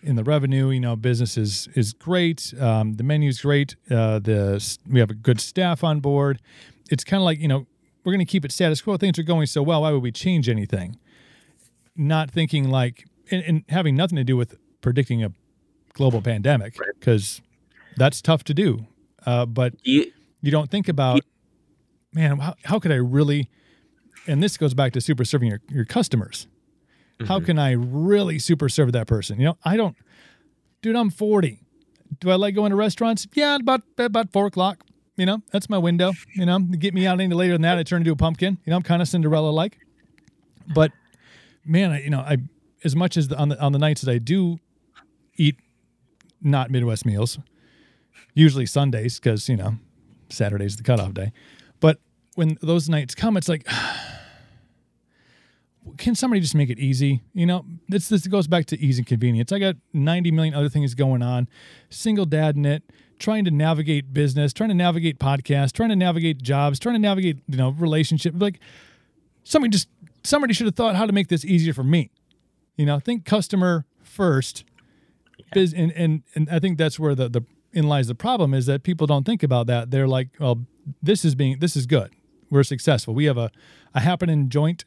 in 0.04 0.16
the 0.16 0.24
revenue 0.24 0.70
you 0.70 0.80
know 0.80 0.96
business 0.96 1.38
is 1.38 1.68
is 1.76 1.94
great 1.94 2.54
um, 2.60 2.94
the 2.94 3.04
menu's 3.04 3.42
great 3.42 3.76
uh, 3.92 4.20
the 4.20 4.78
we 4.90 5.00
have 5.00 5.10
a 5.10 5.14
good 5.14 5.42
staff 5.42 5.84
on 5.84 6.00
board 6.00 6.40
it's 6.90 7.04
kind 7.04 7.20
of 7.20 7.26
like 7.26 7.40
you 7.40 7.48
know 7.48 7.66
we're 8.04 8.14
going 8.14 8.26
to 8.26 8.32
keep 8.32 8.46
it 8.46 8.52
status 8.52 8.82
quo 8.82 8.96
things 8.96 9.20
are 9.20 9.24
going 9.24 9.46
so 9.46 9.62
well 9.62 9.82
why 9.82 9.92
would 9.92 10.04
we 10.04 10.12
change 10.12 10.48
anything 10.48 10.98
not 11.98 12.32
thinking 12.32 12.70
like 12.70 13.06
and, 13.32 13.44
and 13.44 13.64
having 13.70 13.96
nothing 13.96 14.16
to 14.16 14.24
do 14.24 14.38
with 14.38 14.56
predicting 14.82 15.24
a 15.24 15.32
global 15.94 16.22
pandemic 16.22 16.76
because 17.00 17.42
right. 17.42 17.98
that's 17.98 18.22
tough 18.22 18.44
to 18.44 18.54
do 18.54 18.86
uh, 19.26 19.46
but 19.46 19.74
you, 19.84 20.12
you 20.42 20.52
don't 20.52 20.70
think 20.70 20.88
about 20.88 21.22
man 22.14 22.38
how, 22.38 22.56
how 22.64 22.80
could 22.80 22.92
i 22.92 22.96
really 22.96 23.50
and 24.28 24.44
this 24.44 24.58
goes 24.58 24.74
back 24.74 24.94
to 24.94 25.02
super 25.02 25.26
serving 25.26 25.50
your, 25.50 25.62
your 25.70 25.86
customers. 25.86 26.48
Mm-hmm. 27.18 27.28
How 27.28 27.40
can 27.40 27.58
I 27.58 27.72
really 27.72 28.38
super 28.38 28.70
serve 28.70 28.92
that 28.92 29.08
person? 29.08 29.40
You 29.40 29.46
know, 29.46 29.58
I 29.64 29.78
don't, 29.78 29.96
dude, 30.82 30.96
I'm 30.96 31.10
40. 31.10 31.62
Do 32.20 32.30
I 32.30 32.36
like 32.36 32.54
going 32.54 32.70
to 32.70 32.76
restaurants? 32.76 33.28
Yeah, 33.34 33.56
about 33.56 33.82
about 33.98 34.32
four 34.32 34.46
o'clock. 34.46 34.84
You 35.18 35.26
know, 35.26 35.42
that's 35.52 35.70
my 35.70 35.78
window. 35.78 36.14
You 36.36 36.46
know, 36.46 36.60
get 36.60 36.94
me 36.94 37.06
out 37.06 37.20
any 37.20 37.34
later 37.34 37.54
than 37.54 37.64
that, 37.64 37.78
I 37.78 37.84
turn 37.84 38.02
into 38.02 38.12
a 38.12 38.16
pumpkin. 38.16 38.60
You 38.66 38.72
know, 38.72 38.78
I'm 38.78 38.84
kind 38.84 39.02
of 39.02 39.10
Cinderella 39.10 39.50
like. 39.50 39.80
But 40.74 40.92
man, 41.68 41.92
I, 41.92 42.02
you 42.02 42.10
know, 42.10 42.20
I 42.20 42.38
as 42.84 42.96
much 42.96 43.18
as 43.18 43.28
the, 43.28 43.38
on 43.38 43.50
the 43.50 43.62
on 43.62 43.72
the 43.72 43.80
nights 43.80 44.02
that 44.02 44.12
I 44.12 44.18
do 44.18 44.60
eat 45.36 45.58
not 46.42 46.72
Midwest 46.72 47.06
meals, 47.06 47.40
usually 48.34 48.66
Sundays 48.66 49.20
because 49.20 49.50
you 49.50 49.58
know 49.58 49.76
Saturday's 50.30 50.78
the 50.78 50.84
cutoff 50.84 51.14
day. 51.14 51.32
But 51.80 52.00
when 52.36 52.58
those 52.62 52.90
nights 52.90 53.16
come, 53.16 53.38
it's 53.38 53.50
like 53.50 53.68
can 55.98 56.16
somebody 56.16 56.42
just 56.42 56.56
make 56.56 56.70
it 56.70 56.80
easy? 56.80 57.22
You 57.34 57.46
know, 57.46 57.66
this 57.88 58.10
this 58.10 58.28
goes 58.28 58.48
back 58.48 58.66
to 58.68 58.80
ease 58.80 58.98
and 58.98 59.08
convenience. 59.08 59.52
I 59.52 59.60
got 59.60 59.76
90 59.94 60.32
million 60.32 60.54
other 60.54 60.70
things 60.70 60.94
going 60.94 61.22
on. 61.22 61.48
Single 61.90 62.26
dad 62.26 62.56
in 62.56 62.66
it, 62.66 62.84
trying 63.20 63.46
to 63.46 63.52
navigate 63.52 64.14
business, 64.14 64.54
trying 64.54 64.70
to 64.70 64.76
navigate 64.76 65.20
podcasts, 65.20 65.72
trying 65.72 65.90
to 65.90 65.96
navigate 65.96 66.42
jobs, 66.42 66.80
trying 66.80 66.96
to 66.96 67.00
navigate, 67.00 67.38
you 67.48 67.58
know, 67.58 67.70
relationship. 67.72 68.34
Like 68.38 68.60
somebody 69.44 69.72
just 69.72 69.88
somebody 70.28 70.54
should 70.54 70.66
have 70.66 70.76
thought 70.76 70.96
how 70.96 71.06
to 71.06 71.14
make 71.14 71.28
this 71.28 71.46
easier 71.46 71.74
for 71.74 71.84
me. 71.84 72.12
You 72.76 72.86
know, 72.86 73.00
think 73.00 73.26
customer 73.26 73.86
first. 74.04 74.64
Yeah. 75.56 75.66
and, 75.76 75.92
and 75.94 76.24
and 76.36 76.50
I 76.50 76.60
think 76.60 76.78
that's 76.78 77.00
where 77.00 77.16
the 77.16 77.30
the 77.30 77.42
in 77.74 77.88
lies 77.88 78.08
the 78.08 78.16
problem 78.16 78.54
is 78.54 78.66
that 78.66 78.84
people 78.84 79.08
don't 79.08 79.26
think 79.26 79.44
about 79.44 79.68
that. 79.68 79.92
They're 79.92 80.08
like, 80.08 80.30
well, 80.40 80.66
this 81.02 81.24
is 81.26 81.36
being 81.36 81.60
this 81.60 81.76
is 81.76 81.86
good. 81.86 82.14
We're 82.50 82.64
successful. 82.64 83.14
We 83.14 83.26
have 83.26 83.38
a 83.38 83.52
a 83.94 84.02
happening 84.02 84.50
joint 84.50 84.86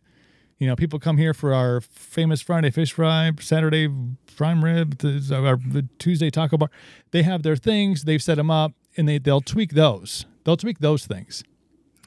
you 0.61 0.67
know, 0.67 0.77
people 0.77 0.99
come 0.99 1.17
here 1.17 1.33
for 1.33 1.55
our 1.55 1.81
famous 1.81 2.43
Friday 2.43 2.71
fish 2.71 2.93
fry, 2.93 3.33
Saturday 3.41 3.89
prime 4.37 4.63
rib, 4.63 5.03
our 5.33 5.59
Tuesday 5.99 6.29
taco 6.29 6.59
bar. 6.59 6.71
They 7.13 7.23
have 7.23 7.43
their 7.43 7.57
things, 7.57 8.05
they've 8.05 8.23
set 8.23 8.35
them 8.35 8.51
up, 8.51 8.75
and 8.95 9.09
they 9.09 9.19
they'll 9.19 9.41
tweak 9.41 9.73
those. 9.73 10.27
They'll 10.45 10.59
tweak 10.59 10.81
those 10.81 11.07
things, 11.07 11.43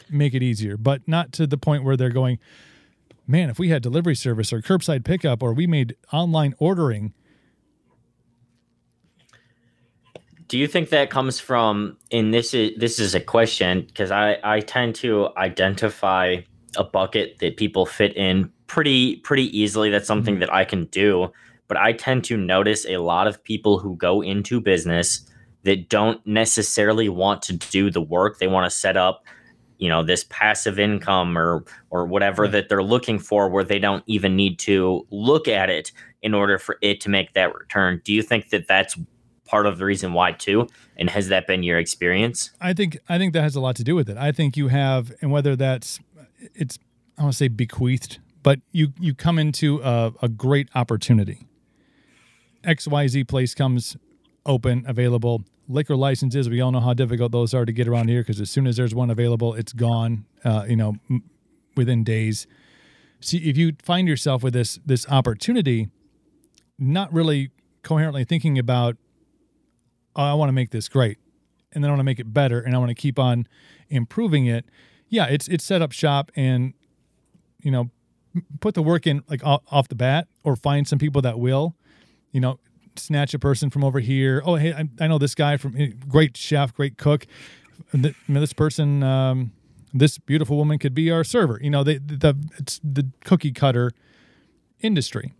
make 0.07 0.35
it 0.35 0.43
easier, 0.43 0.77
but 0.77 1.01
not 1.07 1.31
to 1.33 1.47
the 1.47 1.57
point 1.57 1.83
where 1.83 1.97
they're 1.97 2.09
going, 2.11 2.37
man, 3.27 3.49
if 3.49 3.59
we 3.59 3.69
had 3.69 3.81
delivery 3.81 4.15
service 4.15 4.51
or 4.51 4.61
curbside 4.61 5.03
pickup 5.03 5.41
or 5.41 5.53
we 5.53 5.67
made 5.67 5.95
online 6.11 6.53
ordering, 6.59 7.13
do 10.47 10.57
you 10.57 10.67
think 10.67 10.89
that 10.89 11.09
comes 11.09 11.39
from 11.39 11.97
and 12.11 12.33
this 12.33 12.53
is 12.53 12.77
this 12.77 12.99
is 12.99 13.15
a 13.15 13.19
question 13.19 13.85
because 13.87 14.11
I 14.11 14.37
I 14.43 14.59
tend 14.59 14.95
to 14.95 15.29
identify 15.37 16.41
a 16.75 16.83
bucket 16.83 17.39
that 17.39 17.57
people 17.57 17.85
fit 17.85 18.15
in 18.15 18.51
pretty 18.67 19.17
pretty 19.17 19.57
easily. 19.57 19.89
That's 19.89 20.07
something 20.07 20.35
mm-hmm. 20.35 20.41
that 20.41 20.53
I 20.53 20.65
can 20.65 20.85
do, 20.85 21.31
but 21.67 21.77
I 21.77 21.93
tend 21.93 22.23
to 22.25 22.37
notice 22.37 22.85
a 22.85 22.97
lot 22.97 23.27
of 23.27 23.43
people 23.43 23.79
who 23.79 23.95
go 23.95 24.21
into 24.21 24.59
business 24.59 25.27
that 25.63 25.89
don't 25.89 26.25
necessarily 26.27 27.09
want 27.09 27.41
to 27.43 27.53
do 27.53 27.89
the 27.89 28.01
work. 28.01 28.39
They 28.39 28.47
want 28.47 28.69
to 28.69 28.75
set 28.75 28.97
up 28.97 29.23
you 29.83 29.89
know 29.89 30.01
this 30.01 30.25
passive 30.29 30.79
income 30.79 31.37
or 31.37 31.65
or 31.89 32.05
whatever 32.05 32.47
that 32.47 32.69
they're 32.69 32.81
looking 32.81 33.19
for 33.19 33.49
where 33.49 33.65
they 33.65 33.79
don't 33.79 34.03
even 34.07 34.33
need 34.35 34.57
to 34.59 35.05
look 35.11 35.49
at 35.49 35.69
it 35.69 35.91
in 36.21 36.33
order 36.33 36.57
for 36.57 36.77
it 36.81 37.01
to 37.01 37.09
make 37.09 37.33
that 37.33 37.53
return. 37.53 38.01
Do 38.05 38.13
you 38.13 38.21
think 38.21 38.49
that 38.51 38.65
that's 38.65 38.97
part 39.45 39.65
of 39.65 39.77
the 39.77 39.83
reason 39.83 40.13
why 40.13 40.31
too? 40.31 40.67
And 40.95 41.09
has 41.09 41.27
that 41.27 41.47
been 41.47 41.63
your 41.63 41.77
experience? 41.79 42.51
I 42.61 42.71
think 42.71 42.97
i 43.09 43.17
think 43.17 43.33
that 43.33 43.41
has 43.41 43.57
a 43.57 43.59
lot 43.59 43.75
to 43.75 43.83
do 43.83 43.93
with 43.93 44.09
it. 44.09 44.15
I 44.15 44.31
think 44.31 44.55
you 44.55 44.69
have 44.69 45.11
and 45.21 45.31
whether 45.31 45.57
that's 45.57 45.99
it's 46.55 46.79
i 47.17 47.23
want 47.23 47.33
to 47.33 47.37
say 47.37 47.49
bequeathed 47.49 48.19
but 48.43 48.59
you 48.71 48.93
you 48.99 49.13
come 49.13 49.37
into 49.37 49.81
a, 49.81 50.13
a 50.21 50.29
great 50.29 50.69
opportunity. 50.75 51.47
Xyz 52.63 53.27
place 53.27 53.53
comes 53.53 53.97
open 54.45 54.83
available 54.87 55.43
liquor 55.67 55.95
licenses, 55.95 56.49
we 56.49 56.59
all 56.59 56.71
know 56.71 56.81
how 56.81 56.93
difficult 56.93 57.31
those 57.31 57.53
are 57.53 57.65
to 57.65 57.71
get 57.71 57.87
around 57.87 58.09
here 58.09 58.21
because 58.21 58.41
as 58.41 58.49
soon 58.49 58.67
as 58.67 58.77
there's 58.77 58.93
one 58.93 59.09
available, 59.09 59.53
it's 59.53 59.73
gone. 59.73 60.25
Uh, 60.43 60.65
you 60.67 60.75
know, 60.75 60.95
m- 61.09 61.23
within 61.75 62.03
days. 62.03 62.47
See, 63.19 63.37
if 63.37 63.57
you 63.57 63.73
find 63.81 64.07
yourself 64.07 64.43
with 64.43 64.53
this 64.53 64.79
this 64.85 65.07
opportunity, 65.09 65.89
not 66.77 67.11
really 67.13 67.51
coherently 67.81 68.23
thinking 68.23 68.59
about, 68.59 68.97
oh, 70.15 70.23
I 70.23 70.33
want 70.33 70.49
to 70.49 70.53
make 70.53 70.71
this 70.71 70.89
great, 70.89 71.17
and 71.71 71.83
then 71.83 71.89
I 71.89 71.93
want 71.93 72.01
to 72.01 72.05
make 72.05 72.19
it 72.19 72.33
better, 72.33 72.59
and 72.59 72.75
I 72.75 72.77
want 72.79 72.89
to 72.89 72.95
keep 72.95 73.17
on 73.17 73.47
improving 73.89 74.45
it. 74.45 74.65
Yeah, 75.07 75.25
it's 75.25 75.47
it's 75.47 75.63
set 75.63 75.81
up 75.81 75.91
shop 75.91 76.31
and, 76.35 76.73
you 77.61 77.71
know, 77.71 77.91
put 78.59 78.73
the 78.73 78.81
work 78.81 79.07
in 79.07 79.23
like 79.29 79.45
off, 79.45 79.61
off 79.71 79.87
the 79.87 79.95
bat, 79.95 80.27
or 80.43 80.55
find 80.55 80.87
some 80.87 80.99
people 80.99 81.21
that 81.21 81.39
will, 81.39 81.75
you 82.31 82.41
know, 82.41 82.59
snatch 82.99 83.33
a 83.33 83.39
person 83.39 83.69
from 83.69 83.83
over 83.83 83.99
here. 83.99 84.41
Oh, 84.45 84.55
hey, 84.55 84.73
I, 84.73 84.87
I 84.99 85.07
know 85.07 85.17
this 85.17 85.35
guy 85.35 85.57
from 85.57 85.75
eh, 85.77 85.91
great 86.07 86.37
chef, 86.37 86.73
great 86.73 86.97
cook. 86.97 87.25
This 87.93 88.53
person, 88.53 89.03
um, 89.03 89.51
this 89.93 90.17
beautiful 90.17 90.57
woman 90.57 90.79
could 90.79 90.93
be 90.93 91.11
our 91.11 91.23
server. 91.23 91.59
You 91.61 91.69
know, 91.69 91.83
they, 91.83 91.97
the 91.97 92.35
it's 92.57 92.79
the 92.83 93.09
cookie 93.23 93.51
cutter 93.51 93.91
industry. 94.81 95.33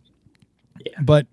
Yeah. 0.79 0.93
But 1.01 1.27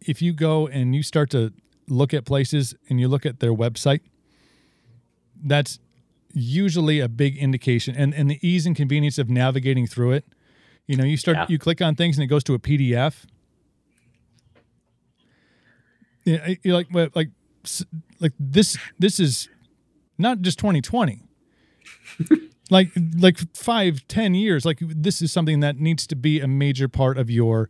if 0.00 0.22
you 0.22 0.32
go 0.32 0.66
and 0.68 0.94
you 0.94 1.02
start 1.02 1.30
to 1.30 1.52
look 1.88 2.14
at 2.14 2.24
places 2.24 2.74
and 2.88 3.00
you 3.00 3.08
look 3.08 3.26
at 3.26 3.40
their 3.40 3.52
website, 3.52 4.00
that's 5.42 5.78
usually 6.32 7.00
a 7.00 7.08
big 7.08 7.36
indication. 7.36 7.94
And 7.96 8.14
and 8.14 8.30
the 8.30 8.38
ease 8.46 8.66
and 8.66 8.76
convenience 8.76 9.18
of 9.18 9.28
navigating 9.28 9.86
through 9.86 10.12
it. 10.12 10.24
You 10.86 10.96
know, 10.96 11.04
you 11.04 11.16
start 11.16 11.36
yeah. 11.36 11.46
you 11.48 11.58
click 11.58 11.82
on 11.82 11.96
things 11.96 12.16
and 12.16 12.24
it 12.24 12.28
goes 12.28 12.44
to 12.44 12.54
a 12.54 12.58
PDF 12.58 13.24
you 16.26 16.36
know, 16.36 16.54
you're 16.62 16.74
like 16.74 16.88
like 17.14 17.30
like 18.20 18.32
this 18.38 18.76
this 18.98 19.18
is 19.18 19.48
not 20.18 20.40
just 20.40 20.58
2020 20.58 21.22
like 22.70 22.90
like 23.18 23.38
five 23.56 24.06
ten 24.08 24.34
years 24.34 24.64
like 24.64 24.78
this 24.80 25.22
is 25.22 25.32
something 25.32 25.60
that 25.60 25.78
needs 25.78 26.06
to 26.06 26.16
be 26.16 26.40
a 26.40 26.48
major 26.48 26.88
part 26.88 27.16
of 27.16 27.30
your 27.30 27.68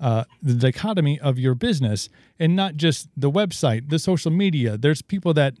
uh, 0.00 0.24
the 0.42 0.54
dichotomy 0.54 1.18
of 1.20 1.38
your 1.38 1.54
business 1.54 2.08
and 2.38 2.56
not 2.56 2.76
just 2.76 3.08
the 3.16 3.30
website 3.30 3.88
the 3.88 3.98
social 4.00 4.32
media. 4.32 4.76
There's 4.76 5.00
people 5.00 5.32
that 5.34 5.54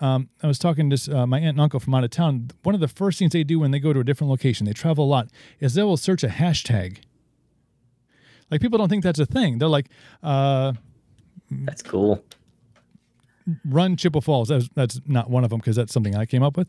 um, 0.00 0.30
i 0.42 0.46
was 0.46 0.58
talking 0.58 0.88
to 0.88 1.18
uh, 1.18 1.26
my 1.26 1.38
aunt 1.38 1.50
and 1.50 1.60
uncle 1.60 1.80
from 1.80 1.94
out 1.94 2.04
of 2.04 2.10
town. 2.10 2.50
One 2.62 2.74
of 2.74 2.80
the 2.80 2.88
first 2.88 3.18
things 3.18 3.32
they 3.32 3.44
do 3.44 3.58
when 3.58 3.72
they 3.72 3.80
go 3.80 3.92
to 3.92 4.00
a 4.00 4.04
different 4.04 4.30
location 4.30 4.64
they 4.64 4.72
travel 4.72 5.04
a 5.04 5.10
lot 5.10 5.28
is 5.58 5.74
they 5.74 5.82
will 5.82 5.96
search 5.96 6.22
a 6.22 6.28
hashtag. 6.28 6.98
Like 8.50 8.60
people 8.60 8.78
don't 8.78 8.88
think 8.88 9.02
that's 9.02 9.18
a 9.18 9.26
thing. 9.26 9.58
They're 9.58 9.68
like 9.68 9.88
uh, 10.22 10.74
that's 11.50 11.82
cool. 11.82 12.22
Run 13.64 13.96
Chippewa 13.96 14.20
Falls. 14.20 14.48
That's, 14.48 14.68
that's 14.74 15.00
not 15.06 15.30
one 15.30 15.44
of 15.44 15.50
them 15.50 15.58
because 15.58 15.76
that's 15.76 15.92
something 15.92 16.14
I 16.14 16.26
came 16.26 16.42
up 16.42 16.56
with. 16.56 16.68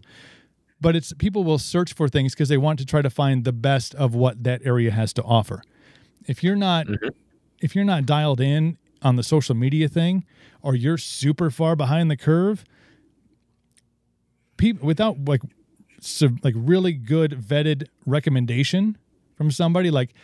But 0.79 0.95
it's 0.95 1.13
people 1.13 1.43
will 1.43 1.59
search 1.59 1.93
for 1.93 2.09
things 2.09 2.33
because 2.33 2.49
they 2.49 2.57
want 2.57 2.79
to 2.79 2.85
try 2.85 3.03
to 3.03 3.09
find 3.09 3.43
the 3.43 3.51
best 3.51 3.93
of 3.95 4.15
what 4.15 4.43
that 4.43 4.61
area 4.65 4.91
has 4.91 5.13
to 5.13 5.23
offer. 5.23 5.61
If 6.25 6.43
you're 6.43 6.55
not 6.55 6.87
mm-hmm. 6.87 7.09
if 7.59 7.75
you're 7.75 7.85
not 7.85 8.07
dialed 8.07 8.41
in 8.41 8.79
on 9.03 9.15
the 9.15 9.23
social 9.23 9.53
media 9.53 9.87
thing 9.87 10.25
or 10.63 10.75
you're 10.75 10.97
super 10.97 11.51
far 11.51 11.75
behind 11.75 12.09
the 12.09 12.17
curve, 12.17 12.65
people 14.57 14.87
without 14.87 15.23
like 15.25 15.41
so, 15.99 16.29
like 16.41 16.55
really 16.57 16.93
good 16.93 17.31
vetted 17.33 17.87
recommendation 18.07 18.97
from 19.35 19.51
somebody 19.51 19.91
like 19.91 20.15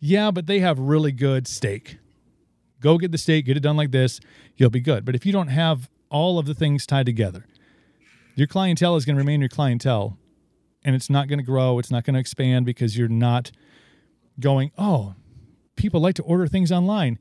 yeah, 0.00 0.32
but 0.32 0.46
they 0.46 0.58
have 0.58 0.80
really 0.80 1.12
good 1.12 1.46
steak 1.46 1.98
Go 2.80 2.98
get 2.98 3.12
the 3.12 3.18
state, 3.18 3.44
get 3.44 3.56
it 3.56 3.60
done 3.60 3.76
like 3.76 3.90
this, 3.90 4.20
you'll 4.56 4.70
be 4.70 4.80
good. 4.80 5.04
But 5.04 5.14
if 5.14 5.26
you 5.26 5.32
don't 5.32 5.48
have 5.48 5.90
all 6.10 6.38
of 6.38 6.46
the 6.46 6.54
things 6.54 6.86
tied 6.86 7.06
together, 7.06 7.46
your 8.34 8.46
clientele 8.46 8.96
is 8.96 9.04
going 9.04 9.16
to 9.16 9.20
remain 9.20 9.40
your 9.40 9.48
clientele 9.48 10.16
and 10.82 10.96
it's 10.96 11.10
not 11.10 11.28
going 11.28 11.38
to 11.38 11.44
grow, 11.44 11.78
it's 11.78 11.90
not 11.90 12.04
going 12.04 12.14
to 12.14 12.20
expand 12.20 12.64
because 12.64 12.96
you're 12.96 13.08
not 13.08 13.50
going, 14.38 14.70
"Oh, 14.78 15.14
people 15.76 16.00
like 16.00 16.14
to 16.14 16.22
order 16.22 16.46
things 16.46 16.72
online." 16.72 17.18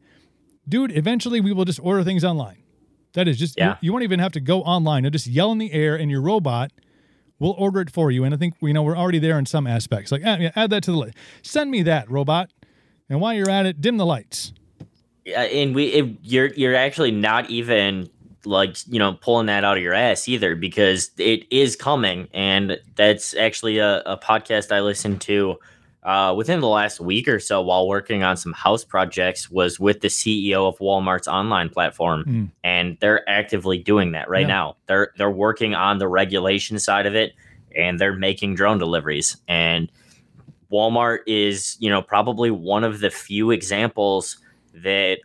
Dude, 0.67 0.95
eventually 0.95 1.41
we 1.41 1.51
will 1.51 1.65
just 1.65 1.79
order 1.81 2.03
things 2.03 2.23
online. 2.23 2.63
That 3.13 3.27
is 3.27 3.37
just 3.37 3.57
yeah. 3.57 3.71
you, 3.71 3.87
you 3.87 3.91
won't 3.91 4.03
even 4.03 4.19
have 4.19 4.31
to 4.33 4.39
go 4.39 4.61
online. 4.61 5.03
You'll 5.03 5.11
just 5.11 5.27
yell 5.27 5.51
in 5.51 5.57
the 5.57 5.73
air 5.73 5.95
and 5.95 6.09
your 6.09 6.21
robot 6.21 6.71
will 7.39 7.55
order 7.57 7.81
it 7.81 7.89
for 7.89 8.11
you. 8.11 8.23
And 8.23 8.33
I 8.33 8.37
think 8.37 8.55
you 8.61 8.73
know 8.73 8.83
we're 8.83 8.97
already 8.97 9.19
there 9.19 9.37
in 9.37 9.45
some 9.45 9.67
aspects. 9.67 10.11
Like 10.11 10.23
add, 10.23 10.53
add 10.55 10.69
that 10.69 10.83
to 10.83 10.91
the 10.91 10.97
list. 10.97 11.17
Send 11.41 11.71
me 11.71 11.81
that 11.83 12.09
robot. 12.09 12.51
And 13.09 13.19
while 13.19 13.33
you're 13.33 13.49
at 13.49 13.65
it, 13.65 13.81
dim 13.81 13.97
the 13.97 14.05
lights 14.05 14.53
and 15.35 15.75
we 15.75 15.85
it, 15.85 16.17
you're 16.21 16.47
you're 16.47 16.75
actually 16.75 17.11
not 17.11 17.49
even 17.49 18.09
like 18.45 18.77
you 18.87 18.99
know 18.99 19.13
pulling 19.13 19.47
that 19.47 19.63
out 19.63 19.77
of 19.77 19.83
your 19.83 19.93
ass 19.93 20.27
either 20.27 20.55
because 20.55 21.11
it 21.17 21.45
is 21.51 21.75
coming 21.75 22.27
and 22.33 22.79
that's 22.95 23.35
actually 23.35 23.77
a, 23.77 24.01
a 24.05 24.17
podcast 24.17 24.71
i 24.71 24.79
listened 24.79 25.19
to 25.21 25.57
uh, 26.01 26.33
within 26.35 26.61
the 26.61 26.67
last 26.67 27.01
week 27.01 27.27
or 27.27 27.39
so 27.39 27.61
while 27.61 27.85
working 27.85 28.23
on 28.23 28.37
some 28.37 28.53
house 28.53 28.85
projects 28.85 29.51
was 29.51 29.79
with 29.79 29.99
the 29.99 30.07
ceo 30.07 30.67
of 30.67 30.77
walmart's 30.79 31.27
online 31.27 31.69
platform 31.69 32.23
mm. 32.23 32.51
and 32.63 32.97
they're 33.01 33.27
actively 33.29 33.77
doing 33.77 34.13
that 34.13 34.29
right 34.29 34.41
yeah. 34.41 34.47
now 34.47 34.75
they're 34.87 35.11
they're 35.17 35.29
working 35.29 35.75
on 35.75 35.97
the 35.97 36.07
regulation 36.07 36.79
side 36.79 37.05
of 37.05 37.15
it 37.15 37.33
and 37.75 37.99
they're 37.99 38.15
making 38.15 38.55
drone 38.55 38.77
deliveries 38.77 39.37
and 39.49 39.91
walmart 40.71 41.19
is 41.27 41.75
you 41.79 41.89
know 41.89 42.01
probably 42.01 42.49
one 42.49 42.85
of 42.85 43.01
the 43.01 43.09
few 43.09 43.51
examples 43.51 44.37
that 44.83 45.19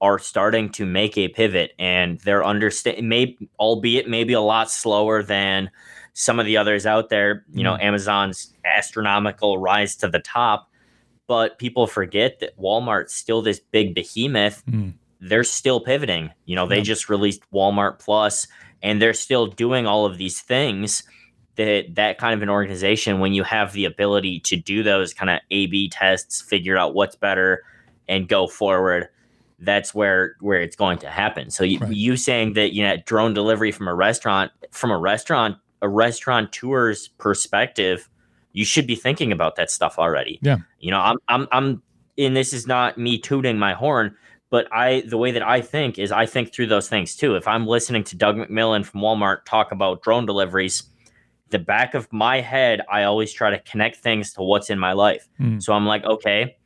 are 0.00 0.18
starting 0.18 0.70
to 0.70 0.86
make 0.86 1.18
a 1.18 1.28
pivot 1.28 1.72
and 1.78 2.20
they're 2.20 2.44
understand 2.44 3.08
maybe 3.08 3.48
albeit 3.58 4.08
maybe 4.08 4.32
a 4.32 4.40
lot 4.40 4.70
slower 4.70 5.22
than 5.22 5.70
some 6.12 6.38
of 6.38 6.46
the 6.46 6.56
others 6.56 6.86
out 6.86 7.08
there 7.08 7.44
you 7.52 7.64
know 7.64 7.74
mm. 7.74 7.82
amazon's 7.82 8.52
astronomical 8.64 9.58
rise 9.58 9.96
to 9.96 10.08
the 10.08 10.20
top 10.20 10.70
but 11.26 11.58
people 11.58 11.86
forget 11.86 12.38
that 12.40 12.56
walmart's 12.58 13.14
still 13.14 13.42
this 13.42 13.58
big 13.58 13.94
behemoth 13.94 14.64
mm. 14.66 14.92
they're 15.20 15.44
still 15.44 15.80
pivoting 15.80 16.30
you 16.44 16.54
know 16.54 16.66
they 16.66 16.80
just 16.80 17.08
released 17.08 17.42
walmart 17.52 17.98
plus 17.98 18.46
and 18.82 19.02
they're 19.02 19.14
still 19.14 19.46
doing 19.46 19.86
all 19.86 20.06
of 20.06 20.18
these 20.18 20.40
things 20.40 21.02
that 21.56 21.96
that 21.96 22.18
kind 22.18 22.34
of 22.34 22.42
an 22.42 22.48
organization 22.48 23.18
when 23.18 23.32
you 23.32 23.42
have 23.42 23.72
the 23.72 23.84
ability 23.84 24.38
to 24.38 24.54
do 24.54 24.84
those 24.84 25.12
kind 25.12 25.28
of 25.28 25.40
a 25.50 25.66
b 25.66 25.88
tests 25.88 26.40
figure 26.40 26.76
out 26.76 26.94
what's 26.94 27.16
better 27.16 27.64
and 28.08 28.28
go 28.28 28.46
forward 28.46 29.08
that's 29.60 29.94
where 29.94 30.36
where 30.40 30.60
it's 30.60 30.76
going 30.76 30.98
to 30.98 31.10
happen. 31.10 31.50
So 31.50 31.64
you, 31.64 31.78
right. 31.78 31.92
you 31.92 32.16
saying 32.16 32.52
that 32.54 32.72
you 32.74 32.82
know 32.82 32.96
drone 33.06 33.34
delivery 33.34 33.72
from 33.72 33.88
a 33.88 33.94
restaurant 33.94 34.52
from 34.70 34.90
a 34.90 34.98
restaurant 34.98 35.56
a 35.82 35.88
restaurateur's 35.88 37.08
perspective 37.08 38.08
you 38.52 38.64
should 38.64 38.86
be 38.86 38.94
thinking 38.94 39.30
about 39.30 39.56
that 39.56 39.70
stuff 39.70 39.98
already. 39.98 40.38
Yeah. 40.42 40.58
You 40.80 40.90
know 40.90 41.00
i'm 41.00 41.16
i'm 41.28 41.48
i'm 41.52 41.82
and 42.16 42.36
this 42.36 42.52
is 42.52 42.66
not 42.66 42.98
me 42.98 43.18
tooting 43.18 43.58
my 43.58 43.74
horn 43.74 44.14
but 44.50 44.68
i 44.72 45.02
the 45.06 45.18
way 45.18 45.30
that 45.32 45.42
i 45.42 45.60
think 45.60 45.98
is 45.98 46.12
i 46.12 46.26
think 46.26 46.52
through 46.52 46.66
those 46.66 46.88
things 46.88 47.16
too. 47.16 47.34
If 47.34 47.48
i'm 47.48 47.66
listening 47.66 48.04
to 48.04 48.16
doug 48.16 48.36
McMillon 48.36 48.84
from 48.84 49.00
walmart 49.00 49.44
talk 49.44 49.72
about 49.72 50.02
drone 50.02 50.26
deliveries 50.26 50.84
the 51.50 51.58
back 51.58 51.94
of 51.94 52.12
my 52.12 52.40
head 52.40 52.82
i 52.90 53.04
always 53.04 53.32
try 53.32 53.50
to 53.50 53.58
connect 53.60 53.96
things 53.96 54.32
to 54.34 54.42
what's 54.42 54.70
in 54.70 54.78
my 54.78 54.92
life. 54.92 55.28
Mm. 55.40 55.62
so 55.62 55.72
i'm 55.72 55.86
like 55.86 56.04
okay 56.04 56.56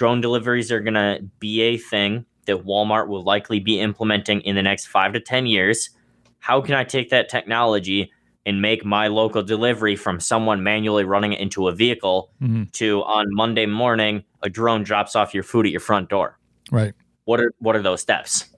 drone 0.00 0.22
deliveries 0.22 0.72
are 0.72 0.80
going 0.80 0.94
to 0.94 1.22
be 1.40 1.60
a 1.60 1.76
thing 1.76 2.24
that 2.46 2.64
Walmart 2.64 3.08
will 3.08 3.22
likely 3.22 3.60
be 3.60 3.78
implementing 3.78 4.40
in 4.40 4.56
the 4.56 4.62
next 4.62 4.86
five 4.86 5.12
to 5.12 5.20
10 5.20 5.44
years. 5.44 5.90
How 6.38 6.62
can 6.62 6.74
I 6.74 6.84
take 6.84 7.10
that 7.10 7.28
technology 7.28 8.10
and 8.46 8.62
make 8.62 8.82
my 8.82 9.08
local 9.08 9.42
delivery 9.42 9.96
from 9.96 10.18
someone 10.18 10.62
manually 10.62 11.04
running 11.04 11.34
it 11.34 11.40
into 11.40 11.68
a 11.68 11.72
vehicle 11.72 12.30
mm-hmm. 12.40 12.62
to 12.72 13.02
on 13.02 13.26
Monday 13.28 13.66
morning, 13.66 14.24
a 14.42 14.48
drone 14.48 14.84
drops 14.84 15.14
off 15.14 15.34
your 15.34 15.42
food 15.42 15.66
at 15.66 15.70
your 15.70 15.82
front 15.82 16.08
door? 16.08 16.38
Right. 16.70 16.94
What 17.26 17.38
are 17.38 17.52
what 17.58 17.76
are 17.76 17.82
those 17.82 18.00
steps? 18.00 18.48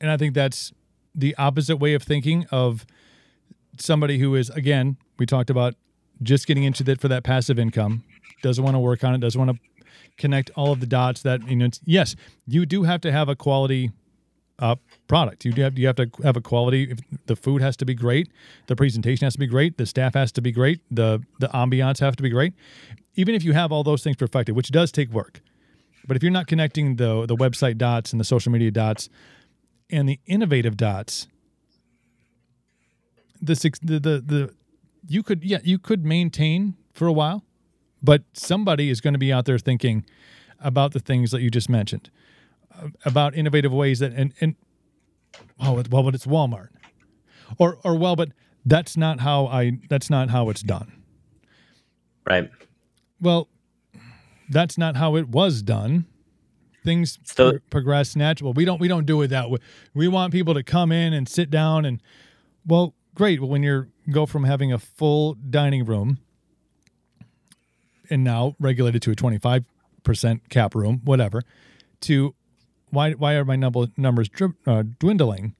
And 0.00 0.08
I 0.08 0.16
think 0.16 0.34
that's 0.34 0.72
the 1.16 1.34
opposite 1.34 1.78
way 1.78 1.94
of 1.94 2.04
thinking 2.04 2.46
of 2.52 2.86
somebody 3.76 4.20
who 4.20 4.36
is 4.36 4.50
again 4.50 4.98
we 5.18 5.26
talked 5.26 5.50
about 5.50 5.74
just 6.22 6.46
getting 6.46 6.62
into 6.62 6.84
that 6.84 7.00
for 7.00 7.08
that 7.08 7.24
passive 7.24 7.58
income 7.58 8.04
doesn't 8.40 8.62
want 8.62 8.76
to 8.76 8.78
work 8.78 9.02
on 9.02 9.16
it 9.16 9.18
doesn't 9.18 9.44
want 9.44 9.50
to 9.50 9.73
connect 10.16 10.50
all 10.54 10.72
of 10.72 10.80
the 10.80 10.86
dots 10.86 11.22
that 11.22 11.46
you 11.48 11.56
know 11.56 11.68
yes 11.84 12.14
you 12.46 12.64
do 12.66 12.84
have 12.84 13.00
to 13.00 13.10
have 13.10 13.28
a 13.28 13.36
quality 13.36 13.90
uh, 14.60 14.76
product. 15.08 15.44
You 15.44 15.52
do 15.52 15.62
have 15.62 15.78
you 15.78 15.86
have 15.88 15.96
to 15.96 16.08
have 16.22 16.36
a 16.36 16.40
quality. 16.40 16.84
If 16.90 16.98
the 17.26 17.34
food 17.36 17.60
has 17.60 17.76
to 17.78 17.84
be 17.84 17.94
great 17.94 18.28
the 18.66 18.76
presentation 18.76 19.24
has 19.26 19.34
to 19.34 19.38
be 19.38 19.46
great 19.46 19.78
the 19.78 19.86
staff 19.86 20.14
has 20.14 20.30
to 20.32 20.40
be 20.40 20.52
great 20.52 20.80
the 20.90 21.22
the 21.40 21.48
ambiance 21.48 22.00
have 22.00 22.16
to 22.16 22.22
be 22.22 22.30
great. 22.30 22.54
Even 23.16 23.34
if 23.34 23.44
you 23.44 23.52
have 23.52 23.72
all 23.72 23.82
those 23.82 24.02
things 24.02 24.16
perfected 24.16 24.54
which 24.54 24.70
does 24.70 24.92
take 24.92 25.10
work 25.10 25.40
but 26.06 26.16
if 26.16 26.22
you're 26.22 26.32
not 26.32 26.46
connecting 26.46 26.96
the 26.96 27.26
the 27.26 27.36
website 27.36 27.78
dots 27.78 28.12
and 28.12 28.20
the 28.20 28.24
social 28.24 28.52
media 28.52 28.70
dots 28.70 29.08
and 29.90 30.08
the 30.08 30.20
innovative 30.26 30.76
dots 30.76 31.26
the 33.40 33.54
the 33.82 33.98
the, 33.98 34.20
the 34.20 34.54
you 35.06 35.22
could 35.22 35.44
yeah 35.44 35.58
you 35.62 35.78
could 35.78 36.04
maintain 36.04 36.76
for 36.92 37.06
a 37.06 37.12
while 37.12 37.44
but 38.04 38.22
somebody 38.34 38.90
is 38.90 39.00
going 39.00 39.14
to 39.14 39.18
be 39.18 39.32
out 39.32 39.46
there 39.46 39.58
thinking 39.58 40.04
about 40.60 40.92
the 40.92 41.00
things 41.00 41.30
that 41.30 41.40
you 41.40 41.50
just 41.50 41.68
mentioned 41.68 42.10
uh, 42.78 42.88
about 43.04 43.34
innovative 43.34 43.72
ways 43.72 43.98
that 44.00 44.12
and 44.12 44.32
and 44.40 44.54
oh 45.60 45.82
well 45.90 46.02
but 46.02 46.14
it's 46.14 46.26
Walmart. 46.26 46.68
Or 47.58 47.78
or 47.84 47.96
well 47.96 48.16
but 48.16 48.30
that's 48.64 48.96
not 48.96 49.20
how 49.20 49.46
I 49.46 49.78
that's 49.88 50.10
not 50.10 50.30
how 50.30 50.50
it's 50.50 50.62
done. 50.62 50.92
Right. 52.26 52.50
well 53.20 53.48
that's 54.50 54.76
not 54.76 54.96
how 54.96 55.16
it 55.16 55.28
was 55.28 55.62
done. 55.62 56.06
Things 56.84 57.18
So- 57.24 57.52
pro- 57.52 57.60
progress 57.70 58.14
natural. 58.14 58.52
We 58.52 58.64
don't 58.66 58.80
we 58.80 58.88
don't 58.88 59.06
do 59.06 59.22
it 59.22 59.28
that 59.28 59.50
way. 59.50 59.58
We 59.94 60.08
want 60.08 60.32
people 60.32 60.54
to 60.54 60.62
come 60.62 60.92
in 60.92 61.12
and 61.14 61.28
sit 61.28 61.50
down 61.50 61.84
and 61.84 62.02
well 62.66 62.94
great 63.14 63.40
well 63.40 63.48
when 63.48 63.62
you're 63.62 63.88
go 64.10 64.26
from 64.26 64.44
having 64.44 64.72
a 64.72 64.78
full 64.78 65.34
dining 65.34 65.84
room 65.84 66.18
and 68.10 68.24
now 68.24 68.54
regulated 68.58 69.02
to 69.02 69.10
a 69.10 69.14
25% 69.14 69.64
cap 70.50 70.74
room 70.74 71.00
whatever 71.04 71.42
to 72.00 72.34
why 72.90 73.12
why 73.12 73.34
are 73.34 73.44
my 73.44 73.56
number, 73.56 73.86
numbers 73.96 74.28
dri- 74.28 74.52
uh, 74.66 74.84
dwindling? 74.98 75.54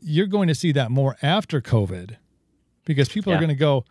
You're 0.00 0.26
going 0.26 0.48
to 0.48 0.54
see 0.54 0.72
that 0.72 0.90
more 0.90 1.16
after 1.22 1.60
covid 1.60 2.16
because 2.84 3.08
people 3.08 3.32
are 3.32 3.36
going 3.38 3.48
to 3.48 3.54
go 3.54 3.84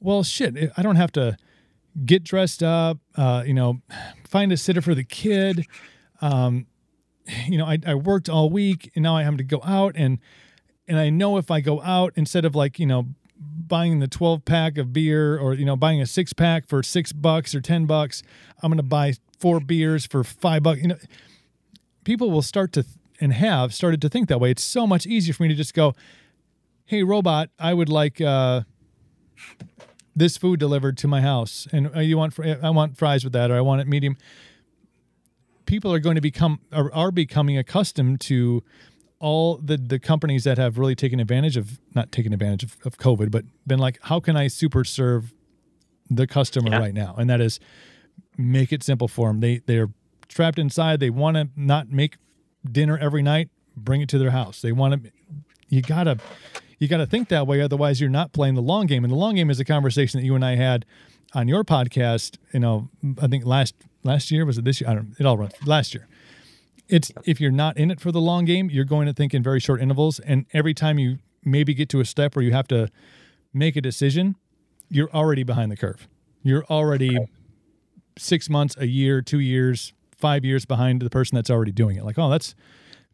well 0.00 0.22
shit 0.22 0.72
i 0.76 0.82
don't 0.82 0.96
have 0.96 1.12
to 1.12 1.36
get 2.04 2.24
dressed 2.24 2.62
up 2.62 2.98
uh, 3.16 3.42
you 3.46 3.54
know 3.54 3.80
find 4.26 4.52
a 4.52 4.56
sitter 4.56 4.80
for 4.80 4.94
the 4.94 5.04
kid 5.04 5.66
um, 6.20 6.66
you 7.46 7.58
know 7.58 7.66
I, 7.66 7.78
I 7.86 7.94
worked 7.94 8.28
all 8.28 8.50
week 8.50 8.90
and 8.94 9.02
now 9.02 9.16
i 9.16 9.22
have 9.22 9.36
to 9.36 9.44
go 9.44 9.60
out 9.64 9.94
and 9.96 10.18
and 10.88 10.98
i 10.98 11.10
know 11.10 11.36
if 11.36 11.50
i 11.50 11.60
go 11.60 11.80
out 11.82 12.12
instead 12.16 12.44
of 12.44 12.54
like 12.54 12.78
you 12.78 12.86
know 12.86 13.06
buying 13.40 14.00
the 14.00 14.08
12 14.08 14.44
pack 14.44 14.76
of 14.76 14.92
beer 14.92 15.38
or 15.38 15.54
you 15.54 15.64
know 15.64 15.76
buying 15.76 16.00
a 16.00 16.06
six 16.06 16.32
pack 16.32 16.68
for 16.68 16.82
six 16.82 17.12
bucks 17.12 17.54
or 17.54 17.60
ten 17.60 17.86
bucks 17.86 18.22
i'm 18.62 18.70
going 18.70 18.76
to 18.76 18.82
buy 18.82 19.14
four 19.40 19.58
beers 19.58 20.06
for 20.06 20.22
five 20.22 20.62
bucks. 20.62 20.82
You 20.82 20.88
know 20.88 20.96
people 22.04 22.30
will 22.30 22.42
start 22.42 22.72
to 22.74 22.84
and 23.20 23.32
have 23.32 23.74
started 23.74 24.00
to 24.02 24.08
think 24.08 24.28
that 24.28 24.40
way. 24.40 24.50
It's 24.50 24.62
so 24.62 24.86
much 24.86 25.06
easier 25.06 25.34
for 25.34 25.42
me 25.42 25.48
to 25.48 25.54
just 25.54 25.74
go 25.74 25.94
hey 26.84 27.02
robot 27.04 27.50
i 27.58 27.72
would 27.72 27.88
like 27.88 28.20
uh 28.20 28.62
this 30.16 30.36
food 30.36 30.58
delivered 30.58 30.98
to 30.98 31.08
my 31.08 31.20
house. 31.20 31.68
And 31.72 31.94
uh, 31.94 32.00
you 32.00 32.18
want 32.18 32.34
fr- 32.34 32.44
i 32.62 32.70
want 32.70 32.96
fries 32.96 33.24
with 33.24 33.32
that 33.32 33.50
or 33.50 33.56
i 33.56 33.60
want 33.60 33.80
it 33.80 33.88
medium. 33.88 34.16
People 35.66 35.92
are 35.92 36.00
going 36.00 36.16
to 36.16 36.20
become 36.20 36.60
are, 36.72 36.92
are 36.92 37.10
becoming 37.10 37.56
accustomed 37.56 38.20
to 38.22 38.62
all 39.20 39.56
the 39.58 39.76
the 39.76 39.98
companies 39.98 40.44
that 40.44 40.58
have 40.58 40.78
really 40.78 40.94
taken 40.94 41.20
advantage 41.20 41.56
of 41.56 41.78
not 41.94 42.10
taken 42.10 42.32
advantage 42.32 42.64
of, 42.64 42.76
of 42.84 42.96
covid 42.98 43.30
but 43.30 43.44
been 43.66 43.78
like 43.78 43.98
how 44.04 44.18
can 44.18 44.34
i 44.36 44.48
super 44.48 44.82
serve 44.84 45.32
the 46.12 46.26
customer 46.26 46.70
Yeah. 46.70 46.78
right 46.78 46.94
now? 46.94 47.14
And 47.16 47.30
that 47.30 47.40
is 47.40 47.60
make 48.36 48.72
it 48.72 48.82
simple 48.82 49.06
for 49.06 49.28
them 49.28 49.38
they 49.40 49.58
they're 49.66 49.90
trapped 50.26 50.58
inside. 50.58 50.98
They 51.00 51.10
want 51.10 51.36
to 51.36 51.48
not 51.56 51.90
make 51.90 52.16
dinner 52.68 52.98
every 52.98 53.22
night. 53.22 53.48
Bring 53.76 54.00
it 54.00 54.08
to 54.10 54.18
their 54.18 54.30
house. 54.32 54.60
They 54.60 54.72
want 54.72 55.04
to 55.04 55.12
you 55.68 55.82
gotta 55.82 56.18
you 56.80 56.88
gotta 56.88 57.06
think 57.06 57.28
that 57.28 57.46
way. 57.46 57.60
Otherwise 57.60 58.00
you're 58.00 58.10
not 58.10 58.32
playing 58.32 58.56
the 58.56 58.62
long 58.62 58.86
game. 58.86 59.04
And 59.04 59.12
the 59.12 59.16
long 59.16 59.36
game 59.36 59.50
is 59.50 59.60
a 59.60 59.64
conversation 59.64 60.18
that 60.18 60.26
you 60.26 60.34
and 60.34 60.44
i 60.44 60.56
had 60.56 60.84
on 61.32 61.46
your 61.46 61.62
podcast 61.62 62.38
you 62.52 62.58
know 62.58 62.88
i 63.22 63.28
think 63.28 63.46
last 63.46 63.74
last 64.02 64.32
year 64.32 64.44
was 64.44 64.58
it 64.58 64.64
this 64.64 64.80
year? 64.80 64.90
I 64.90 64.94
don't 64.94 65.14
it 65.20 65.26
all 65.26 65.36
runs 65.38 65.52
last 65.64 65.94
year 65.94 66.08
it's 66.90 67.12
if 67.24 67.40
you're 67.40 67.50
not 67.50 67.76
in 67.76 67.90
it 67.90 68.00
for 68.00 68.12
the 68.12 68.20
long 68.20 68.44
game 68.44 68.68
you're 68.70 68.84
going 68.84 69.06
to 69.06 69.12
think 69.12 69.32
in 69.32 69.42
very 69.42 69.60
short 69.60 69.80
intervals 69.80 70.18
and 70.20 70.46
every 70.52 70.74
time 70.74 70.98
you 70.98 71.18
maybe 71.44 71.72
get 71.74 71.88
to 71.88 72.00
a 72.00 72.04
step 72.04 72.36
where 72.36 72.44
you 72.44 72.52
have 72.52 72.68
to 72.68 72.88
make 73.52 73.76
a 73.76 73.80
decision 73.80 74.36
you're 74.90 75.10
already 75.12 75.44
behind 75.44 75.70
the 75.70 75.76
curve. 75.76 76.08
You're 76.42 76.64
already 76.64 77.16
six 78.18 78.50
months 78.50 78.76
a 78.78 78.86
year 78.86 79.22
two 79.22 79.40
years 79.40 79.92
five 80.16 80.44
years 80.44 80.66
behind 80.66 81.00
the 81.00 81.08
person 81.08 81.36
that's 81.36 81.48
already 81.48 81.72
doing 81.72 81.96
it. 81.96 82.04
Like 82.04 82.18
oh 82.18 82.28
that's 82.28 82.54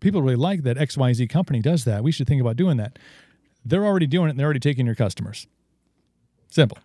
people 0.01 0.23
really 0.23 0.37
like 0.37 0.63
that 0.65 0.77
xyz 0.77 1.29
company 1.29 1.61
does 1.61 1.85
that. 1.85 2.03
We 2.03 2.11
should 2.13 2.27
think 2.27 2.41
about 2.41 2.57
doing 2.57 2.77
that. 2.79 2.99
They're 3.65 3.85
already 3.85 4.07
doing 4.07 4.29
it 4.29 4.31
and 4.31 4.39
they're 4.39 4.47
already 4.47 4.61
taking 4.61 4.87
your 4.87 4.95
customers. 4.95 5.47
Simple. 6.51 6.79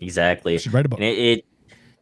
Exactly. 0.00 0.58
should 0.58 0.72
write 0.72 0.86
a 0.86 0.88
book. 0.88 1.00
It, 1.00 1.18
it 1.18 1.44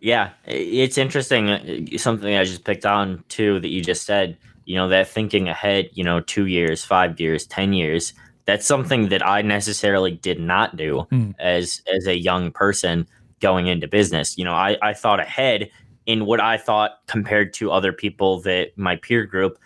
yeah, 0.02 0.30
it's 0.46 0.98
interesting. 0.98 1.48
uh, 1.48 1.98
Something 1.98 2.34
I 2.34 2.44
just 2.44 2.64
picked 2.64 2.84
on 2.84 3.22
too 3.28 3.60
that 3.60 3.68
you 3.68 3.82
just 3.82 4.04
said. 4.04 4.36
You 4.64 4.76
know 4.76 4.88
that 4.88 5.08
thinking 5.08 5.48
ahead. 5.48 5.88
You 5.92 6.04
know, 6.04 6.20
two 6.20 6.46
years, 6.46 6.84
five 6.84 7.18
years, 7.20 7.46
ten 7.46 7.72
years. 7.72 8.12
That's 8.44 8.66
something 8.66 9.08
that 9.10 9.24
I 9.26 9.40
necessarily 9.42 10.10
did 10.12 10.40
not 10.40 10.76
do 10.76 11.06
Mm. 11.12 11.34
as 11.38 11.80
as 11.92 12.06
a 12.06 12.16
young 12.18 12.50
person 12.52 13.06
going 13.40 13.66
into 13.68 13.88
business. 13.88 14.36
You 14.36 14.44
know, 14.44 14.52
I 14.54 14.76
I 14.82 14.92
thought 14.92 15.20
ahead 15.20 15.70
in 16.06 16.26
what 16.26 16.40
I 16.40 16.56
thought 16.58 16.98
compared 17.06 17.54
to 17.54 17.70
other 17.70 17.92
people 17.92 18.40
that 18.42 18.76
my 18.76 18.96
peer 18.96 19.24
group. 19.24 19.58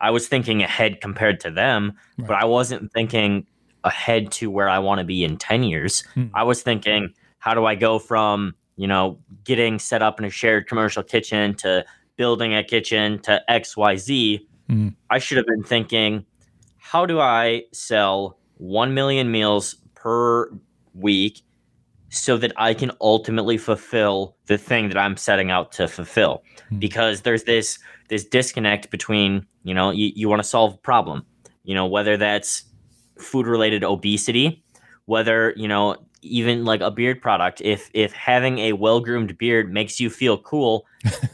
I 0.00 0.10
was 0.10 0.26
thinking 0.28 0.62
ahead 0.62 1.00
compared 1.00 1.40
to 1.40 1.50
them, 1.50 1.92
Right. 2.18 2.28
but 2.28 2.36
I 2.36 2.44
wasn't 2.44 2.92
thinking 2.92 3.46
ahead 3.84 4.30
to 4.32 4.50
where 4.50 4.68
I 4.68 4.78
want 4.80 4.98
to 4.98 5.04
be 5.04 5.22
in 5.24 5.36
10 5.36 5.62
years. 5.62 6.02
Hmm. 6.14 6.26
I 6.34 6.42
was 6.42 6.62
thinking, 6.62 7.14
how 7.38 7.54
do 7.54 7.64
I 7.64 7.74
go 7.76 7.98
from, 7.98 8.54
you 8.76 8.86
know, 8.86 9.18
getting 9.44 9.78
set 9.78 10.02
up 10.02 10.18
in 10.18 10.24
a 10.24 10.30
shared 10.30 10.66
commercial 10.66 11.02
kitchen 11.02 11.54
to 11.54 11.84
building 12.16 12.54
a 12.54 12.62
kitchen 12.62 13.18
to 13.20 13.42
XYZ? 13.48 14.46
Mhm. 14.70 14.94
I 15.10 15.18
should 15.18 15.36
have 15.36 15.46
been 15.46 15.62
thinking, 15.62 16.24
how 16.78 17.06
do 17.06 17.20
I 17.20 17.64
sell 17.72 18.38
1 18.58 18.94
million 18.94 19.30
meals 19.30 19.76
per 19.94 20.50
week 20.94 21.42
so 22.10 22.36
that 22.36 22.52
I 22.56 22.74
can 22.74 22.92
ultimately 23.00 23.58
fulfill 23.58 24.36
the 24.46 24.58
thing 24.58 24.88
that 24.88 24.98
I'm 24.98 25.16
setting 25.16 25.50
out 25.50 25.72
to 25.72 25.88
fulfill? 25.88 26.42
Hmm. 26.68 26.78
Because 26.78 27.22
there's 27.22 27.44
this 27.44 27.78
this 28.08 28.24
disconnect 28.24 28.90
between, 28.90 29.46
you 29.62 29.72
know, 29.72 29.90
you, 29.90 30.12
you 30.14 30.28
want 30.28 30.42
to 30.42 30.48
solve 30.48 30.74
a 30.74 30.78
problem, 30.78 31.24
you 31.64 31.74
know, 31.74 31.86
whether 31.86 32.16
that's 32.18 32.64
food 33.18 33.46
related 33.46 33.82
obesity, 33.82 34.62
whether, 35.06 35.54
you 35.56 35.66
know, 35.66 35.96
even 36.24 36.64
like 36.64 36.80
a 36.80 36.90
beard 36.90 37.20
product, 37.20 37.60
if 37.60 37.90
if 37.94 38.12
having 38.12 38.58
a 38.58 38.72
well-groomed 38.72 39.36
beard 39.38 39.72
makes 39.72 40.00
you 40.00 40.10
feel 40.10 40.38
cool, 40.38 40.86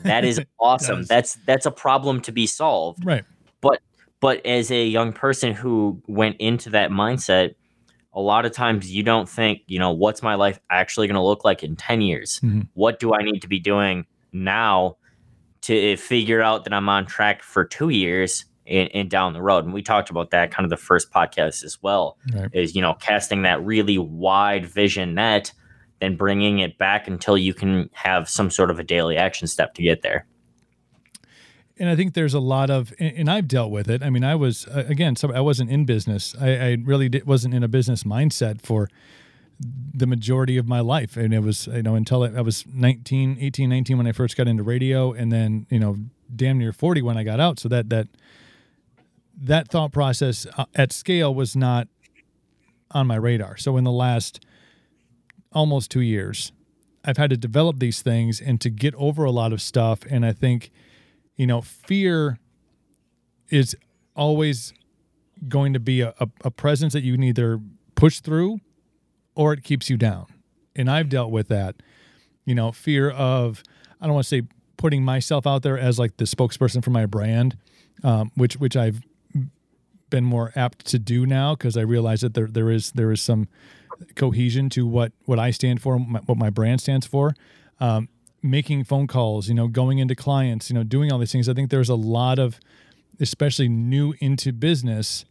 that 0.03 0.24
is 0.24 0.41
awesome. 0.61 1.05
That's 1.05 1.34
that's 1.47 1.66
a 1.66 1.70
problem 1.70 2.20
to 2.22 2.32
be 2.32 2.47
solved. 2.47 3.05
Right. 3.05 3.24
But 3.61 3.80
but 4.20 4.45
as 4.45 4.70
a 4.70 4.84
young 4.86 5.12
person 5.12 5.53
who 5.53 6.01
went 6.07 6.36
into 6.38 6.70
that 6.70 6.91
mindset 6.91 7.55
a 8.12 8.20
lot 8.20 8.45
of 8.45 8.53
times 8.53 8.91
you 8.91 9.03
don't 9.03 9.28
think 9.28 9.62
you 9.66 9.78
know 9.78 9.93
what's 9.93 10.22
my 10.22 10.34
life 10.34 10.59
actually 10.70 11.07
going 11.07 11.14
to 11.14 11.22
look 11.22 11.45
like 11.45 11.62
in 11.62 11.76
10 11.76 12.01
years? 12.01 12.41
Mhm. 12.41 12.66
what 12.74 12.99
do 12.99 13.14
i 13.14 13.22
need 13.22 13.41
to 13.41 13.49
be 13.49 13.61
doing 13.61 14.05
now 14.32 14.97
to 15.62 15.97
figure 15.97 16.43
out 16.43 16.64
that 16.64 16.72
i'm 16.72 16.88
on 16.88 17.07
track 17.07 17.43
for 17.43 17.64
two 17.64 17.91
years 17.91 18.47
and, 18.67 18.91
and 18.95 19.11
down 19.11 19.33
the 19.33 19.43
road 19.43 19.65
and 19.65 19.75
we 19.75 19.83
talked 19.83 20.11
about 20.11 20.31
that 20.31 20.51
kind 20.51 20.65
of 20.65 20.71
the 20.71 20.77
first 20.77 21.11
podcast 21.11 21.65
as 21.65 21.79
well 21.83 22.17
right 22.35 22.51
is 22.53 22.75
you 22.75 22.83
know 22.83 22.95
casting 22.95 23.43
that 23.43 23.65
really 23.65 23.99
wide 23.99 24.67
vision 24.67 25.15
net 25.15 25.53
then 26.01 26.17
bringing 26.17 26.61
it 26.61 26.79
back 26.79 27.07
until 27.09 27.37
you 27.37 27.53
can 27.53 27.91
have 27.93 28.29
some 28.29 28.51
sort 28.51 28.71
of 28.71 28.79
a 28.79 28.85
daily 28.85 29.17
action 29.17 29.47
step 29.47 29.75
to 29.75 29.83
get 29.83 30.03
there 30.03 30.27
and 31.81 31.89
I 31.89 31.97
think 31.97 32.13
there's 32.13 32.35
a 32.35 32.41
lot 32.41 32.69
of, 32.69 32.93
and, 32.99 33.17
and 33.17 33.31
I've 33.31 33.49
dealt 33.49 33.71
with 33.71 33.89
it. 33.89 34.03
I 34.03 34.11
mean, 34.11 34.23
I 34.23 34.35
was 34.35 34.69
again, 34.71 35.17
so 35.17 35.33
I 35.33 35.41
wasn't 35.41 35.71
in 35.71 35.87
business. 35.87 36.37
I, 36.39 36.57
I 36.57 36.77
really 36.85 37.09
did, 37.09 37.27
wasn't 37.27 37.55
in 37.55 37.63
a 37.63 37.69
business 37.69 38.05
mindset 38.05 38.61
for 38.61 38.91
the 39.59 40.07
majority 40.07 40.59
of 40.59 40.69
my 40.69 40.81
life, 40.81 41.17
and 41.17 41.33
it 41.33 41.41
was 41.41 41.67
you 41.69 41.83
know 41.83 41.95
until 41.95 42.23
I, 42.23 42.29
I 42.29 42.41
was 42.43 42.67
19, 42.73 43.39
18, 43.41 43.69
19 43.71 43.97
when 43.97 44.07
I 44.07 44.13
first 44.13 44.37
got 44.37 44.47
into 44.47 44.63
radio, 44.63 45.13
and 45.13 45.33
then 45.33 45.67
you 45.71 45.81
know 45.81 45.97
damn 46.37 46.59
near 46.59 46.73
40 46.73 47.01
when 47.01 47.17
I 47.17 47.25
got 47.25 47.41
out. 47.41 47.59
So 47.59 47.69
that 47.71 47.89
that 47.89 48.09
that 49.41 49.68
thought 49.68 49.93
process 49.93 50.47
uh, 50.57 50.66
at 50.74 50.93
scale 50.93 51.34
was 51.34 51.57
not 51.57 51.88
on 52.91 53.07
my 53.07 53.16
radar. 53.16 53.57
So 53.57 53.76
in 53.76 53.84
the 53.84 53.93
last 53.93 54.45
almost 55.53 55.91
two 55.91 56.01
years, 56.01 56.53
I've 57.05 57.16
had 57.16 57.30
to 57.30 57.36
develop 57.36 57.78
these 57.78 58.03
things 58.03 58.41
and 58.41 58.61
to 58.61 58.70
get 58.70 58.95
over 58.97 59.24
a 59.24 59.30
lot 59.30 59.53
of 59.53 59.62
stuff, 59.62 60.01
and 60.11 60.24
I 60.26 60.32
think 60.32 60.70
you 61.41 61.47
know, 61.47 61.62
fear 61.62 62.38
is 63.49 63.74
always 64.14 64.74
going 65.49 65.72
to 65.72 65.80
be 65.80 66.03
a, 66.03 66.12
a, 66.20 66.28
a 66.45 66.51
presence 66.51 66.93
that 66.93 67.03
you 67.03 67.14
can 67.14 67.22
either 67.22 67.59
push 67.95 68.20
through 68.20 68.61
or 69.34 69.55
it 69.55 69.64
keeps 69.64 69.88
you 69.88 69.97
down. 69.97 70.26
And 70.76 70.91
I've 70.91 71.09
dealt 71.09 71.30
with 71.30 71.49
that, 71.49 71.76
you 72.45 72.55
know, 72.55 72.72
fear 72.72 73.09
of, 73.09 73.62
I 74.03 74.05
don't 74.05 74.16
want 74.16 74.26
to 74.26 74.28
say 74.28 74.43
putting 74.76 75.03
myself 75.03 75.47
out 75.47 75.62
there 75.62 75.78
as 75.78 75.99
like 75.99 76.18
the 76.18 76.26
spokesperson 76.26 76.84
for 76.84 76.91
my 76.91 77.07
brand, 77.07 77.57
um, 78.05 78.32
which, 78.34 78.59
which 78.59 78.76
I've 78.76 79.01
been 80.11 80.25
more 80.25 80.53
apt 80.55 80.87
to 80.87 80.99
do 80.99 81.27
now 81.27 81.55
because 81.55 81.77
I 81.77 81.83
realize 81.83 82.21
that 82.21 82.35
there, 82.35 82.47
there 82.47 82.71
is, 82.71 82.93
there 82.93 83.13
is 83.13 83.21
some 83.21 83.49
cohesion 84.17 84.69
to 84.71 84.87
what, 84.87 85.13
what 85.25 85.39
I 85.39 85.51
stand 85.51 85.81
for, 85.81 85.99
what 85.99 86.37
my 86.37 86.51
brand 86.51 86.81
stands 86.81 87.07
for. 87.07 87.35
Um, 87.79 88.09
making 88.43 88.85
phone 88.85 89.07
calls, 89.07 89.49
you 89.49 89.55
know, 89.55 89.69
going 89.69 89.99
into 89.99 90.15
clients, 90.15 90.71
you 90.71 90.75
know, 90.75 90.83
doing 90.83 91.13
all 91.13 91.19
these 91.19 91.33
things. 91.33 91.49
I 91.49 91.55
think 91.55 91.71
there's 91.71 91.89
a 91.89 91.95
lot 91.95 92.39
of, 92.39 92.59
especially 93.21 93.69
new 93.69 94.15
into 94.21 94.53
business, 94.53 95.25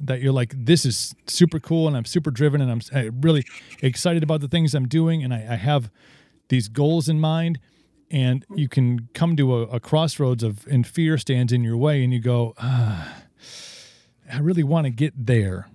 that 0.00 0.20
you're 0.20 0.32
like, 0.32 0.54
this 0.56 0.84
is 0.84 1.14
super 1.26 1.58
cool 1.58 1.88
and 1.88 1.96
I'm 1.96 2.04
super 2.04 2.30
driven 2.30 2.60
and 2.60 2.70
I'm 2.70 3.20
really 3.20 3.44
excited 3.82 4.22
about 4.22 4.40
the 4.40 4.48
things 4.48 4.74
I'm 4.74 4.88
doing 4.88 5.24
and 5.24 5.34
I, 5.34 5.46
I 5.50 5.56
have 5.56 5.90
these 6.48 6.68
goals 6.68 7.08
in 7.08 7.20
mind. 7.20 7.58
And 8.10 8.44
you 8.54 8.68
can 8.68 9.08
come 9.12 9.36
to 9.36 9.54
a, 9.54 9.62
a, 9.64 9.80
crossroads 9.80 10.42
of, 10.42 10.66
and 10.68 10.86
fear 10.86 11.18
stands 11.18 11.52
in 11.52 11.62
your 11.62 11.76
way, 11.76 12.02
and 12.02 12.10
you 12.10 12.20
go, 12.20 12.54
ah, 12.56 13.16
I 14.32 14.38
really 14.38 14.62
want 14.62 14.84
to 14.84 14.90
get 14.90 15.14
there. 15.26 15.68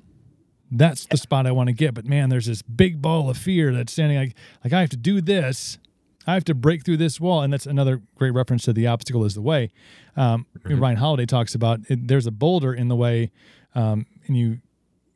That's 0.72 1.06
the 1.06 1.18
spot 1.18 1.46
I 1.46 1.52
want 1.52 1.68
to 1.68 1.74
get. 1.74 1.94
But 1.94 2.06
man, 2.06 2.30
there's 2.30 2.48
this 2.48 2.62
big 2.64 3.02
ball 3.02 3.30
of 3.30 3.38
fear 3.38 3.74
that's 3.74 3.94
standing 3.94 4.18
like, 4.18 4.36
like 4.64 4.74
I 4.74 4.82
have 4.82 4.90
to 4.90 4.98
do 4.98 5.22
this 5.22 5.78
I 6.26 6.34
have 6.34 6.46
to 6.46 6.56
break 6.56 6.86
through 6.86 6.98
this 6.98 7.20
wall. 7.20 7.42
And 7.42 7.52
that's 7.52 7.66
another 7.66 8.02
great 8.16 8.32
reference 8.32 8.64
to 8.64 8.74
the 8.74 8.88
obstacle 8.88 9.26
is 9.26 9.36
the 9.36 9.42
way. 9.42 9.72
Um, 10.16 10.46
mm-hmm. 10.60 10.80
Ryan 10.80 10.98
Holiday 10.98 11.26
talks 11.26 11.56
about 11.56 11.82
it, 11.90 12.08
there's 12.08 12.28
a 12.28 12.32
boulder 12.32 12.74
in 12.74 12.88
the 12.88 12.96
way, 12.96 13.32
um, 13.76 14.06
and 14.28 14.38
you, 14.38 14.60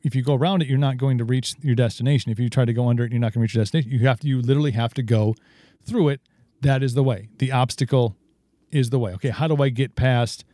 if 0.02 0.14
you 0.14 0.22
go 0.22 0.34
around 0.34 0.62
it, 0.62 0.68
you're 0.68 0.78
not 0.78 0.96
going 0.96 1.18
to 1.18 1.24
reach 1.24 1.54
your 1.60 1.74
destination. 1.74 2.30
If 2.30 2.38
you 2.38 2.48
try 2.48 2.64
to 2.64 2.72
go 2.72 2.88
under 2.88 3.04
it, 3.04 3.12
you're 3.12 3.20
not 3.20 3.32
going 3.32 3.40
to 3.40 3.40
reach 3.40 3.54
your 3.54 3.62
destination. 3.62 3.90
You 3.90 4.06
have 4.06 4.20
to, 4.20 4.28
you 4.28 4.40
literally 4.40 4.72
have 4.72 4.94
to 4.94 5.02
go 5.02 5.34
through 5.84 6.10
it. 6.10 6.20
That 6.60 6.82
is 6.82 6.94
the 6.94 7.02
way. 7.02 7.28
The 7.38 7.52
obstacle 7.52 8.16
is 8.70 8.90
the 8.90 8.98
way. 8.98 9.12
Okay, 9.14 9.30
how 9.30 9.48
do 9.48 9.62
I 9.62 9.68
get 9.68 9.96
past 9.96 10.44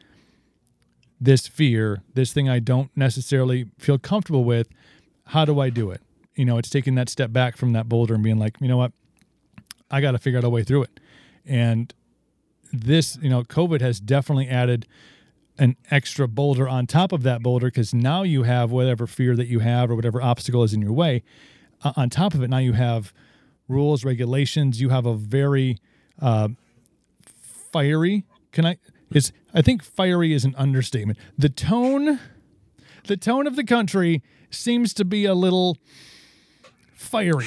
this 1.24 1.46
fear, 1.46 2.02
this 2.14 2.32
thing 2.32 2.48
I 2.48 2.58
don't 2.58 2.90
necessarily 2.96 3.66
feel 3.78 3.98
comfortable 3.98 4.44
with? 4.44 4.68
How 5.28 5.44
do 5.44 5.58
I 5.58 5.70
do 5.70 5.90
it? 5.90 6.02
You 6.34 6.44
know, 6.44 6.58
it's 6.58 6.68
taking 6.68 6.94
that 6.96 7.08
step 7.08 7.32
back 7.32 7.56
from 7.56 7.72
that 7.72 7.88
boulder 7.88 8.14
and 8.14 8.22
being 8.22 8.38
like, 8.38 8.56
you 8.60 8.68
know 8.68 8.76
what? 8.76 8.92
I 9.90 10.00
got 10.00 10.12
to 10.12 10.18
figure 10.18 10.38
out 10.38 10.44
a 10.44 10.50
way 10.50 10.64
through 10.64 10.82
it. 10.84 11.00
And 11.46 11.92
this, 12.72 13.16
you 13.22 13.30
know, 13.30 13.42
COVID 13.42 13.80
has 13.80 14.00
definitely 14.00 14.48
added 14.48 14.86
an 15.58 15.76
extra 15.90 16.26
boulder 16.26 16.68
on 16.68 16.86
top 16.86 17.12
of 17.12 17.22
that 17.22 17.42
boulder 17.42 17.68
because 17.68 17.94
now 17.94 18.22
you 18.22 18.42
have 18.42 18.70
whatever 18.70 19.06
fear 19.06 19.36
that 19.36 19.46
you 19.46 19.60
have 19.60 19.90
or 19.90 19.94
whatever 19.94 20.20
obstacle 20.20 20.62
is 20.64 20.74
in 20.74 20.82
your 20.82 20.92
way. 20.92 21.22
Uh, 21.82 21.92
on 21.96 22.10
top 22.10 22.34
of 22.34 22.42
it, 22.42 22.50
now 22.50 22.58
you 22.58 22.72
have 22.72 23.12
rules, 23.68 24.04
regulations. 24.04 24.80
You 24.80 24.88
have 24.88 25.06
a 25.06 25.14
very 25.14 25.78
uh, 26.20 26.48
fiery. 27.72 28.24
Can 28.52 28.66
I? 28.66 28.78
Is 29.14 29.32
I 29.54 29.62
think 29.62 29.82
fiery 29.82 30.32
is 30.32 30.44
an 30.44 30.54
understatement. 30.56 31.18
The 31.38 31.48
tone, 31.48 32.20
the 33.06 33.16
tone 33.16 33.46
of 33.46 33.56
the 33.56 33.64
country 33.64 34.22
seems 34.50 34.92
to 34.94 35.04
be 35.04 35.24
a 35.24 35.34
little 35.34 35.78
fiery 36.94 37.46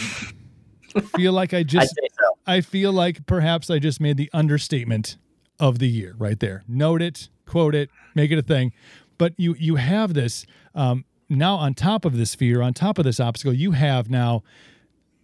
feel 1.02 1.34
like 1.34 1.54
I 1.54 1.64
just 1.78 1.96
so. 1.96 2.38
I 2.46 2.62
feel 2.62 2.92
like 2.92 3.26
perhaps 3.26 3.70
I 3.70 3.80
just 3.80 4.00
made 4.00 4.18
the 4.18 4.30
understatement 4.34 5.18
of 5.60 5.80
the 5.80 5.88
year 5.88 6.16
right 6.18 6.40
there. 6.40 6.64
Note 6.68 7.02
it, 7.02 7.30
quote 7.46 7.76
it, 7.76 7.90
make 8.16 8.32
it 8.32 8.38
a 8.38 8.44
thing. 8.44 8.74
But 9.18 9.34
you 9.38 9.56
you 9.58 9.76
have 9.76 10.14
this 10.14 10.46
um, 10.76 11.06
now 11.30 11.56
on 11.56 11.74
top 11.74 12.06
of 12.06 12.18
this 12.18 12.36
fear, 12.36 12.62
on 12.62 12.74
top 12.74 12.98
of 12.98 13.06
this 13.06 13.20
obstacle, 13.20 13.54
you 13.54 13.72
have 13.72 14.10
now 14.10 14.44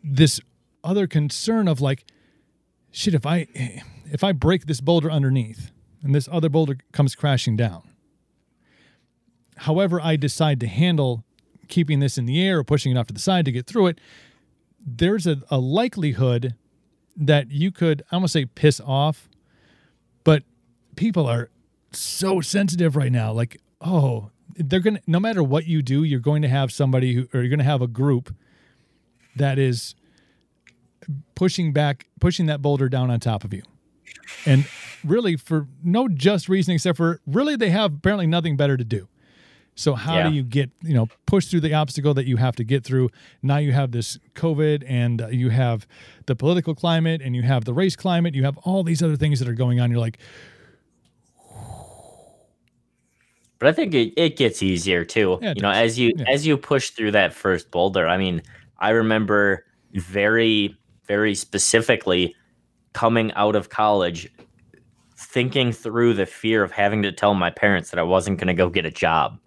this 0.03 0.39
other 0.83 1.07
concern 1.07 1.67
of 1.67 1.79
like, 1.79 2.05
shit, 2.91 3.13
if 3.13 3.25
I 3.25 3.47
if 4.05 4.23
I 4.23 4.31
break 4.31 4.65
this 4.65 4.81
boulder 4.81 5.11
underneath 5.11 5.71
and 6.03 6.13
this 6.13 6.27
other 6.31 6.49
boulder 6.49 6.77
comes 6.91 7.15
crashing 7.15 7.55
down. 7.55 7.89
However, 9.57 10.01
I 10.01 10.15
decide 10.15 10.59
to 10.59 10.67
handle 10.67 11.23
keeping 11.67 11.99
this 11.99 12.17
in 12.17 12.25
the 12.25 12.41
air 12.41 12.59
or 12.59 12.63
pushing 12.63 12.91
it 12.91 12.97
off 12.99 13.07
to 13.07 13.13
the 13.13 13.19
side 13.19 13.45
to 13.45 13.51
get 13.51 13.65
through 13.65 13.87
it, 13.87 13.99
there's 14.85 15.25
a, 15.25 15.41
a 15.49 15.57
likelihood 15.57 16.55
that 17.15 17.51
you 17.51 17.71
could, 17.71 18.03
I'm 18.11 18.19
going 18.19 18.25
to 18.25 18.31
say 18.31 18.45
piss 18.45 18.81
off, 18.81 19.29
but 20.23 20.43
people 20.95 21.27
are 21.27 21.49
so 21.91 22.41
sensitive 22.41 22.95
right 22.95 23.11
now. 23.11 23.31
Like, 23.31 23.61
oh, 23.79 24.31
they're 24.55 24.79
going 24.79 24.95
to, 24.95 25.01
no 25.07 25.19
matter 25.19 25.43
what 25.43 25.65
you 25.65 25.81
do, 25.81 26.03
you're 26.03 26.19
going 26.19 26.41
to 26.41 26.47
have 26.47 26.71
somebody 26.71 27.13
who, 27.13 27.27
or 27.33 27.41
you're 27.41 27.49
going 27.49 27.59
to 27.59 27.65
have 27.65 27.81
a 27.81 27.87
group 27.87 28.35
that 29.35 29.57
is 29.57 29.95
pushing 31.35 31.71
back, 31.73 32.07
pushing 32.19 32.47
that 32.47 32.61
boulder 32.61 32.89
down 32.89 33.09
on 33.09 33.19
top 33.19 33.43
of 33.43 33.53
you. 33.53 33.63
And 34.45 34.67
really, 35.03 35.35
for 35.35 35.67
no 35.83 36.07
just 36.07 36.49
reason 36.49 36.73
except 36.73 36.97
for 36.97 37.21
really, 37.25 37.55
they 37.55 37.69
have 37.69 37.93
apparently 37.93 38.27
nothing 38.27 38.57
better 38.57 38.77
to 38.77 38.83
do. 38.83 39.07
So 39.75 39.95
how 39.95 40.17
yeah. 40.17 40.29
do 40.29 40.35
you 40.35 40.43
get 40.43 40.69
you 40.81 40.93
know 40.93 41.07
push 41.25 41.47
through 41.47 41.61
the 41.61 41.73
obstacle 41.73 42.13
that 42.13 42.25
you 42.25 42.37
have 42.37 42.55
to 42.57 42.63
get 42.63 42.83
through? 42.83 43.09
Now 43.41 43.57
you 43.57 43.71
have 43.71 43.91
this 43.91 44.19
COVID, 44.35 44.83
and 44.87 45.21
uh, 45.21 45.27
you 45.27 45.49
have 45.49 45.87
the 46.25 46.35
political 46.35 46.75
climate, 46.75 47.21
and 47.21 47.35
you 47.35 47.41
have 47.41 47.65
the 47.65 47.73
race 47.73 47.95
climate. 47.95 48.35
You 48.35 48.43
have 48.43 48.57
all 48.59 48.83
these 48.83 49.01
other 49.01 49.15
things 49.15 49.39
that 49.39 49.47
are 49.47 49.53
going 49.53 49.79
on. 49.79 49.89
You're 49.89 49.99
like, 49.99 50.19
but 53.59 53.67
I 53.67 53.71
think 53.71 53.93
it, 53.93 54.13
it 54.15 54.37
gets 54.37 54.61
easier 54.61 55.03
too. 55.03 55.39
Yeah, 55.41 55.53
you 55.55 55.61
know, 55.61 55.71
as 55.71 55.97
you 55.97 56.11
yeah. 56.15 56.25
as 56.27 56.45
you 56.45 56.55
push 56.55 56.91
through 56.91 57.11
that 57.11 57.33
first 57.33 57.71
boulder. 57.71 58.07
I 58.07 58.17
mean, 58.17 58.43
I 58.77 58.89
remember 58.89 59.65
very 59.93 60.77
very 61.07 61.35
specifically 61.35 62.35
coming 62.93 63.31
out 63.33 63.55
of 63.55 63.69
college 63.69 64.29
thinking 65.33 65.71
through 65.71 66.13
the 66.13 66.27
fear 66.27 66.63
of 66.63 66.71
having 66.71 67.01
to 67.01 67.11
tell 67.11 67.33
my 67.33 67.49
parents 67.49 67.89
that 67.89 67.99
I 67.99 68.03
wasn't 68.03 68.37
going 68.37 68.49
to 68.49 68.53
go 68.53 68.69
get 68.69 68.85
a 68.85 68.91
job. 68.91 69.39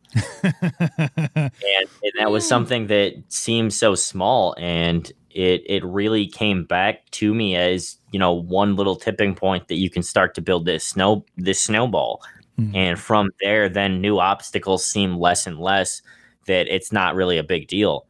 And, 1.36 1.88
and 2.02 2.12
that 2.18 2.30
was 2.30 2.46
something 2.46 2.88
that 2.88 3.22
seemed 3.28 3.72
so 3.72 3.94
small 3.94 4.54
and 4.58 5.12
it 5.30 5.62
it 5.66 5.84
really 5.84 6.26
came 6.26 6.64
back 6.64 7.08
to 7.10 7.34
me 7.34 7.54
as 7.54 7.98
you 8.10 8.18
know 8.18 8.32
one 8.32 8.74
little 8.74 8.96
tipping 8.96 9.34
point 9.34 9.68
that 9.68 9.76
you 9.76 9.90
can 9.90 10.02
start 10.02 10.34
to 10.34 10.40
build 10.40 10.64
this 10.64 10.84
snow 10.84 11.24
this 11.36 11.60
snowball. 11.60 12.22
Mm-hmm. 12.58 12.74
and 12.74 12.98
from 12.98 13.30
there 13.42 13.68
then 13.68 14.00
new 14.00 14.18
obstacles 14.18 14.82
seem 14.82 15.18
less 15.18 15.46
and 15.46 15.58
less 15.58 16.00
that 16.46 16.68
it's 16.68 16.90
not 16.90 17.14
really 17.14 17.36
a 17.36 17.44
big 17.44 17.68
deal. 17.68 18.06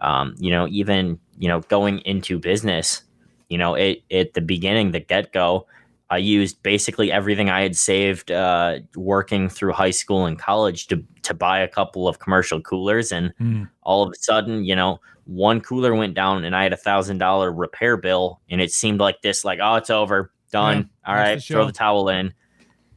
Um, 0.00 0.34
you 0.38 0.50
know 0.50 0.66
even 0.68 1.18
you 1.38 1.48
know 1.48 1.60
going 1.60 1.98
into 2.00 2.38
business 2.38 3.02
you 3.50 3.58
know 3.58 3.74
it 3.74 4.02
at 4.10 4.32
the 4.32 4.40
beginning 4.40 4.92
the 4.92 5.00
get-go 5.00 5.66
I 6.10 6.16
used 6.18 6.62
basically 6.64 7.12
everything 7.12 7.50
I 7.50 7.62
had 7.62 7.76
saved 7.76 8.32
uh, 8.32 8.80
working 8.96 9.48
through 9.48 9.72
high 9.72 9.92
school 9.92 10.26
and 10.26 10.36
college 10.36 10.88
to 10.88 11.02
to 11.22 11.34
buy 11.34 11.60
a 11.60 11.68
couple 11.68 12.08
of 12.08 12.18
commercial 12.18 12.60
coolers, 12.60 13.12
and 13.12 13.32
mm. 13.40 13.68
all 13.82 14.02
of 14.02 14.10
a 14.10 14.16
sudden, 14.16 14.64
you 14.64 14.74
know, 14.74 15.00
one 15.24 15.60
cooler 15.60 15.94
went 15.94 16.14
down, 16.14 16.44
and 16.44 16.56
I 16.56 16.64
had 16.64 16.72
a 16.72 16.76
thousand 16.76 17.18
dollar 17.18 17.52
repair 17.52 17.96
bill, 17.96 18.40
and 18.50 18.60
it 18.60 18.72
seemed 18.72 18.98
like 18.98 19.22
this, 19.22 19.44
like, 19.44 19.60
oh, 19.62 19.76
it's 19.76 19.90
over, 19.90 20.32
done, 20.50 20.78
yeah, 20.78 21.10
all 21.10 21.14
right, 21.14 21.36
the 21.36 21.40
throw 21.40 21.64
the 21.64 21.72
towel 21.72 22.08
in. 22.08 22.34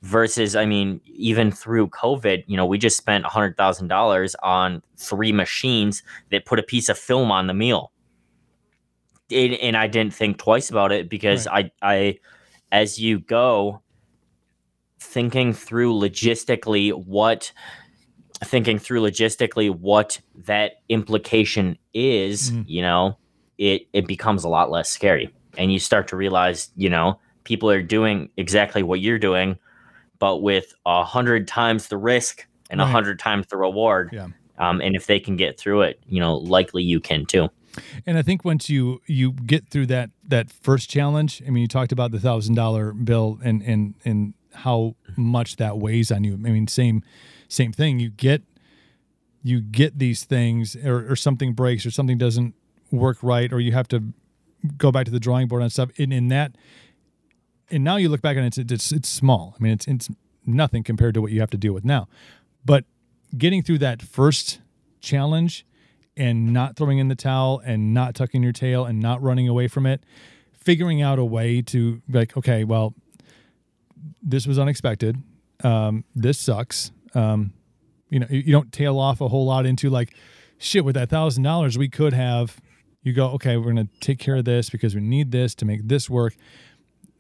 Versus, 0.02 0.54
I 0.58 0.66
mean, 0.66 1.00
even 1.06 1.50
through 1.50 1.88
COVID, 1.88 2.44
you 2.48 2.58
know, 2.58 2.66
we 2.66 2.78
just 2.78 2.98
spent 2.98 3.24
a 3.24 3.30
hundred 3.30 3.56
thousand 3.56 3.88
dollars 3.88 4.36
on 4.44 4.82
three 4.98 5.32
machines 5.32 6.04
that 6.30 6.46
put 6.46 6.60
a 6.60 6.64
piece 6.64 6.90
of 6.90 6.98
film 6.98 7.32
on 7.32 7.48
the 7.48 7.54
meal, 7.54 7.94
it, 9.30 9.60
and 9.62 9.78
I 9.78 9.88
didn't 9.88 10.14
think 10.14 10.40
twice 10.40 10.70
about 10.70 10.92
it 10.92 11.10
because 11.10 11.48
right. 11.48 11.72
I 11.82 11.96
I 11.96 12.20
as 12.74 13.00
you 13.00 13.20
go 13.20 13.80
thinking 15.00 15.54
through 15.54 15.94
logistically 15.94 16.92
what 17.06 17.54
thinking 18.44 18.80
through 18.80 19.02
logistically 19.02 19.70
what 19.70 20.20
that 20.36 20.82
implication 20.90 21.78
is 21.94 22.52
mm. 22.52 22.66
you 22.68 22.82
know 22.82 23.18
it 23.58 23.88
it 23.94 24.08
becomes 24.08 24.44
a 24.44 24.50
lot 24.50 24.72
less 24.72 24.90
scary 24.90 25.32
and 25.58 25.72
you 25.72 25.80
start 25.80 26.08
to 26.08 26.18
realize 26.18 26.72
you 26.76 26.90
know 26.90 27.18
people 27.44 27.70
are 27.70 27.82
doing 27.82 28.30
exactly 28.38 28.82
what 28.82 29.00
you're 29.00 29.20
doing 29.20 29.58
but 30.20 30.38
with 30.38 30.74
a 30.86 31.04
hundred 31.04 31.48
times 31.48 31.88
the 31.88 31.98
risk 31.98 32.48
and 32.70 32.82
a 32.82 32.84
right. 32.84 32.92
hundred 32.92 33.20
times 33.20 33.46
the 33.48 33.58
reward 33.58 34.10
yeah. 34.12 34.28
um, 34.58 34.82
and 34.82 34.96
if 34.96 35.06
they 35.06 35.20
can 35.20 35.36
get 35.36 35.60
through 35.60 35.82
it 35.82 36.00
you 36.08 36.20
know 36.20 36.36
likely 36.36 36.82
you 36.82 37.00
can 37.00 37.26
too 37.26 37.48
and 38.06 38.18
I 38.18 38.22
think 38.22 38.46
once 38.46 38.70
you 38.70 39.02
you 39.08 39.32
get 39.32 39.70
through 39.70 39.88
that 39.88 40.12
that 40.28 40.52
first 40.52 40.90
challenge, 40.90 41.42
I 41.46 41.50
mean, 41.50 41.62
you 41.62 41.68
talked 41.68 41.92
about 41.92 42.12
the 42.12 42.20
thousand 42.20 42.56
dollar 42.56 42.94
bill 42.94 43.40
and 43.44 43.62
and 43.62 43.96
and 44.06 44.34
how 44.54 44.96
much 45.16 45.56
that 45.58 45.78
weighs 45.78 46.12
on 46.12 46.24
you. 46.24 46.34
I 46.34 46.38
mean, 46.38 46.68
same 46.68 47.04
same 47.48 47.72
thing. 47.72 48.00
You 48.00 48.10
get 48.10 48.44
you 49.44 49.60
get 49.60 50.00
these 50.00 50.24
things, 50.24 50.76
or, 50.76 51.12
or 51.12 51.16
something 51.16 51.54
breaks, 51.54 51.86
or 51.86 51.92
something 51.92 52.18
doesn't 52.18 52.56
work 52.92 53.18
right, 53.22 53.52
or 53.52 53.60
you 53.60 53.74
have 53.74 53.88
to 53.90 54.14
go 54.78 54.92
back 54.92 55.06
to 55.06 55.12
the 55.12 55.20
drawing 55.20 55.48
board 55.48 55.62
on 55.62 55.70
stuff. 55.70 55.90
And 55.98 56.14
in 56.14 56.30
that, 56.30 56.56
and 57.70 57.84
now 57.84 57.98
you 57.98 58.08
look 58.08 58.22
back 58.22 58.38
and 58.38 58.46
it's 58.46 58.58
it's 58.58 58.92
it's 58.92 59.10
small. 59.10 59.56
I 59.60 59.64
mean, 59.64 59.74
it's 59.74 59.88
it's 59.88 60.10
nothing 60.46 60.84
compared 60.84 61.14
to 61.16 61.22
what 61.22 61.32
you 61.32 61.40
have 61.42 61.50
to 61.52 61.58
deal 61.58 61.74
with 61.74 61.84
now. 61.84 62.08
But 62.66 62.86
getting 63.38 63.62
through 63.62 63.80
that 63.80 64.02
first 64.02 64.60
challenge 65.02 65.66
and 66.16 66.54
not 66.54 66.76
throwing 66.76 67.00
in 67.00 67.08
the 67.08 67.16
towel 67.16 67.62
and 67.66 67.94
not 67.94 68.16
tucking 68.16 68.44
your 68.44 68.52
tail 68.52 68.86
and 68.86 69.00
not 69.00 69.22
running 69.22 69.48
away 69.48 69.68
from 69.68 69.86
it, 69.86 70.04
figuring 70.52 71.02
out 71.02 71.20
a 71.20 71.26
way 71.26 71.62
to 71.62 72.02
like, 72.10 72.38
okay, 72.38 72.64
well, 72.64 72.94
this 74.22 74.46
was 74.46 74.60
unexpected. 74.60 75.18
Um, 75.64 76.04
this 76.16 76.38
sucks. 76.38 76.92
Um, 77.14 77.54
you 78.10 78.20
know, 78.20 78.28
you, 78.30 78.52
don't 78.52 78.72
tail 78.72 79.00
off 79.00 79.22
a 79.22 79.28
whole 79.28 79.46
lot 79.46 79.66
into 79.66 79.90
like, 79.90 80.14
shit, 80.58 80.86
with 80.86 80.96
that 80.96 81.10
thousand 81.10 81.44
dollars, 81.44 81.78
we 81.78 81.90
could 81.90 82.14
have. 82.14 82.62
You 83.02 83.12
go, 83.12 83.32
okay, 83.32 83.58
we're 83.58 83.74
going 83.74 83.88
to 83.88 84.00
take 84.00 84.18
care 84.18 84.38
of 84.38 84.46
this 84.46 84.70
because 84.70 84.96
we 84.96 85.02
need 85.02 85.32
this 85.32 85.54
to 85.56 85.66
make 85.66 85.88
this 85.90 86.10
work. 86.10 86.38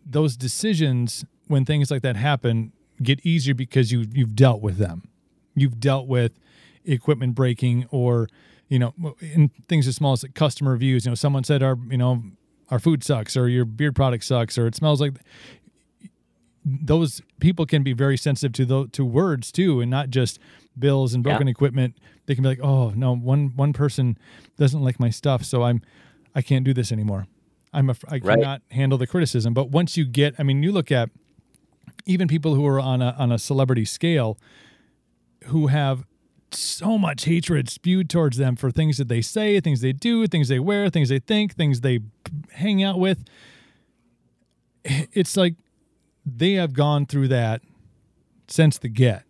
Those 0.05 0.37
decisions, 0.37 1.25
when 1.47 1.65
things 1.65 1.91
like 1.91 2.03
that 2.03 2.15
happen, 2.15 2.71
get 3.01 3.25
easier 3.25 3.53
because 3.53 3.91
you 3.91 4.05
you've 4.13 4.35
dealt 4.35 4.61
with 4.61 4.77
them. 4.77 5.09
You've 5.55 5.79
dealt 5.79 6.07
with 6.07 6.39
equipment 6.85 7.35
breaking 7.35 7.85
or 7.91 8.29
you 8.73 8.79
know 8.79 8.93
in 9.35 9.49
things 9.69 9.87
as 9.87 9.95
small 9.95 10.13
as 10.13 10.23
like 10.23 10.33
customer 10.33 10.71
reviews. 10.71 11.05
You 11.05 11.11
know, 11.11 11.15
someone 11.25 11.43
said 11.43 11.61
our 11.63 11.77
you 11.89 11.97
know 11.97 12.23
our 12.71 12.79
food 12.79 13.03
sucks 13.03 13.37
or 13.37 13.47
your 13.47 13.65
beard 13.65 13.95
product 13.95 14.23
sucks 14.23 14.57
or 14.57 14.65
it 14.67 14.75
smells 14.75 14.99
like 15.01 15.13
those 16.65 17.21
people 17.39 17.65
can 17.65 17.83
be 17.83 17.91
very 17.93 18.17
sensitive 18.17 18.53
to 18.53 18.65
the, 18.65 18.87
to 18.93 19.03
words 19.03 19.51
too 19.51 19.81
and 19.81 19.91
not 19.91 20.09
just 20.09 20.39
bills 20.79 21.13
and 21.13 21.21
broken 21.23 21.45
Yeah. 21.47 21.51
equipment 21.51 21.97
they 22.25 22.35
can 22.35 22.41
be 22.43 22.49
like 22.49 22.61
oh 22.63 22.91
no 22.95 23.15
one 23.15 23.51
one 23.55 23.73
person 23.73 24.17
doesn't 24.57 24.81
like 24.81 24.97
my 24.99 25.09
stuff 25.09 25.43
so 25.43 25.63
i'm 25.63 25.81
i 26.33 26.41
can't 26.41 26.63
do 26.63 26.73
this 26.73 26.91
anymore 26.91 27.27
i'm 27.73 27.89
a, 27.89 27.95
i 28.07 28.13
Right. 28.13 28.21
cannot 28.39 28.61
handle 28.71 28.97
the 28.97 29.05
criticism 29.05 29.53
but 29.53 29.69
once 29.71 29.97
you 29.97 30.05
get 30.05 30.33
i 30.39 30.43
mean 30.43 30.63
you 30.63 30.71
look 30.71 30.89
at 30.91 31.09
even 32.05 32.27
people 32.29 32.55
who 32.55 32.65
are 32.65 32.79
on 32.79 33.01
a 33.01 33.13
on 33.19 33.31
a 33.31 33.37
celebrity 33.37 33.85
scale 33.85 34.37
who 35.47 35.67
have 35.67 36.05
so 36.55 36.97
much 36.97 37.25
hatred 37.25 37.69
spewed 37.69 38.09
towards 38.09 38.37
them 38.37 38.55
for 38.55 38.71
things 38.71 38.97
that 38.97 39.07
they 39.07 39.21
say, 39.21 39.59
things 39.59 39.81
they 39.81 39.93
do, 39.93 40.27
things 40.27 40.47
they 40.47 40.59
wear, 40.59 40.89
things 40.89 41.09
they 41.09 41.19
think, 41.19 41.55
things 41.55 41.81
they 41.81 41.99
hang 42.51 42.83
out 42.83 42.99
with. 42.99 43.23
It's 44.83 45.37
like 45.37 45.55
they 46.25 46.53
have 46.53 46.73
gone 46.73 47.05
through 47.05 47.29
that 47.29 47.61
since 48.47 48.77
the 48.77 48.89
get. 48.89 49.23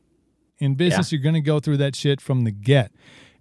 In 0.60 0.76
business, 0.76 1.12
you're 1.12 1.22
going 1.22 1.36
to 1.36 1.42
go 1.42 1.60
through 1.60 1.78
that 1.78 1.96
shit 1.96 2.22
from 2.22 2.44
the 2.44 2.52
get. 2.52 2.92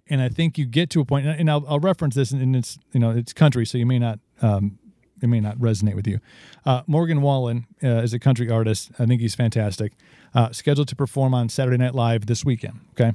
And 0.07 0.21
I 0.21 0.27
think 0.29 0.57
you 0.57 0.65
get 0.65 0.89
to 0.91 0.99
a 0.99 1.05
point, 1.05 1.25
and 1.25 1.49
I'll, 1.49 1.63
I'll 1.67 1.79
reference 1.79 2.15
this, 2.15 2.31
and 2.31 2.55
it's 2.55 2.77
you 2.91 2.99
know 2.99 3.11
it's 3.11 3.31
country, 3.31 3.65
so 3.65 3.77
you 3.77 3.85
may 3.85 3.97
not 3.97 4.19
um, 4.41 4.77
it 5.21 5.27
may 5.27 5.39
not 5.39 5.57
resonate 5.57 5.95
with 5.95 6.05
you. 6.05 6.19
Uh, 6.65 6.81
Morgan 6.85 7.21
Wallen 7.21 7.65
uh, 7.81 8.01
is 8.01 8.13
a 8.13 8.19
country 8.19 8.49
artist. 8.49 8.91
I 8.99 9.05
think 9.05 9.21
he's 9.21 9.35
fantastic. 9.35 9.93
Uh, 10.35 10.51
scheduled 10.51 10.89
to 10.89 10.95
perform 10.95 11.33
on 11.33 11.47
Saturday 11.47 11.77
Night 11.77 11.95
Live 11.95 12.25
this 12.25 12.43
weekend. 12.43 12.81
Okay, 12.91 13.13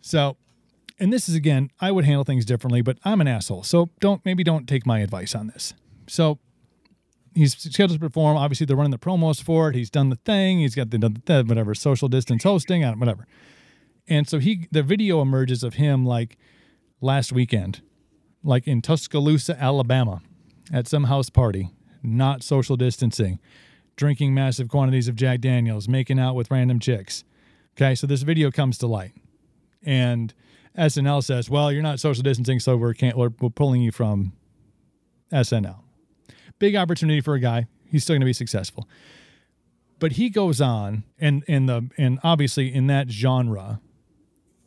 so 0.00 0.36
and 0.98 1.10
this 1.12 1.28
is 1.28 1.34
again, 1.34 1.70
I 1.80 1.90
would 1.90 2.04
handle 2.04 2.24
things 2.24 2.44
differently, 2.44 2.82
but 2.82 2.98
I'm 3.04 3.20
an 3.20 3.28
asshole, 3.28 3.62
so 3.62 3.88
don't 4.00 4.24
maybe 4.24 4.44
don't 4.44 4.68
take 4.68 4.84
my 4.86 5.00
advice 5.00 5.34
on 5.34 5.46
this. 5.46 5.72
So 6.06 6.38
he's 7.34 7.56
scheduled 7.56 7.98
to 7.98 8.06
perform. 8.06 8.36
Obviously, 8.36 8.66
they're 8.66 8.76
running 8.76 8.90
the 8.90 8.98
promos 8.98 9.42
for 9.42 9.70
it. 9.70 9.74
He's 9.76 9.90
done 9.90 10.10
the 10.10 10.16
thing. 10.16 10.58
He's 10.58 10.74
got 10.74 10.90
the, 10.90 10.98
the 10.98 11.44
whatever 11.46 11.74
social 11.74 12.08
distance 12.08 12.42
hosting, 12.42 12.82
don't- 12.82 12.98
whatever. 12.98 13.26
And 14.08 14.28
so 14.28 14.38
he 14.38 14.66
the 14.70 14.82
video 14.82 15.22
emerges 15.22 15.62
of 15.62 15.74
him 15.74 16.04
like 16.04 16.36
last 17.00 17.32
weekend, 17.32 17.80
like 18.42 18.66
in 18.66 18.82
Tuscaloosa, 18.82 19.56
Alabama, 19.58 20.20
at 20.72 20.86
some 20.86 21.04
house 21.04 21.30
party, 21.30 21.70
not 22.02 22.42
social 22.42 22.76
distancing, 22.76 23.38
drinking 23.96 24.34
massive 24.34 24.68
quantities 24.68 25.08
of 25.08 25.14
Jack 25.16 25.40
Daniels, 25.40 25.88
making 25.88 26.18
out 26.18 26.34
with 26.34 26.50
random 26.50 26.78
chicks. 26.78 27.24
Okay, 27.76 27.94
so 27.94 28.06
this 28.06 28.22
video 28.22 28.50
comes 28.50 28.76
to 28.78 28.86
light, 28.86 29.12
and 29.82 30.32
SNL 30.76 31.22
says, 31.22 31.50
"Well, 31.50 31.72
you're 31.72 31.82
not 31.82 32.00
social 32.00 32.22
distancing, 32.22 32.60
so 32.60 32.76
we're 32.76 32.94
can't 32.94 33.16
we're, 33.16 33.30
we're 33.40 33.50
pulling 33.50 33.82
you 33.82 33.92
from 33.92 34.32
SNL." 35.32 35.80
Big 36.58 36.76
opportunity 36.76 37.20
for 37.20 37.34
a 37.34 37.40
guy. 37.40 37.66
He's 37.84 38.04
still 38.04 38.14
going 38.14 38.20
to 38.20 38.26
be 38.26 38.32
successful. 38.32 38.88
But 39.98 40.12
he 40.12 40.30
goes 40.30 40.60
on, 40.60 41.04
and 41.18 41.44
and 41.48 41.68
the 41.68 41.88
and 41.98 42.18
obviously 42.22 42.72
in 42.72 42.86
that 42.86 43.10
genre, 43.10 43.80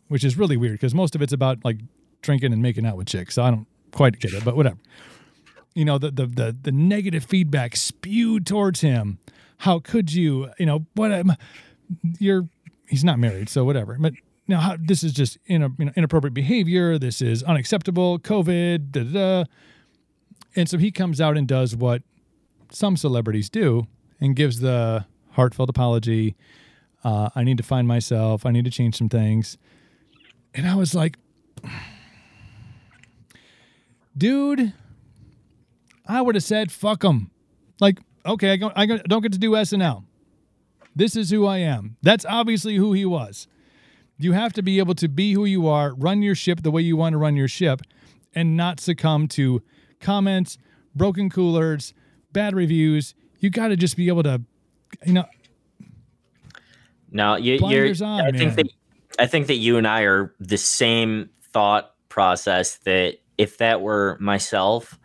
which 0.07 0.24
is 0.24 0.38
really 0.38 0.57
weird 0.57 0.74
because 0.74 0.93
most 0.93 1.16
of 1.16 1.22
it's 1.22 1.34
about 1.34 1.64
like 1.64 1.80
drinking 2.22 2.53
and 2.53 2.61
making 2.61 2.86
out 2.86 2.97
with 2.97 3.07
chicks. 3.07 3.36
So 3.36 3.43
I 3.43 3.49
don't 3.49 3.68
quite 3.91 4.20
get 4.20 4.34
it, 4.34 4.43
but 4.43 4.55
whatever. 4.55 4.78
You 5.74 5.86
know, 5.86 5.97
the 5.97 6.11
the 6.11 6.28
the, 6.28 6.57
the 6.61 6.72
negative 6.72 7.26
feedback 7.26 7.76
spewed 7.76 8.45
towards 8.45 8.82
him. 8.82 9.20
How 9.59 9.80
could 9.80 10.14
you? 10.14 10.51
You 10.59 10.66
know 10.66 10.86
what? 10.93 11.26
You're 12.20 12.47
he's 12.88 13.03
not 13.03 13.18
married, 13.18 13.49
so 13.49 13.64
whatever. 13.66 13.97
But 13.99 14.14
now 14.48 14.60
how, 14.60 14.78
this 14.80 15.04
is 15.04 15.14
just 15.14 15.38
in, 15.46 15.64
a, 15.64 15.70
you 15.78 15.86
know, 15.86 15.91
inappropriate 15.96 16.34
behavior. 16.34 16.98
This 16.98 17.22
is 17.22 17.44
unacceptable. 17.44 18.20
COVID. 18.20 18.91
Da, 18.91 19.04
da, 19.04 19.12
da. 19.12 19.44
And 20.56 20.70
so 20.70 20.78
he 20.78 20.91
comes 20.91 21.22
out 21.22 21.38
and 21.38 21.48
does 21.48 21.76
what 21.76 22.04
some 22.70 22.98
celebrities 22.98 23.50
do 23.50 23.88
and 24.20 24.36
gives 24.36 24.60
the 24.60 25.06
heartfelt 25.32 25.70
apology. 25.70 26.36
Uh, 27.04 27.30
I 27.36 27.44
need 27.44 27.58
to 27.58 27.64
find 27.64 27.88
myself. 27.88 28.46
I 28.46 28.52
need 28.52 28.66
to 28.66 28.72
change 28.72 28.98
some 28.98 29.10
things. 29.10 29.58
And 30.54 30.68
I 30.68 30.76
was 30.76 30.94
like, 30.94 31.18
dude, 34.18 34.74
I 36.06 36.22
would 36.22 36.36
have 36.36 36.44
said, 36.44 36.72
fuck 36.72 37.02
them. 37.02 37.32
Like, 37.80 38.00
okay, 38.26 38.52
I, 38.76 38.86
don't 38.86 39.22
get 39.22 39.32
to 39.34 39.39
do 39.39 39.52
SNL. 39.52 40.04
This 40.96 41.16
is 41.16 41.32
who 41.32 41.48
I 41.48 41.58
am. 41.58 41.98
That's 42.04 42.26
obviously 42.26 42.76
who 42.76 42.94
he 42.94 43.06
was. 43.06 43.48
You 44.24 44.32
have 44.32 44.53
to 44.53 44.61
be 44.63 44.80
able 44.80 44.95
to 44.95 45.07
be 45.07 45.34
who 45.34 45.45
you 45.45 45.67
are, 45.67 45.93
run 45.95 46.21
your 46.21 46.36
ship 46.36 46.61
the 46.63 46.71
way 46.71 46.82
you 46.82 46.95
want 46.95 47.13
to 47.13 47.17
run 47.17 47.36
your 47.36 47.47
ship, 47.47 47.82
and 48.34 48.55
not 48.55 48.80
succumb 48.80 49.28
to 49.30 49.61
comments, 49.99 50.57
broken 50.95 51.30
coolers, 51.30 51.93
bad 52.32 52.55
reviews. 52.55 53.15
You 53.39 53.49
got 53.49 53.67
to 53.67 53.76
just 53.76 53.97
be 53.97 54.07
able 54.07 54.24
to, 54.24 54.41
you 55.05 55.13
know, 55.13 55.26
No, 57.11 57.36
you, 57.36 57.59
on, 57.59 58.21
I 58.21 58.32
man. 58.32 58.38
think 58.38 58.55
that 58.55 58.67
I 59.19 59.28
think 59.28 59.47
that 59.47 59.57
you 59.57 59.78
and 59.78 59.88
I 59.88 60.01
are 60.01 60.34
the 60.39 60.57
same 60.57 61.30
thought 61.51 61.93
process. 62.09 62.78
That 62.86 63.17
if 63.38 63.57
that 63.57 63.82
were 63.82 64.17
myself, 64.19 64.97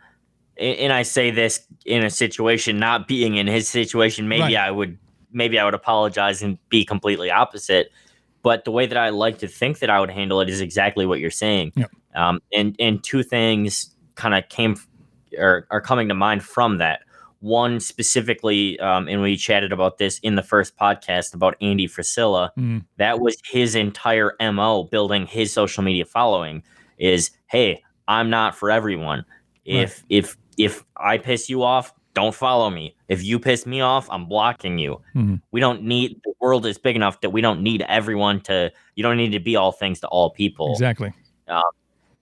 and 0.56 0.92
I 0.92 1.02
say 1.02 1.30
this 1.30 1.66
in 1.84 2.04
a 2.04 2.10
situation, 2.10 2.78
not 2.78 3.06
being 3.08 3.34
in 3.36 3.46
his 3.46 3.68
situation, 3.68 4.28
maybe 4.28 4.42
Right. 4.42 4.56
I 4.56 4.70
would, 4.70 4.98
maybe 5.32 5.58
I 5.58 5.64
would 5.64 5.74
apologize 5.74 6.42
and 6.42 6.56
be 6.68 6.84
completely 6.84 7.30
opposite. 7.30 7.90
But 8.42 8.64
the 8.64 8.70
way 8.70 8.86
that 8.86 8.96
I 8.96 9.10
like 9.10 9.38
to 9.38 9.48
think 9.48 9.80
that 9.80 9.90
I 9.90 10.00
would 10.00 10.10
handle 10.10 10.40
it 10.40 10.48
is 10.48 10.60
exactly 10.60 11.06
what 11.06 11.20
you're 11.20 11.30
saying. 11.30 11.72
Yep. 11.76 11.90
Um, 12.14 12.40
and 12.52 12.76
and 12.78 13.02
two 13.02 13.22
things 13.22 13.94
kind 14.14 14.34
of 14.34 14.48
came 14.48 14.76
or 15.36 15.66
are 15.70 15.80
coming 15.80 16.08
to 16.08 16.14
mind 16.14 16.42
from 16.42 16.78
that. 16.78 17.00
One 17.40 17.78
specifically, 17.78 18.80
um, 18.80 19.06
and 19.06 19.22
we 19.22 19.36
chatted 19.36 19.72
about 19.72 19.98
this 19.98 20.18
in 20.20 20.34
the 20.34 20.42
first 20.42 20.76
podcast 20.76 21.34
about 21.34 21.56
Andy 21.60 21.86
Frisella. 21.86 22.50
Mm. 22.58 22.84
That 22.96 23.20
was 23.20 23.36
his 23.44 23.76
entire 23.76 24.34
mo, 24.40 24.84
building 24.84 25.26
his 25.26 25.52
social 25.52 25.84
media 25.84 26.04
following. 26.04 26.64
Is 26.98 27.30
hey, 27.46 27.82
I'm 28.08 28.28
not 28.30 28.56
for 28.56 28.70
everyone. 28.70 29.24
If 29.64 30.02
if 30.08 30.36
if 30.56 30.84
I 30.96 31.18
piss 31.18 31.48
you 31.48 31.62
off, 31.62 31.94
don't 32.20 32.34
follow 32.34 32.68
me. 32.70 32.94
If 33.08 33.22
you 33.22 33.38
piss 33.38 33.64
me 33.66 33.80
off, 33.80 34.08
I'm 34.10 34.26
blocking 34.26 34.78
you. 34.78 35.00
Mhm. 35.14 35.40
We 35.52 35.60
don't 35.60 35.82
need 35.82 36.20
the 36.24 36.32
world 36.40 36.66
is 36.66 36.78
big 36.78 36.96
enough 36.96 37.20
that 37.20 37.30
we 37.30 37.40
don't 37.40 37.62
need 37.62 37.82
everyone 37.88 38.40
to. 38.48 38.70
You 38.96 39.02
don't 39.04 39.16
need 39.16 39.32
to 39.32 39.40
be 39.40 39.54
all 39.56 39.72
things 39.72 40.00
to 40.00 40.08
all 40.08 40.30
people. 40.30 40.72
exactly. 40.72 41.12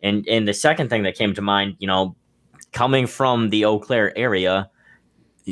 And 0.03 0.29
and 0.29 0.47
the 0.47 0.53
second 0.55 0.91
thing 0.91 1.03
that 1.05 1.15
came 1.17 1.33
to 1.35 1.43
mind, 1.43 1.77
you 1.79 1.87
know, 1.87 2.15
coming 2.73 3.07
from 3.07 3.49
the 3.51 3.65
Eau 3.65 3.79
Claire 3.79 4.17
area, 4.17 4.69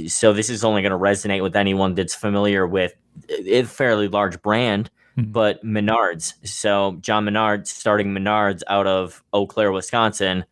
so 0.07 0.33
this 0.35 0.51
is 0.51 0.63
only 0.65 0.83
going 0.83 0.93
to 0.93 0.99
resonate 0.99 1.43
with 1.43 1.57
anyone 1.57 1.95
that's 1.95 2.15
familiar 2.15 2.67
with 2.67 2.93
a 3.31 3.63
fairly 3.63 4.07
large 4.09 4.41
brand, 4.43 4.91
Mhm. 5.17 5.33
but 5.33 5.65
Menards. 5.65 6.35
So 6.47 6.99
John 7.01 7.25
Menard 7.25 7.67
starting 7.67 8.13
Menards 8.13 8.63
out 8.69 8.87
of 8.87 9.25
Eau 9.33 9.47
Claire, 9.47 9.73
Wisconsin. 9.73 10.45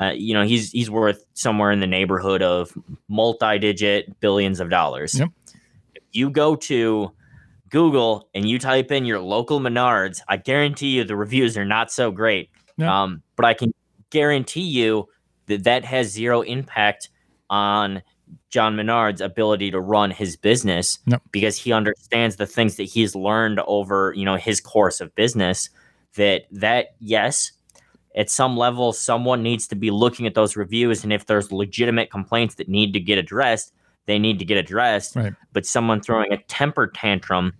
Uh, 0.00 0.12
you 0.14 0.32
know, 0.32 0.42
he's 0.42 0.70
he's 0.70 0.90
worth 0.90 1.24
somewhere 1.34 1.70
in 1.70 1.80
the 1.80 1.86
neighborhood 1.86 2.42
of 2.42 2.72
multi-digit 3.08 4.18
billions 4.20 4.58
of 4.60 4.70
dollars. 4.70 5.18
Yep. 5.18 5.28
If 5.94 6.02
you 6.12 6.30
go 6.30 6.56
to 6.56 7.12
Google 7.68 8.28
and 8.34 8.48
you 8.48 8.58
type 8.58 8.90
in 8.90 9.04
your 9.04 9.20
local 9.20 9.60
Menards, 9.60 10.20
I 10.28 10.38
guarantee 10.38 10.96
you 10.96 11.04
the 11.04 11.16
reviews 11.16 11.56
are 11.58 11.64
not 11.64 11.92
so 11.92 12.10
great. 12.10 12.50
Yeah. 12.78 13.02
Um, 13.02 13.22
but 13.36 13.44
I 13.44 13.54
can 13.54 13.72
guarantee 14.10 14.62
you 14.62 15.06
that 15.46 15.64
that 15.64 15.84
has 15.84 16.08
zero 16.10 16.40
impact 16.40 17.10
on 17.50 18.02
John 18.48 18.76
Menard's 18.76 19.20
ability 19.20 19.70
to 19.72 19.80
run 19.80 20.10
his 20.10 20.36
business 20.36 20.98
Yep. 21.06 21.22
because 21.30 21.56
he 21.56 21.72
understands 21.72 22.36
the 22.36 22.46
things 22.46 22.76
that 22.76 22.84
he's 22.84 23.14
learned 23.14 23.60
over, 23.66 24.14
you 24.16 24.24
know, 24.24 24.36
his 24.36 24.60
course 24.60 25.00
of 25.00 25.14
business. 25.14 25.68
That 26.16 26.46
that 26.50 26.94
yes, 26.98 27.52
at 28.16 28.28
some 28.28 28.56
level, 28.56 28.92
someone 28.92 29.42
needs 29.42 29.68
to 29.68 29.76
be 29.76 29.90
looking 29.90 30.26
at 30.26 30.34
those 30.34 30.56
reviews, 30.56 31.04
and 31.04 31.12
if 31.12 31.26
there's 31.26 31.52
legitimate 31.52 32.10
complaints 32.10 32.56
that 32.56 32.68
need 32.68 32.92
to 32.92 33.00
get 33.00 33.18
addressed, 33.18 33.72
they 34.06 34.18
need 34.18 34.38
to 34.40 34.44
get 34.44 34.56
addressed. 34.56 35.14
Right. 35.16 35.34
But 35.52 35.66
someone 35.66 36.00
throwing 36.00 36.32
a 36.32 36.38
temper 36.44 36.88
tantrum 36.88 37.52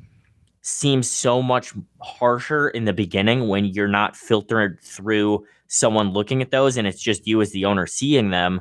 seems 0.63 1.09
so 1.09 1.41
much 1.41 1.73
harsher 2.01 2.69
in 2.69 2.85
the 2.85 2.93
beginning 2.93 3.49
when 3.49 3.65
you're 3.65 3.89
not 3.89 4.17
filtered 4.17 4.81
through 4.83 5.47
someone 5.69 6.11
looking 6.11 6.43
at 6.43 6.51
those 6.51 6.77
and 6.77 6.87
it's 6.87 7.01
just 7.01 7.27
you 7.27 7.41
as 7.41 7.53
the 7.53 7.65
owner 7.65 7.87
seeing 7.87 8.31
them. 8.31 8.61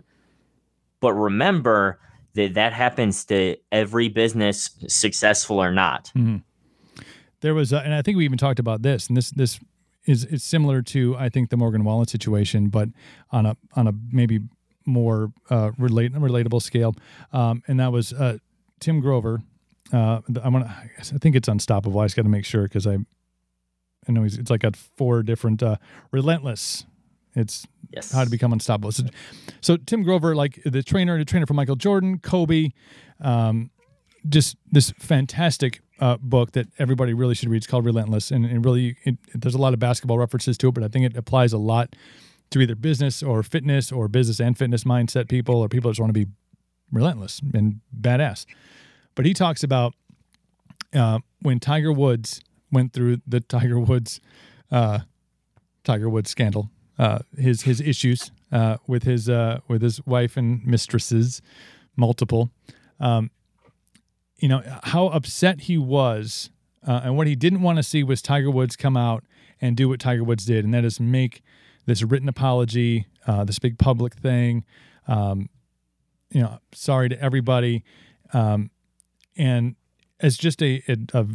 But 1.02 1.14
remember 1.14 2.00
that 2.36 2.54
that 2.54 2.74
happens 2.74 3.26
to 3.26 3.58
every 3.72 4.08
business, 4.08 4.70
successful 4.88 5.62
or 5.62 5.72
not. 5.72 6.12
Mm-hmm. 6.16 6.38
There 7.42 7.54
was, 7.54 7.74
a, 7.74 7.80
and 7.80 7.94
I 7.94 8.02
think 8.02 8.18
we 8.18 8.26
even 8.26 8.38
talked 8.38 8.60
about 8.60 8.82
this, 8.82 9.08
and 9.08 9.16
this 9.16 9.32
this 9.32 9.60
is 10.10 10.24
it's 10.26 10.44
similar 10.44 10.82
to 10.82 11.16
I 11.18 11.30
think 11.30 11.50
the 11.50 11.58
Morgan 11.58 11.84
Wallen 11.84 12.08
situation, 12.08 12.70
but 12.70 12.90
on 13.32 13.46
a 13.46 13.56
on 13.76 13.88
a 13.88 13.94
maybe 14.12 14.40
more 14.86 15.32
uh, 15.50 15.72
relate 15.78 16.14
relatable 16.14 16.62
scale, 16.62 16.96
um, 17.32 17.62
and 17.68 17.80
that 17.80 17.92
was 17.92 18.12
uh, 18.12 18.38
Tim 18.80 19.00
Grover. 19.00 19.42
Uh, 19.94 20.22
I 20.44 20.50
want 20.50 20.66
I 20.68 21.18
think 21.20 21.36
it's 21.36 21.48
unstoppable. 21.48 22.00
I 22.00 22.06
just 22.06 22.16
got 22.16 22.24
to 22.24 22.30
make 22.30 22.46
sure 22.46 22.64
because 22.64 22.88
I 22.88 22.98
I 24.08 24.12
know 24.12 24.24
he's 24.24 24.38
it's 24.38 24.50
like 24.50 24.62
got 24.62 24.76
four 24.76 25.22
different 25.22 25.62
uh, 25.62 25.78
relentless 26.12 26.86
it's 27.36 27.68
yes. 27.94 28.12
how 28.12 28.24
to 28.24 28.30
become 28.30 28.52
unstoppable. 28.52 28.92
So, 28.92 29.04
so, 29.62 29.78
Tim 29.78 30.02
Grover, 30.02 30.36
like 30.36 30.60
the 30.66 30.82
trainer, 30.82 31.18
the 31.20 31.26
trainer 31.26 31.46
for 31.46 31.54
Michael 31.54 31.76
Jordan, 31.76 32.18
Kobe, 32.18 32.70
um, 33.22 33.70
just 34.28 34.58
this 34.72 34.92
fantastic 34.98 35.82
uh, 36.00 36.18
book 36.18 36.54
that 36.54 36.68
everybody 36.78 37.14
really 37.14 37.36
should 37.36 37.50
read. 37.50 37.58
It's 37.58 37.68
called 37.68 37.86
Relentless, 37.86 38.32
and, 38.32 38.46
and 38.46 38.64
really, 38.64 38.98
it, 39.04 39.18
there's 39.34 39.56
a 39.56 39.60
lot 39.60 39.74
of 39.74 39.80
basketball 39.80 40.18
references 40.18 40.58
to 40.60 40.70
it, 40.70 40.74
but 40.74 40.84
I 40.84 40.88
think 40.88 41.06
it 41.06 41.18
applies 41.18 41.54
a 41.54 41.58
lot 41.58 41.96
to 42.52 42.62
either 42.62 42.76
business 42.76 43.22
or 43.22 43.44
fitness 43.44 43.92
or 43.92 44.08
business 44.08 44.40
and 44.40 44.58
fitness 44.58 44.84
mindset 44.84 45.30
people 45.30 45.56
or 45.56 45.70
people 45.70 45.90
that 45.90 45.94
just 45.94 46.02
want 46.02 46.14
to 46.14 46.26
be 46.26 46.32
relentless 46.92 47.42
and 47.54 47.82
badass. 48.00 48.46
But 49.16 49.26
he 49.26 49.34
talks 49.34 49.64
about 49.64 49.94
uh, 50.94 51.20
when 51.42 51.60
Tiger 51.60 51.92
Woods 51.92 52.42
went 52.72 52.94
through 52.94 53.22
the 53.28 53.40
Tiger 53.40 53.80
Woods 53.80 54.20
uh, 54.72 55.00
Tiger 55.84 56.10
Woods 56.10 56.30
scandal 56.30 56.72
uh, 57.00 57.20
his 57.38 57.62
his 57.62 57.80
issues 57.82 58.32
uh, 58.52 58.78
with 58.86 59.04
his 59.04 59.30
uh, 59.30 59.62
with 59.68 59.82
his 59.82 60.06
wife 60.06 60.38
and 60.38 60.64
mistresses, 60.66 61.42
multiple. 61.96 62.52
Um, 63.00 63.32
you 64.40 64.48
know 64.48 64.62
how 64.84 65.08
upset 65.08 65.62
he 65.62 65.78
was, 65.78 66.50
uh, 66.88 67.02
and 67.04 67.18
what 67.18 67.28
he 67.28 67.36
didn't 67.36 67.62
want 67.62 67.78
to 67.78 67.84
see 67.84 68.04
was 68.04 68.22
Tiger 68.22 68.50
Woods 68.50 68.76
come 68.76 68.98
out 68.98 69.24
and 69.62 69.76
do 69.76 69.90
what 69.90 70.00
Tiger 70.00 70.24
Woods 70.24 70.46
did, 70.46 70.66
and 70.66 70.74
that 70.74 70.86
is 70.86 71.00
make 71.00 71.42
this 71.86 72.04
written 72.04 72.30
apology, 72.30 73.08
uh, 73.28 73.44
this 73.44 73.60
big 73.60 73.78
public 73.78 74.14
thing. 74.16 74.64
Um, 75.08 75.50
you 76.32 76.42
know, 76.42 76.60
sorry 76.74 77.10
to 77.10 77.22
everybody, 77.22 77.84
um, 78.34 78.70
and 79.36 79.76
as 80.20 80.38
just 80.38 80.62
a, 80.62 80.84
a, 80.88 80.98
a 81.14 81.28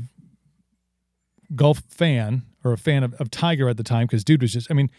golf 1.55 1.83
fan 1.89 2.43
or 2.63 2.73
a 2.73 2.79
fan 2.79 3.03
of, 3.03 3.15
of 3.15 3.31
Tiger 3.31 3.69
at 3.69 3.77
the 3.77 3.83
time, 3.83 4.07
because 4.07 4.25
dude 4.25 4.43
was 4.43 4.53
just, 4.53 4.71
I 4.71 4.75
mean, 4.75 4.91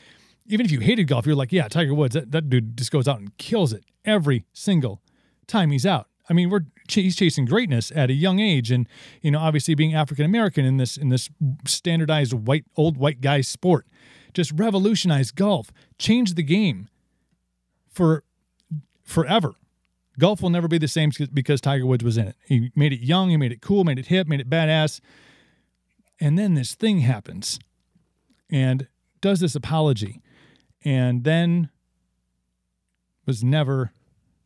even 0.47 0.65
if 0.65 0.71
you 0.71 0.79
hated 0.79 1.05
golf, 1.07 1.25
you're 1.25 1.35
like, 1.35 1.51
yeah, 1.51 1.67
Tiger 1.67 1.93
Woods, 1.93 2.13
that, 2.13 2.31
that 2.31 2.49
dude 2.49 2.77
just 2.77 2.91
goes 2.91 3.07
out 3.07 3.19
and 3.19 3.35
kills 3.37 3.73
it 3.73 3.83
every 4.03 4.45
single 4.53 5.01
time 5.47 5.71
he's 5.71 5.85
out. 5.85 6.07
I 6.29 6.33
mean, 6.33 6.49
we're 6.49 6.65
he's 6.87 7.15
chasing 7.15 7.45
greatness 7.45 7.91
at 7.95 8.09
a 8.09 8.13
young 8.13 8.39
age, 8.39 8.71
and 8.71 8.87
you 9.21 9.31
know, 9.31 9.39
obviously 9.39 9.75
being 9.75 9.93
African 9.93 10.25
American 10.25 10.65
in 10.65 10.77
this 10.77 10.97
in 10.97 11.09
this 11.09 11.29
standardized 11.65 12.33
white 12.33 12.65
old 12.75 12.97
white 12.97 13.21
guy 13.21 13.41
sport, 13.41 13.85
just 14.33 14.51
revolutionized 14.55 15.35
golf, 15.35 15.71
changed 15.99 16.35
the 16.35 16.43
game 16.43 16.89
for 17.89 18.23
forever. 19.03 19.53
Golf 20.17 20.41
will 20.41 20.49
never 20.49 20.67
be 20.67 20.77
the 20.77 20.87
same 20.87 21.11
because 21.33 21.59
Tiger 21.59 21.85
Woods 21.85 22.03
was 22.03 22.17
in 22.17 22.27
it. 22.27 22.35
He 22.45 22.71
made 22.75 22.93
it 22.93 23.01
young, 23.01 23.29
he 23.29 23.37
made 23.37 23.51
it 23.51 23.61
cool, 23.61 23.83
made 23.83 23.99
it 23.99 24.07
hip, 24.07 24.27
made 24.27 24.39
it 24.39 24.49
badass, 24.49 25.01
and 26.19 26.39
then 26.39 26.53
this 26.53 26.73
thing 26.73 26.99
happens, 26.99 27.59
and 28.49 28.87
does 29.21 29.41
this 29.41 29.55
apology 29.55 30.21
and 30.85 31.23
then 31.23 31.69
was 33.25 33.43
never 33.43 33.91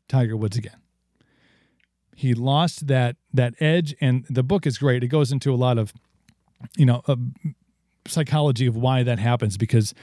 Tiger 0.08 0.38
Woods 0.38 0.58
again. 0.58 0.78
He 2.20 2.34
lost 2.34 2.88
that 2.88 3.16
that 3.34 3.54
edge, 3.62 3.96
and 4.02 4.26
the 4.30 4.44
book 4.44 4.68
is 4.68 4.78
great. 4.78 5.06
It 5.06 5.08
goes 5.08 5.32
into 5.32 5.54
a 5.54 5.56
lot 5.56 5.78
of, 5.78 5.94
you 6.76 6.86
know, 6.86 7.02
uh, 7.08 7.16
psychology 8.06 8.66
of 8.66 8.76
why 8.76 9.04
that 9.04 9.20
happens. 9.20 9.56
Because 9.56 9.94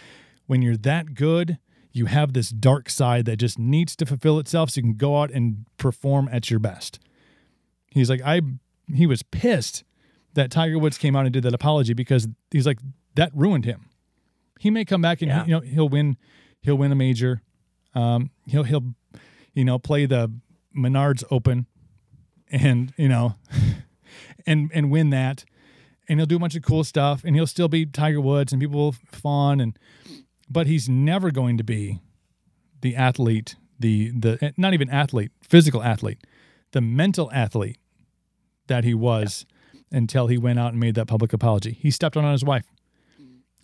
when 0.47 0.63
you're 0.63 0.79
that 0.79 1.13
good, 1.13 1.59
you 1.93 2.07
have 2.07 2.33
this 2.33 2.49
dark 2.49 2.89
side 2.89 3.27
that 3.27 3.37
just 3.37 3.59
needs 3.59 3.95
to 3.97 4.07
fulfill 4.07 4.39
itself, 4.39 4.71
so 4.71 4.79
you 4.79 4.85
can 4.85 4.95
go 4.95 5.21
out 5.21 5.31
and 5.31 5.67
perform 5.77 6.27
at 6.33 6.51
your 6.51 6.59
best. 6.59 6.99
He's 7.91 8.09
like, 8.09 8.23
I. 8.25 8.41
He 8.95 9.07
was 9.07 9.23
pissed 9.23 9.85
that 10.33 10.51
Tiger 10.51 10.79
Woods 10.79 10.97
came 10.97 11.15
out 11.15 11.27
and 11.27 11.35
did 11.35 11.43
that 11.43 11.53
apology 11.53 11.93
because 11.93 12.29
he's 12.51 12.67
like 12.67 12.79
that 13.17 13.31
ruined 13.35 13.67
him. 13.67 13.91
He 14.59 14.71
may 14.71 14.87
come 14.87 15.03
back 15.03 15.21
and 15.21 15.29
yeah. 15.29 15.45
you 15.45 15.51
know 15.51 15.61
he'll 15.61 15.91
win 15.91 16.17
he'll 16.63 16.79
win 16.79 16.93
a 16.93 16.95
major. 16.95 17.43
Um, 17.95 18.31
he'll 18.47 18.63
he'll 18.63 18.95
you 19.53 19.67
know 19.67 19.79
play 19.79 20.07
the 20.07 20.33
Menards 20.75 21.23
Open 21.31 21.67
and 22.51 22.93
you 22.97 23.09
know 23.09 23.37
and 24.47 24.71
and 24.75 24.91
win 24.91 25.11
that 25.11 25.45
and 26.09 26.19
he'll 26.19 26.27
do 26.27 26.37
a 26.37 26.39
bunch 26.39 26.57
of 26.57 26.63
cool 26.63 26.85
stuff 26.85 27.25
and 27.25 27.35
he'll 27.35 27.47
still 27.47 27.69
be 27.69 27.85
Tiger 27.85 28.21
Woods 28.21 28.53
and 28.53 28.61
people 28.61 28.79
will 28.79 28.93
fawn 28.93 29.61
and 29.61 29.79
but 30.49 30.67
he's 30.67 30.89
never 30.89 31.31
going 31.31 31.59
to 31.59 31.65
be 31.65 32.01
the 32.81 32.95
athlete 32.95 33.57
the 33.79 34.11
the 34.11 34.39
eh, 34.41 34.51
not 34.57 34.75
even 34.75 34.89
athlete 34.91 35.33
physical 35.43 35.83
athlete 35.83 36.19
the 36.73 36.81
mental 36.81 37.31
athlete 37.33 37.79
that 38.69 38.85
he 38.85 38.95
was 38.95 39.47
yeah. 39.73 39.99
until 39.99 40.27
he 40.27 40.39
went 40.39 40.59
out 40.59 40.73
and 40.73 40.81
made 40.81 40.95
that 40.95 41.07
public 41.07 41.33
apology 41.33 41.73
he 41.81 41.91
stepped 41.91 42.17
on 42.17 42.31
his 42.31 42.45
wife 42.45 42.67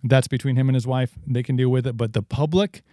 that's 0.03 0.27
between 0.27 0.55
him 0.57 0.67
and 0.67 0.75
his 0.75 0.85
wife. 0.85 1.17
They 1.25 1.43
can 1.43 1.55
deal 1.55 1.69
with 1.69 1.87
it. 1.87 1.95
But 1.95 2.13
the 2.13 2.21
public 2.21 2.83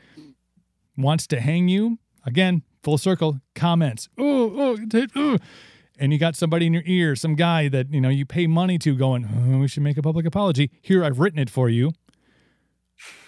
wants 0.96 1.26
to 1.28 1.40
hang 1.40 1.68
you. 1.68 1.98
Again, 2.24 2.62
full 2.82 2.98
circle, 2.98 3.40
comments. 3.54 4.08
Oh, 4.16 4.76
oh, 4.94 5.06
oh. 5.16 5.38
And 6.00 6.14
you 6.14 6.18
got 6.18 6.34
somebody 6.34 6.66
in 6.66 6.72
your 6.72 6.82
ear, 6.86 7.14
some 7.14 7.34
guy 7.34 7.68
that, 7.68 7.92
you 7.92 8.00
know, 8.00 8.08
you 8.08 8.24
pay 8.24 8.46
money 8.46 8.78
to 8.78 8.96
going, 8.96 9.28
oh, 9.28 9.58
we 9.58 9.68
should 9.68 9.82
make 9.82 9.98
a 9.98 10.02
public 10.02 10.24
apology. 10.24 10.70
Here, 10.80 11.04
I've 11.04 11.20
written 11.20 11.38
it 11.38 11.50
for 11.50 11.68
you. 11.68 11.92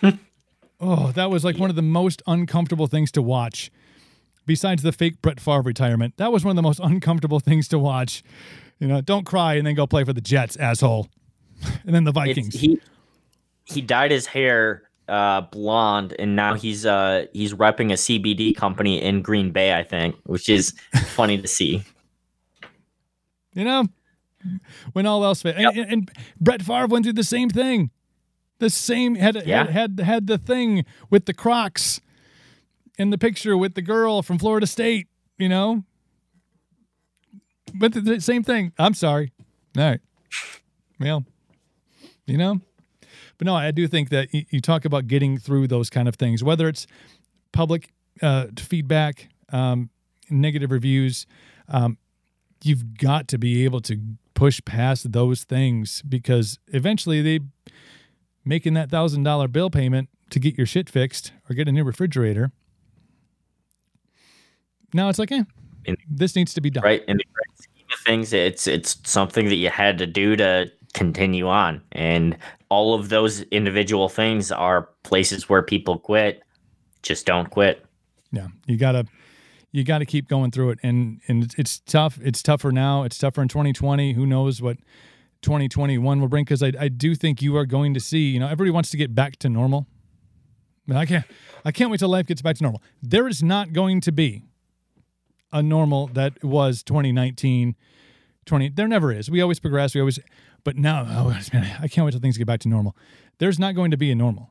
oh, 0.80 1.12
that 1.12 1.30
was 1.30 1.44
like 1.44 1.58
one 1.58 1.68
of 1.68 1.76
the 1.76 1.82
most 1.82 2.22
uncomfortable 2.26 2.86
things 2.86 3.12
to 3.12 3.20
watch. 3.20 3.70
Besides 4.46 4.82
the 4.82 4.90
fake 4.90 5.20
Brett 5.20 5.38
Favre 5.38 5.60
retirement, 5.60 6.16
that 6.16 6.32
was 6.32 6.44
one 6.44 6.50
of 6.50 6.56
the 6.56 6.62
most 6.62 6.80
uncomfortable 6.82 7.40
things 7.40 7.68
to 7.68 7.78
watch. 7.78 8.22
You 8.78 8.88
know, 8.88 9.02
don't 9.02 9.26
cry 9.26 9.54
and 9.54 9.66
then 9.66 9.74
go 9.74 9.86
play 9.86 10.02
for 10.04 10.14
the 10.14 10.22
Jets, 10.22 10.56
asshole. 10.56 11.08
And 11.84 11.94
then 11.94 12.02
the 12.02 12.10
Vikings. 12.10 12.54
He, 12.58 12.80
he 13.64 13.80
dyed 13.82 14.10
his 14.10 14.26
hair 14.26 14.82
uh, 15.08 15.42
blonde, 15.42 16.14
and 16.18 16.34
now 16.34 16.54
he's 16.54 16.84
uh, 16.84 17.26
he's 17.32 17.54
repping 17.54 17.90
a 17.90 17.94
CBD 17.94 18.56
company 18.56 19.00
in 19.00 19.22
Green 19.22 19.52
Bay, 19.52 19.74
I 19.74 19.84
think, 19.84 20.16
which 20.24 20.48
is 20.48 20.74
funny 20.92 21.40
to 21.40 21.46
see. 21.46 21.84
You 23.54 23.64
know, 23.64 23.86
when 24.92 25.06
all 25.06 25.24
else 25.24 25.42
failed, 25.42 25.58
yep. 25.58 25.74
and, 25.74 25.92
and, 25.92 26.10
Brett 26.40 26.62
Favre 26.62 26.86
went 26.86 27.04
through 27.04 27.12
the 27.14 27.24
same 27.24 27.50
thing. 27.50 27.90
The 28.58 28.70
same 28.70 29.16
had, 29.16 29.46
yeah. 29.46 29.64
had 29.64 29.70
had 29.70 30.00
had 30.00 30.26
the 30.26 30.38
thing 30.38 30.84
with 31.10 31.26
the 31.26 31.34
Crocs 31.34 32.00
in 32.98 33.10
the 33.10 33.18
picture 33.18 33.56
with 33.56 33.74
the 33.74 33.82
girl 33.82 34.22
from 34.22 34.38
Florida 34.38 34.66
State. 34.66 35.08
You 35.38 35.48
know, 35.48 35.84
but 37.74 37.92
the, 37.92 38.00
the 38.00 38.20
same 38.20 38.42
thing. 38.42 38.72
I'm 38.78 38.94
sorry. 38.94 39.32
All 39.76 39.84
right. 39.84 40.00
Well, 41.00 41.24
you 42.26 42.38
know, 42.38 42.60
but 43.38 43.46
no, 43.46 43.54
I 43.54 43.72
do 43.72 43.88
think 43.88 44.10
that 44.10 44.28
you 44.32 44.60
talk 44.60 44.84
about 44.84 45.08
getting 45.08 45.38
through 45.38 45.66
those 45.66 45.90
kind 45.90 46.06
of 46.06 46.14
things, 46.14 46.44
whether 46.44 46.68
it's 46.68 46.86
public 47.52 47.90
uh, 48.22 48.46
feedback, 48.56 49.28
um, 49.50 49.90
negative 50.30 50.70
reviews. 50.70 51.26
Um, 51.68 51.98
you've 52.64 52.96
got 52.98 53.28
to 53.28 53.38
be 53.38 53.64
able 53.64 53.80
to 53.80 53.98
push 54.34 54.60
past 54.64 55.12
those 55.12 55.44
things 55.44 56.02
because 56.02 56.58
eventually 56.68 57.22
they 57.22 57.40
making 58.44 58.74
that 58.74 58.90
thousand 58.90 59.22
dollar 59.22 59.48
bill 59.48 59.70
payment 59.70 60.08
to 60.30 60.40
get 60.40 60.56
your 60.56 60.66
shit 60.66 60.88
fixed 60.88 61.32
or 61.48 61.54
get 61.54 61.68
a 61.68 61.72
new 61.72 61.84
refrigerator. 61.84 62.52
Now 64.94 65.08
it's 65.08 65.18
like, 65.18 65.32
eh, 65.32 65.44
in, 65.84 65.96
this 66.08 66.36
needs 66.36 66.54
to 66.54 66.60
be 66.60 66.70
done. 66.70 66.84
Right. 66.84 67.04
In 67.06 67.18
the 67.18 67.24
scheme 67.54 67.86
of 67.92 67.98
things, 68.00 68.32
it's 68.32 68.66
it's 68.66 68.98
something 69.04 69.48
that 69.48 69.56
you 69.56 69.70
had 69.70 69.98
to 69.98 70.06
do 70.06 70.36
to 70.36 70.70
continue 70.94 71.48
on. 71.48 71.82
And 71.92 72.36
all 72.68 72.94
of 72.94 73.08
those 73.08 73.42
individual 73.42 74.08
things 74.08 74.52
are 74.52 74.88
places 75.02 75.48
where 75.48 75.62
people 75.62 75.98
quit. 75.98 76.42
Just 77.02 77.26
don't 77.26 77.50
quit. 77.50 77.84
Yeah, 78.30 78.48
you 78.66 78.76
gotta 78.76 79.06
you 79.72 79.84
got 79.84 79.98
to 79.98 80.06
keep 80.06 80.28
going 80.28 80.50
through 80.50 80.70
it, 80.70 80.78
and 80.82 81.20
and 81.26 81.54
it's 81.58 81.80
tough. 81.80 82.18
It's 82.22 82.42
tougher 82.42 82.70
now. 82.70 83.02
It's 83.02 83.18
tougher 83.18 83.42
in 83.42 83.48
2020. 83.48 84.12
Who 84.12 84.26
knows 84.26 84.62
what 84.62 84.76
2021 85.40 86.20
will 86.20 86.28
bring? 86.28 86.44
Because 86.44 86.62
I 86.62 86.72
I 86.78 86.88
do 86.88 87.14
think 87.14 87.42
you 87.42 87.56
are 87.56 87.66
going 87.66 87.94
to 87.94 88.00
see. 88.00 88.30
You 88.30 88.40
know, 88.40 88.46
everybody 88.46 88.70
wants 88.70 88.90
to 88.90 88.96
get 88.96 89.14
back 89.14 89.38
to 89.40 89.48
normal. 89.48 89.86
But 90.86 90.96
I 90.96 91.06
can't 91.06 91.24
I 91.64 91.72
can't 91.72 91.90
wait 91.90 92.00
till 92.00 92.08
life 92.08 92.26
gets 92.26 92.42
back 92.42 92.56
to 92.56 92.62
normal. 92.62 92.82
There 93.02 93.26
is 93.26 93.42
not 93.42 93.72
going 93.72 94.00
to 94.02 94.12
be 94.12 94.44
a 95.52 95.62
normal 95.62 96.08
that 96.08 96.42
was 96.42 96.82
2019 96.82 97.76
20 98.46 98.70
there 98.70 98.88
never 98.88 99.12
is 99.12 99.30
we 99.30 99.40
always 99.40 99.60
progress 99.60 99.94
we 99.94 100.00
always 100.00 100.18
but 100.64 100.76
now 100.76 101.06
oh 101.08 101.38
man 101.52 101.76
i 101.80 101.86
can't 101.86 102.04
wait 102.04 102.10
till 102.10 102.20
things 102.20 102.38
get 102.38 102.46
back 102.46 102.60
to 102.60 102.68
normal 102.68 102.96
there's 103.38 103.58
not 103.58 103.74
going 103.74 103.90
to 103.90 103.96
be 103.96 104.10
a 104.10 104.14
normal 104.14 104.50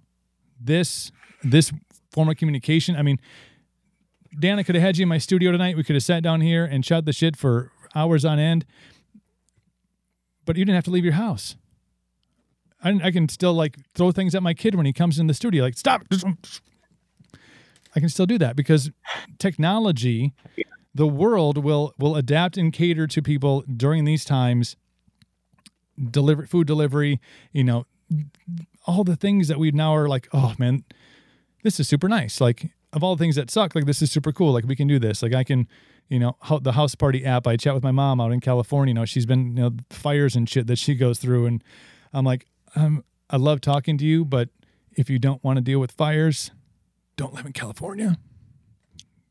this 0.60 1.12
this 1.44 1.74
form 2.12 2.30
of 2.30 2.38
communication 2.38 2.96
i 2.96 3.02
mean 3.02 3.20
dan 4.40 4.60
i 4.60 4.64
could 4.64 4.76
have 4.76 4.84
had 4.84 4.98
you 4.98 5.04
in 5.04 5.10
my 5.10 5.18
studio 5.18 5.52
tonight. 5.52 5.78
We 5.78 5.84
could 5.84 5.96
have 5.96 6.04
sat 6.04 6.24
down 6.24 6.42
here 6.42 6.66
and 6.66 6.86
shot 6.86 7.06
the 7.06 7.14
shit 7.14 7.36
for 7.36 7.72
hours 7.96 8.26
on 8.26 8.40
end. 8.40 8.66
But 10.46 10.58
you 10.58 10.66
didn't 10.66 10.76
have 10.76 10.86
to 10.86 10.92
leave 10.92 11.04
your 11.04 11.14
house. 11.14 11.56
I, 12.84 13.00
I 13.04 13.12
can 13.12 13.30
still 13.30 13.54
like 13.54 13.78
throw 13.94 14.12
things 14.12 14.34
at 14.34 14.42
my 14.42 14.54
kid 14.54 14.76
when 14.76 14.86
he 14.86 14.94
comes 14.94 15.20
in 15.20 15.28
the 15.28 15.34
studio 15.34 15.64
like 15.64 15.78
stop! 15.78 16.04
I 17.96 18.00
can 18.00 18.10
still 18.10 18.26
do 18.26 18.38
that 18.38 18.56
because 18.56 18.90
technology 19.38 20.34
the 20.96 21.08
world 21.08 21.58
will 21.58 21.94
will 22.00 22.16
adapt 22.16 22.58
and 22.58 22.74
cater 22.74 23.08
to 23.08 23.22
people 23.22 23.64
during 23.64 24.06
these 24.06 24.26
times 24.26 24.76
deliver 26.10 26.48
food 26.48 26.66
delivery 26.66 27.20
you 27.52 27.64
know 27.64 27.86
all 28.88 29.04
the 29.04 29.16
things 29.16 29.48
that 29.48 29.60
we 29.60 29.72
now 29.72 29.96
are 29.96 30.08
like 30.08 30.28
oh 30.34 30.56
man 30.58 30.84
this 31.64 31.80
is 31.80 31.88
super 31.88 32.10
nice. 32.10 32.42
Like 32.42 32.72
of 32.94 33.04
all 33.04 33.16
the 33.16 33.24
things 33.24 33.36
that 33.36 33.50
suck 33.50 33.76
like 33.76 33.86
this 33.86 34.02
is 34.02 34.12
super 34.12 34.32
cool 34.32 34.52
like 34.52 34.66
we 34.66 34.76
can 34.76 34.88
do 34.88 35.00
this 35.00 35.22
like 35.22 35.34
i 35.34 35.44
can 35.44 35.68
you 36.10 36.20
know 36.20 36.36
the 36.62 36.74
house 36.74 36.96
party 36.96 37.26
app 37.26 37.48
i 37.48 37.56
chat 37.56 37.74
with 37.74 37.84
my 37.84 37.92
mom 37.92 38.20
out 38.20 38.32
in 38.32 38.40
california 38.40 38.92
you 38.92 38.94
know 38.94 39.06
she's 39.06 39.26
been 39.26 39.56
you 39.56 39.64
know 39.64 39.72
fires 39.90 40.36
and 40.36 40.50
shit 40.50 40.68
that 40.68 40.78
she 40.78 40.96
goes 40.96 41.20
through 41.20 41.46
and 41.46 41.64
i'm 42.14 42.26
like 42.26 42.46
um, 42.76 43.04
i 43.30 43.38
love 43.38 43.62
talking 43.62 43.98
to 43.98 44.06
you 44.06 44.26
but 44.26 44.50
if 44.94 45.10
you 45.10 45.20
don't 45.20 45.44
want 45.44 45.58
to 45.58 45.62
deal 45.62 45.80
with 45.80 45.92
fires 45.92 46.52
don't 47.16 47.34
live 47.34 47.46
in 47.46 47.54
california 47.54 48.18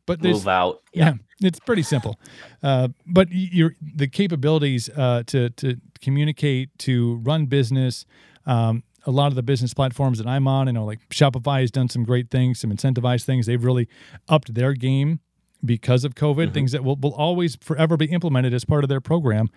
but 0.07 0.23
Move 0.23 0.49
out. 0.49 0.83
yeah, 0.93 1.15
it's 1.41 1.61
pretty 1.61 1.85
simple. 1.85 2.19
Uh, 2.65 2.89
but 3.07 3.29
your 3.31 3.77
the 3.81 4.09
capabilities 4.09 4.91
uh, 4.97 5.23
to 5.29 5.51
to 5.51 5.77
communicate, 6.01 6.77
to 6.79 7.17
run 7.23 7.47
business. 7.47 8.07
Um, 8.45 8.83
a 9.07 9.11
lot 9.11 9.29
of 9.29 9.35
the 9.35 9.43
business 9.43 9.75
platforms 9.75 10.19
that 10.19 10.27
I'm 10.27 10.47
on, 10.47 10.67
you 10.67 10.73
know, 10.73 10.85
like 10.85 11.09
Shopify 11.09 11.61
has 11.61 11.71
done 11.71 11.89
some 11.89 12.05
great 12.05 12.31
things, 12.31 12.61
some 12.61 12.71
incentivized 12.71 13.25
things. 13.25 13.47
They've 13.47 13.63
really 13.63 13.89
upped 14.29 14.55
their 14.55 14.73
game 14.75 15.21
because 15.65 16.05
of 16.05 16.15
COVID. 16.15 16.47
Mm-hmm. 16.47 16.55
Things 16.55 16.73
that 16.73 16.85
will, 16.85 16.97
will 16.97 17.15
always 17.15 17.57
forever 17.57 17.97
be 17.97 18.07
implemented 18.07 18.53
as 18.53 18.65
part 18.65 18.85
of 18.85 18.89
their 18.89 19.01
program 19.01 19.49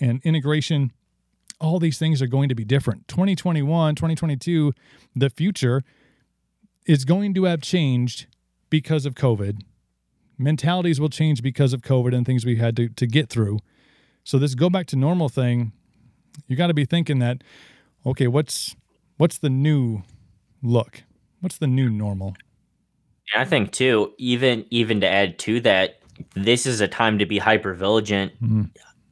and 0.00 0.20
integration. 0.24 0.92
All 1.60 1.78
these 1.78 1.98
things 1.98 2.20
are 2.22 2.26
going 2.26 2.48
to 2.48 2.54
be 2.54 2.64
different. 2.64 3.08
2021, 3.08 3.94
2022, 3.94 4.72
the 5.14 5.30
future 5.30 5.82
is 6.86 7.04
going 7.04 7.34
to 7.34 7.44
have 7.44 7.62
changed 7.62 8.26
because 8.70 9.06
of 9.06 9.14
COVID 9.14 9.62
mentalities 10.38 11.00
will 11.00 11.08
change 11.08 11.42
because 11.42 11.72
of 11.72 11.82
COVID 11.82 12.14
and 12.14 12.26
things 12.26 12.44
we 12.44 12.56
had 12.56 12.76
to, 12.76 12.88
to 12.88 13.06
get 13.06 13.28
through. 13.28 13.58
So 14.24 14.38
this 14.38 14.54
go 14.54 14.70
back 14.70 14.86
to 14.88 14.96
normal 14.96 15.28
thing, 15.28 15.72
you 16.46 16.56
got 16.56 16.68
to 16.68 16.74
be 16.74 16.84
thinking 16.84 17.18
that, 17.20 17.42
okay, 18.04 18.26
what's 18.26 18.74
what's 19.16 19.38
the 19.38 19.50
new 19.50 20.02
look? 20.62 21.02
What's 21.40 21.58
the 21.58 21.66
new 21.66 21.88
normal? 21.90 22.36
And 23.34 23.42
I 23.42 23.44
think 23.44 23.72
too, 23.72 24.12
even 24.18 24.66
even 24.70 25.00
to 25.00 25.08
add 25.08 25.38
to 25.40 25.60
that, 25.60 25.98
this 26.34 26.66
is 26.66 26.80
a 26.80 26.88
time 26.88 27.18
to 27.18 27.26
be 27.26 27.38
hyper 27.38 27.74
vigilant 27.74 28.32
Mhm. 28.42 28.70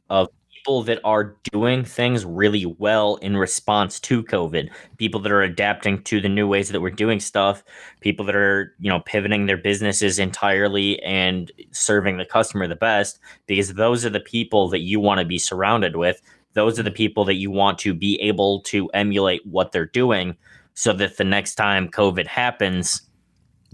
of 0.09 0.27
people 0.55 0.83
that 0.83 0.99
are 1.03 1.35
doing 1.51 1.83
things 1.83 2.23
really 2.23 2.65
well 2.65 3.17
in 3.17 3.35
response 3.35 3.99
to 3.99 4.23
COVID. 4.23 4.69
People 4.97 5.19
that 5.21 5.31
are 5.31 5.41
adapting 5.41 6.01
to 6.03 6.21
the 6.21 6.29
new 6.29 6.47
ways 6.47 6.69
that 6.69 6.79
we're 6.81 6.89
doing 6.91 7.19
stuff. 7.19 7.63
People 8.01 8.25
that 8.25 8.35
are 8.35 8.73
you 8.79 8.89
know 8.89 9.01
pivoting 9.01 9.45
their 9.47 9.57
businesses 9.57 10.19
entirely 10.19 11.01
and 11.03 11.51
serving 11.71 12.17
the 12.17 12.25
customer 12.25 12.67
the 12.67 12.75
best. 12.75 13.19
Because 13.47 13.73
those 13.73 14.05
are 14.05 14.09
the 14.09 14.19
people 14.21 14.69
that 14.69 14.81
you 14.81 14.99
want 14.99 15.19
to 15.19 15.25
be 15.25 15.37
surrounded 15.39 15.95
with. 15.97 16.21
Those 16.53 16.79
are 16.79 16.83
the 16.83 16.91
people 16.91 17.25
that 17.25 17.35
you 17.35 17.51
want 17.51 17.79
to 17.79 17.93
be 17.93 18.19
able 18.21 18.61
to 18.63 18.89
emulate 18.89 19.45
what 19.45 19.71
they're 19.71 19.85
doing, 19.85 20.35
so 20.73 20.93
that 20.93 21.17
the 21.17 21.23
next 21.23 21.55
time 21.55 21.89
COVID 21.89 22.27
happens 22.27 23.01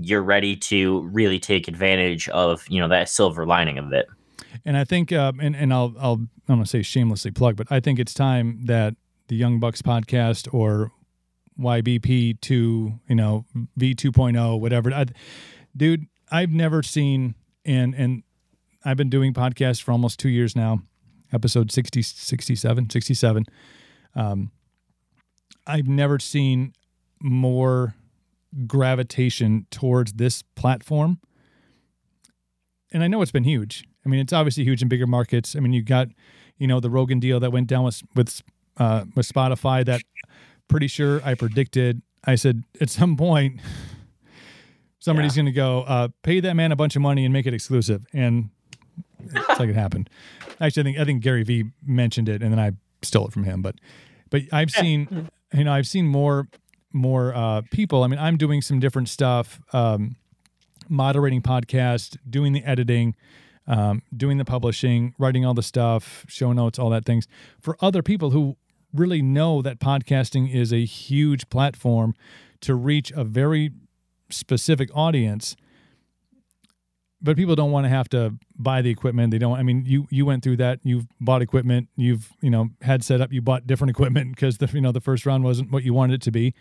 you're 0.01 0.23
ready 0.23 0.55
to 0.55 1.01
really 1.11 1.39
take 1.39 1.67
advantage 1.67 2.29
of 2.29 2.65
you 2.69 2.79
know 2.79 2.87
that 2.87 3.09
silver 3.09 3.45
lining 3.45 3.77
of 3.77 3.91
it. 3.91 4.07
And 4.65 4.77
I 4.77 4.83
think, 4.83 5.11
uh, 5.11 5.33
and 5.39 5.55
and 5.55 5.73
I'll 5.73 5.93
I'll 5.99 6.13
I'm 6.13 6.29
gonna 6.47 6.65
say 6.65 6.81
shamelessly 6.81 7.31
plug, 7.31 7.55
but 7.55 7.67
I 7.69 7.79
think 7.79 7.99
it's 7.99 8.13
time 8.13 8.65
that 8.65 8.95
the 9.27 9.35
Young 9.35 9.59
Bucks 9.59 9.81
podcast 9.81 10.51
or 10.53 10.91
YBP 11.59 12.39
two, 12.41 12.99
you 13.07 13.15
know 13.15 13.45
V 13.75 13.93
2.0, 13.93 14.59
whatever. 14.59 14.93
I, 14.93 15.05
dude, 15.75 16.05
I've 16.31 16.51
never 16.51 16.81
seen 16.81 17.35
and 17.65 17.93
and 17.93 18.23
I've 18.85 18.97
been 18.97 19.09
doing 19.09 19.33
podcasts 19.33 19.81
for 19.81 19.91
almost 19.91 20.19
two 20.19 20.29
years 20.29 20.55
now, 20.55 20.81
episode 21.33 21.71
60, 21.71 22.01
67, 22.01 22.89
67. 22.89 23.45
Um, 24.15 24.51
I've 25.67 25.87
never 25.87 26.19
seen 26.19 26.73
more 27.21 27.95
gravitation 28.65 29.67
towards 29.69 30.13
this 30.13 30.41
platform. 30.41 31.19
And 32.91 33.03
I 33.03 33.07
know 33.07 33.21
it's 33.21 33.31
been 33.31 33.43
huge. 33.43 33.83
I 34.05 34.09
mean, 34.09 34.19
it's 34.19 34.33
obviously 34.33 34.63
huge 34.63 34.81
in 34.81 34.87
bigger 34.87 35.05
markets. 35.05 35.55
I 35.55 35.59
mean, 35.59 35.73
you 35.73 35.83
got, 35.83 36.07
you 36.57 36.67
know, 36.67 36.79
the 36.79 36.89
Rogan 36.89 37.19
deal 37.19 37.39
that 37.39 37.51
went 37.51 37.67
down 37.67 37.83
with 37.83 38.01
with 38.15 38.41
uh, 38.77 39.05
with 39.15 39.27
Spotify. 39.27 39.85
That 39.85 40.01
pretty 40.67 40.87
sure 40.87 41.21
I 41.23 41.35
predicted. 41.35 42.01
I 42.23 42.35
said 42.35 42.63
at 42.81 42.89
some 42.89 43.15
point 43.15 43.59
somebody's 44.99 45.35
going 45.35 45.45
to 45.45 45.51
go 45.51 45.81
uh, 45.81 46.07
pay 46.23 46.39
that 46.39 46.55
man 46.55 46.71
a 46.71 46.75
bunch 46.75 46.95
of 46.95 47.01
money 47.01 47.25
and 47.25 47.33
make 47.33 47.45
it 47.45 47.53
exclusive, 47.53 48.05
and 48.13 48.49
it's 49.19 49.59
like 49.59 49.69
it 49.69 49.75
happened. 49.75 50.09
Actually, 50.59 50.81
I 50.81 50.83
think 50.83 50.99
I 50.99 51.05
think 51.05 51.23
Gary 51.23 51.43
Vee 51.43 51.65
mentioned 51.85 52.29
it, 52.29 52.41
and 52.41 52.51
then 52.51 52.59
I 52.59 52.71
stole 53.01 53.27
it 53.27 53.33
from 53.33 53.43
him. 53.43 53.61
But 53.61 53.75
but 54.29 54.41
I've 54.51 54.71
seen, 54.71 55.29
you 55.53 55.63
know, 55.63 55.71
I've 55.71 55.87
seen 55.87 56.07
more 56.07 56.47
more 56.91 57.33
uh, 57.35 57.61
people. 57.71 58.03
I 58.03 58.07
mean, 58.07 58.19
I'm 58.19 58.37
doing 58.37 58.61
some 58.61 58.79
different 58.79 59.09
stuff, 59.09 59.61
um, 59.73 60.15
moderating 60.87 61.41
podcasts, 61.41 62.17
doing 62.29 62.53
the 62.53 62.63
editing, 62.63 63.15
um, 63.67 64.01
doing 64.15 64.37
the 64.37 64.45
publishing, 64.45 65.13
writing 65.17 65.45
all 65.45 65.53
the 65.53 65.63
stuff, 65.63 66.25
show 66.27 66.51
notes, 66.51 66.79
all 66.79 66.89
that 66.89 67.05
things 67.05 67.27
for 67.61 67.77
other 67.81 68.01
people 68.01 68.31
who 68.31 68.57
really 68.93 69.21
know 69.21 69.61
that 69.61 69.79
podcasting 69.79 70.51
is 70.53 70.73
a 70.73 70.83
huge 70.83 71.47
platform 71.49 72.15
to 72.61 72.73
reach 72.75 73.11
a 73.11 73.23
very 73.23 73.71
specific 74.29 74.89
audience 74.95 75.55
but 77.21 77.35
people 77.35 77.55
don't 77.55 77.71
want 77.71 77.85
to 77.85 77.89
have 77.89 78.07
to 78.09 78.35
buy 78.57 78.81
the 78.81 78.89
equipment. 78.89 79.31
They 79.31 79.37
don't 79.39 79.57
i 79.59 79.63
mean 79.63 79.83
you 79.85 80.07
you 80.09 80.25
went 80.25 80.43
through 80.43 80.57
that. 80.57 80.79
You've 80.83 81.07
bought 81.19 81.41
equipment. 81.41 81.89
You've 81.95 82.31
you 82.41 82.49
know 82.49 82.69
had 82.81 83.03
set 83.03 83.21
up 83.21 83.31
you 83.33 83.41
bought 83.41 83.67
different 83.67 83.89
equipment 83.95 84.35
because 84.35 84.57
the 84.57 84.69
you 84.73 84.81
know 84.81 84.91
the 84.91 85.01
first 85.01 85.25
round 85.25 85.43
wasn't 85.43 85.71
what 85.71 85.83
you 85.83 85.93
wanted 85.93 86.15
it 86.15 86.21
to 86.23 86.31
be. 86.31 86.53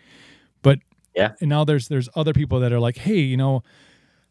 But 0.61 0.79
Yeah. 1.15 1.31
and 1.39 1.49
now 1.49 1.63
there's 1.63 1.87
there's 1.87 2.09
other 2.15 2.33
people 2.33 2.59
that 2.59 2.71
are 2.73 2.79
like 2.79 2.97
hey 2.97 3.19
you 3.19 3.37
know 3.37 3.63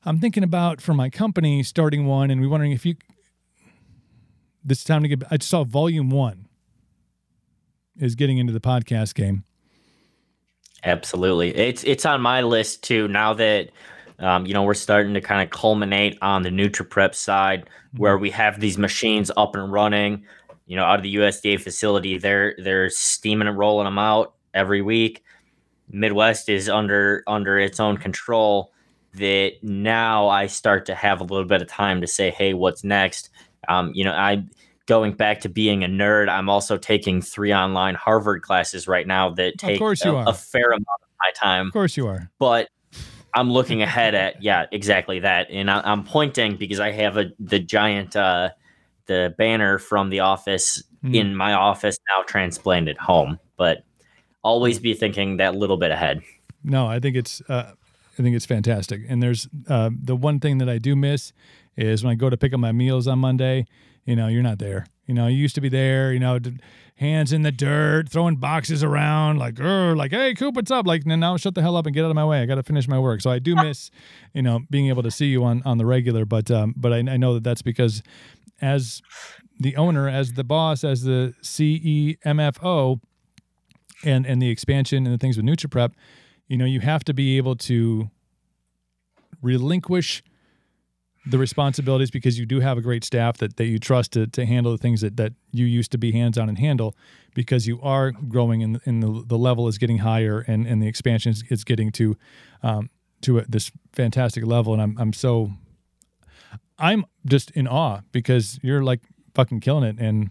i'm 0.05 0.19
thinking 0.21 0.45
about 0.45 0.81
for 0.81 0.95
my 0.95 1.11
company 1.11 1.63
starting 1.63 2.07
one 2.07 2.31
and 2.31 2.41
we're 2.41 2.49
wondering 2.49 2.73
if 2.73 2.87
you 2.87 2.95
this 4.65 4.85
time 4.85 5.03
to 5.03 5.09
get 5.09 5.23
i 5.31 5.37
just 5.37 5.51
saw 5.51 5.65
volume 5.65 6.09
one 6.11 6.47
is 7.99 8.15
getting 8.15 8.39
into 8.39 8.53
the 8.53 8.61
podcast 8.61 9.15
game. 9.15 9.43
Absolutely, 10.85 11.55
it's 11.57 11.83
it's 11.83 12.07
on 12.07 12.21
my 12.21 12.43
list 12.43 12.85
too. 12.85 13.09
Now 13.09 13.35
that 13.35 13.71
um, 14.19 14.47
you 14.47 14.55
know 14.55 14.63
we're 14.63 14.75
starting 14.75 15.15
to 15.15 15.21
kind 15.21 15.43
of 15.43 15.51
culminate 15.51 16.19
on 16.23 16.43
the 16.43 16.51
NutriPrep 16.51 17.15
side, 17.15 17.69
where 17.97 18.19
we 18.19 18.31
have 18.31 18.61
these 18.61 18.79
machines 18.79 19.31
up 19.37 19.55
and 19.55 19.73
running. 19.73 20.25
You 20.67 20.77
know, 20.77 20.85
out 20.85 20.97
of 20.97 21.03
the 21.03 21.17
USDA 21.17 21.61
facility, 21.61 22.19
they're 22.19 22.55
they're 22.59 22.91
steaming 22.91 23.49
and 23.49 23.57
rolling 23.57 23.85
them 23.85 23.99
out 23.99 24.35
every 24.55 24.83
week. 24.83 25.23
Midwest 25.91 26.49
is 26.49 26.69
under 26.69 27.23
under 27.27 27.59
its 27.59 27.81
own 27.81 27.97
control. 27.97 28.73
That 29.15 29.53
now 29.63 30.29
I 30.29 30.47
start 30.47 30.87
to 30.87 30.95
have 30.95 31.21
a 31.21 31.25
little 31.25 31.47
bit 31.47 31.63
of 31.63 31.69
time 31.69 32.03
to 32.03 32.07
say, 32.07 32.31
hey, 32.31 32.53
what's 32.55 32.85
next? 32.85 33.31
Um, 33.69 33.91
you 33.95 34.05
know, 34.05 34.13
I 34.13 34.45
going 34.87 35.13
back 35.13 35.41
to 35.43 35.49
being 35.49 35.85
a 35.85 35.87
nerd. 35.87 36.29
I'm 36.29 36.49
also 36.49 36.77
taking 36.77 37.23
three 37.23 37.53
online 37.53 37.95
Harvard 37.95 38.43
classes 38.43 38.87
right 38.89 39.07
now 39.07 39.31
that 39.31 39.59
take 39.59 39.81
a, 39.81 40.31
a 40.31 40.35
fair 40.35 40.71
amount 40.71 40.87
of 41.03 41.09
my 41.21 41.31
time 41.35 41.67
of 41.67 41.73
course 41.73 41.97
you 41.97 42.07
are 42.07 42.31
but 42.39 42.69
I'm 43.35 43.51
looking 43.51 43.83
ahead 43.83 44.15
at 44.15 44.43
yeah, 44.43 44.67
exactly 44.73 45.21
that, 45.21 45.51
and 45.51 45.71
I, 45.71 45.81
I'm 45.85 46.05
pointing 46.05 46.57
because 46.57 46.81
I 46.81 46.93
have 46.93 47.17
a 47.17 47.33
the 47.39 47.59
giant 47.59 48.17
uh, 48.17 48.51
the 49.07 49.35
banner 49.39 49.79
from 49.79 50.11
the 50.11 50.21
office 50.21 50.83
Hmm. 51.01 51.15
in 51.15 51.37
my 51.37 51.53
office 51.53 51.97
now 52.11 52.25
transplanted 52.25 52.99
home, 52.99 53.39
but 53.57 53.85
always 54.43 54.81
be 54.81 54.95
thinking 54.95 55.37
that 55.37 55.55
little 55.55 55.77
bit 55.77 55.93
ahead. 55.93 56.23
No, 56.65 56.89
I 56.89 56.99
think 56.99 57.15
it's 57.15 57.41
uh, 57.49 57.71
I 58.19 58.23
think 58.23 58.35
it's 58.35 58.47
fantastic. 58.47 59.03
And 59.09 59.23
there's 59.23 59.49
uh, 59.69 59.91
the 59.93 60.17
one 60.17 60.41
thing 60.41 60.59
that 60.59 60.69
I 60.69 60.79
do 60.79 60.97
miss 60.97 61.33
is 61.77 62.03
when 62.03 62.11
I 62.11 62.15
go 62.17 62.29
to 62.29 62.37
pick 62.37 62.53
up 62.53 62.59
my 62.59 62.73
meals 62.73 63.07
on 63.07 63.21
Monday. 63.21 63.67
You 64.07 64.17
know, 64.17 64.27
you're 64.27 64.43
not 64.43 64.59
there. 64.59 64.87
You 65.09 65.15
know, 65.15 65.27
you 65.27 65.39
used 65.39 65.57
to 65.57 65.61
be 65.61 65.69
there. 65.69 66.13
You 66.13 66.21
know, 66.21 66.39
hands 66.97 67.33
in 67.33 67.43
the 67.43 67.51
dirt, 67.51 68.09
throwing 68.09 68.37
boxes 68.37 68.85
around, 68.85 69.39
like, 69.39 69.59
like, 69.59 70.11
hey, 70.11 70.35
Coop, 70.35 70.55
what's 70.55 70.71
up? 70.71 70.87
Like, 70.87 71.07
now 71.07 71.37
shut 71.37 71.55
the 71.55 71.63
hell 71.63 71.77
up 71.77 71.87
and 71.87 71.95
get 71.95 72.05
out 72.05 72.11
of 72.11 72.15
my 72.15 72.25
way. 72.25 72.43
I 72.43 72.47
got 72.47 72.57
to 72.57 72.63
finish 72.63 72.87
my 72.87 72.99
work. 72.99 73.21
So 73.23 73.31
I 73.31 73.39
do 73.39 73.57
miss, 73.65 73.91
you 74.35 74.43
know, 74.43 74.61
being 74.71 74.89
able 74.89 75.03
to 75.03 75.11
see 75.11 75.27
you 75.27 75.43
on 75.45 75.63
on 75.65 75.79
the 75.79 75.87
regular. 75.87 76.25
But 76.25 76.51
um, 76.51 76.75
but 76.77 76.93
I, 76.93 76.99
I 76.99 77.17
know 77.17 77.35
that 77.35 77.43
that's 77.43 77.63
because 77.63 78.03
as 78.61 79.03
the 79.59 79.77
owner, 79.77 80.09
as 80.09 80.35
the 80.35 80.45
boss, 80.45 80.85
as 80.85 81.03
the 81.03 81.35
CEMFO, 81.43 83.01
and 84.05 84.27
and 84.27 84.41
the 84.41 84.51
expansion 84.51 85.07
and 85.07 85.15
the 85.15 85.19
things 85.19 85.37
with 85.37 85.47
NutriPrep, 85.47 85.93
you 86.47 86.57
know, 86.57 86.65
you 86.65 86.81
have 86.81 87.03
to 87.05 87.15
be 87.15 87.37
able 87.37 87.57
to 87.57 88.11
relinquish 89.43 90.23
the 91.29 91.39
responsibilities 91.39 92.11
because 92.11 92.39
you 92.39 92.47
do 92.47 92.61
have 92.61 92.79
a 92.79 92.81
great 92.81 93.05
staff 93.05 93.37
that, 93.39 93.57
that 93.57 93.67
you 93.67 93.79
trust 93.79 94.13
to, 94.13 94.27
to 94.29 94.47
handle 94.47 94.73
the 94.73 94.79
things 94.79 95.03
that, 95.03 95.17
that 95.17 95.33
you 95.53 95.67
used 95.67 95.93
to 95.93 95.99
be 95.99 96.13
hands-on 96.13 96.49
and 96.49 96.59
handle 96.59 96.97
because 97.35 97.67
you 97.67 97.81
are 97.83 98.13
growing 98.13 98.63
and, 98.63 98.81
and 98.87 99.03
the, 99.03 99.25
the 99.27 99.37
level 99.37 99.69
is 99.69 99.79
getting 99.79 99.99
higher 99.99 100.41
and, 100.41 100.67
and 100.67 100.83
the 100.83 100.87
expansion 100.87 101.31
is, 101.31 101.45
is 101.51 101.65
getting 101.65 101.93
to 101.93 102.17
um, 102.63 102.91
to 103.21 103.39
a, 103.39 103.45
this 103.49 103.71
fantastic 103.93 104.47
level 104.47 104.73
and 104.73 104.81
I'm, 104.81 104.97
I'm 104.99 105.13
so 105.13 105.51
I'm 106.79 107.05
just 107.27 107.51
in 107.51 107.67
awe 107.67 108.01
because 108.13 108.59
you're 108.63 108.83
like 108.83 109.01
fucking 109.35 109.61
killing 109.61 109.85
it 109.85 109.97
and 109.99 110.31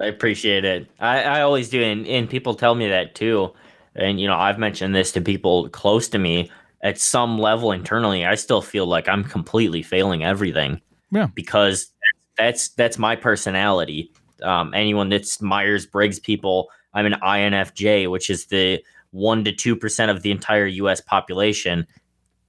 I 0.00 0.06
appreciate 0.06 0.64
it. 0.64 0.88
I, 0.98 1.22
I 1.22 1.40
always 1.42 1.68
do 1.68 1.82
and, 1.82 2.06
and 2.06 2.28
people 2.28 2.54
tell 2.54 2.74
me 2.74 2.88
that 2.88 3.14
too. 3.14 3.52
And 3.94 4.20
you 4.20 4.26
know, 4.26 4.36
I've 4.36 4.58
mentioned 4.58 4.94
this 4.94 5.12
to 5.12 5.20
people 5.20 5.68
close 5.68 6.08
to 6.08 6.18
me 6.18 6.50
at 6.82 6.98
some 6.98 7.38
level 7.38 7.72
internally, 7.72 8.24
I 8.24 8.34
still 8.34 8.62
feel 8.62 8.86
like 8.86 9.08
I'm 9.08 9.24
completely 9.24 9.82
failing 9.82 10.24
everything. 10.24 10.80
Yeah. 11.10 11.26
Because 11.34 11.92
that's 12.38 12.70
that's 12.70 12.98
my 12.98 13.16
personality. 13.16 14.12
Um, 14.42 14.72
anyone 14.72 15.10
that's 15.10 15.42
Myers 15.42 15.84
Briggs 15.86 16.18
people, 16.18 16.70
I'm 16.94 17.06
an 17.06 17.16
INFJ, 17.22 18.10
which 18.10 18.30
is 18.30 18.46
the 18.46 18.82
one 19.10 19.44
to 19.44 19.52
two 19.52 19.76
percent 19.76 20.10
of 20.10 20.22
the 20.22 20.30
entire 20.30 20.66
U.S. 20.66 21.00
population. 21.00 21.86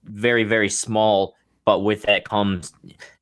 Very 0.05 0.43
very 0.43 0.69
small, 0.69 1.35
but 1.65 1.79
with 1.79 2.03
that 2.03 2.23
comes 2.23 2.71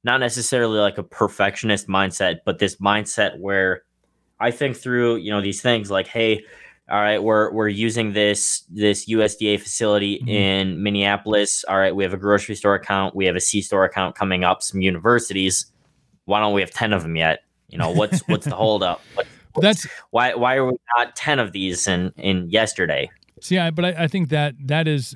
not 0.04 0.20
necessarily 0.20 0.80
like 0.80 0.98
a 0.98 1.04
perfectionist 1.04 1.88
mindset, 1.88 2.40
but 2.46 2.60
this 2.60 2.76
mindset 2.76 3.40
where 3.40 3.84
I 4.40 4.52
think 4.52 4.78
through 4.78 5.18
you 5.18 5.32
know 5.32 5.42
these 5.42 5.62
things 5.62 5.90
like, 5.90 6.08
hey, 6.08 6.44
all 6.90 7.00
right, 7.00 7.22
we're 7.22 7.52
we're 7.52 7.68
using 7.68 8.14
this 8.14 8.64
this 8.70 9.08
USDA 9.08 9.60
facility 9.60 10.20
mm-hmm. 10.20 10.30
in 10.30 10.84
Minneapolis. 10.84 11.64
All 11.68 11.78
right, 11.78 11.96
we 11.96 12.04
have 12.04 12.14
a 12.14 12.18
grocery 12.18 12.56
store 12.56 12.76
account, 12.76 13.16
we 13.16 13.26
have 13.26 13.36
a 13.36 13.42
C 13.42 13.62
store 13.62 13.86
account 13.86 14.16
coming 14.16 14.44
up, 14.44 14.64
some 14.64 14.82
universities. 14.82 15.72
Why 16.26 16.40
don't 16.40 16.54
we 16.54 16.62
have 16.62 16.72
ten 16.72 16.94
of 16.94 17.04
them 17.04 17.16
yet? 17.16 17.44
You 17.70 17.78
know, 17.78 17.92
what's 17.92 18.20
what's 18.28 18.46
the 18.46 18.56
holdup? 18.56 19.02
What, 19.14 19.28
That's 19.62 19.88
why 20.10 20.34
why 20.34 20.56
are 20.56 20.66
we 20.66 20.74
not 20.98 21.16
ten 21.16 21.40
of 21.40 21.52
these 21.52 21.88
in 21.88 22.12
in 22.18 22.50
yesterday? 22.50 23.12
See, 23.42 23.58
I, 23.58 23.70
but 23.70 23.86
I, 23.86 23.90
I 24.04 24.08
think 24.08 24.30
that 24.30 24.56
that 24.60 24.88
is 24.88 25.16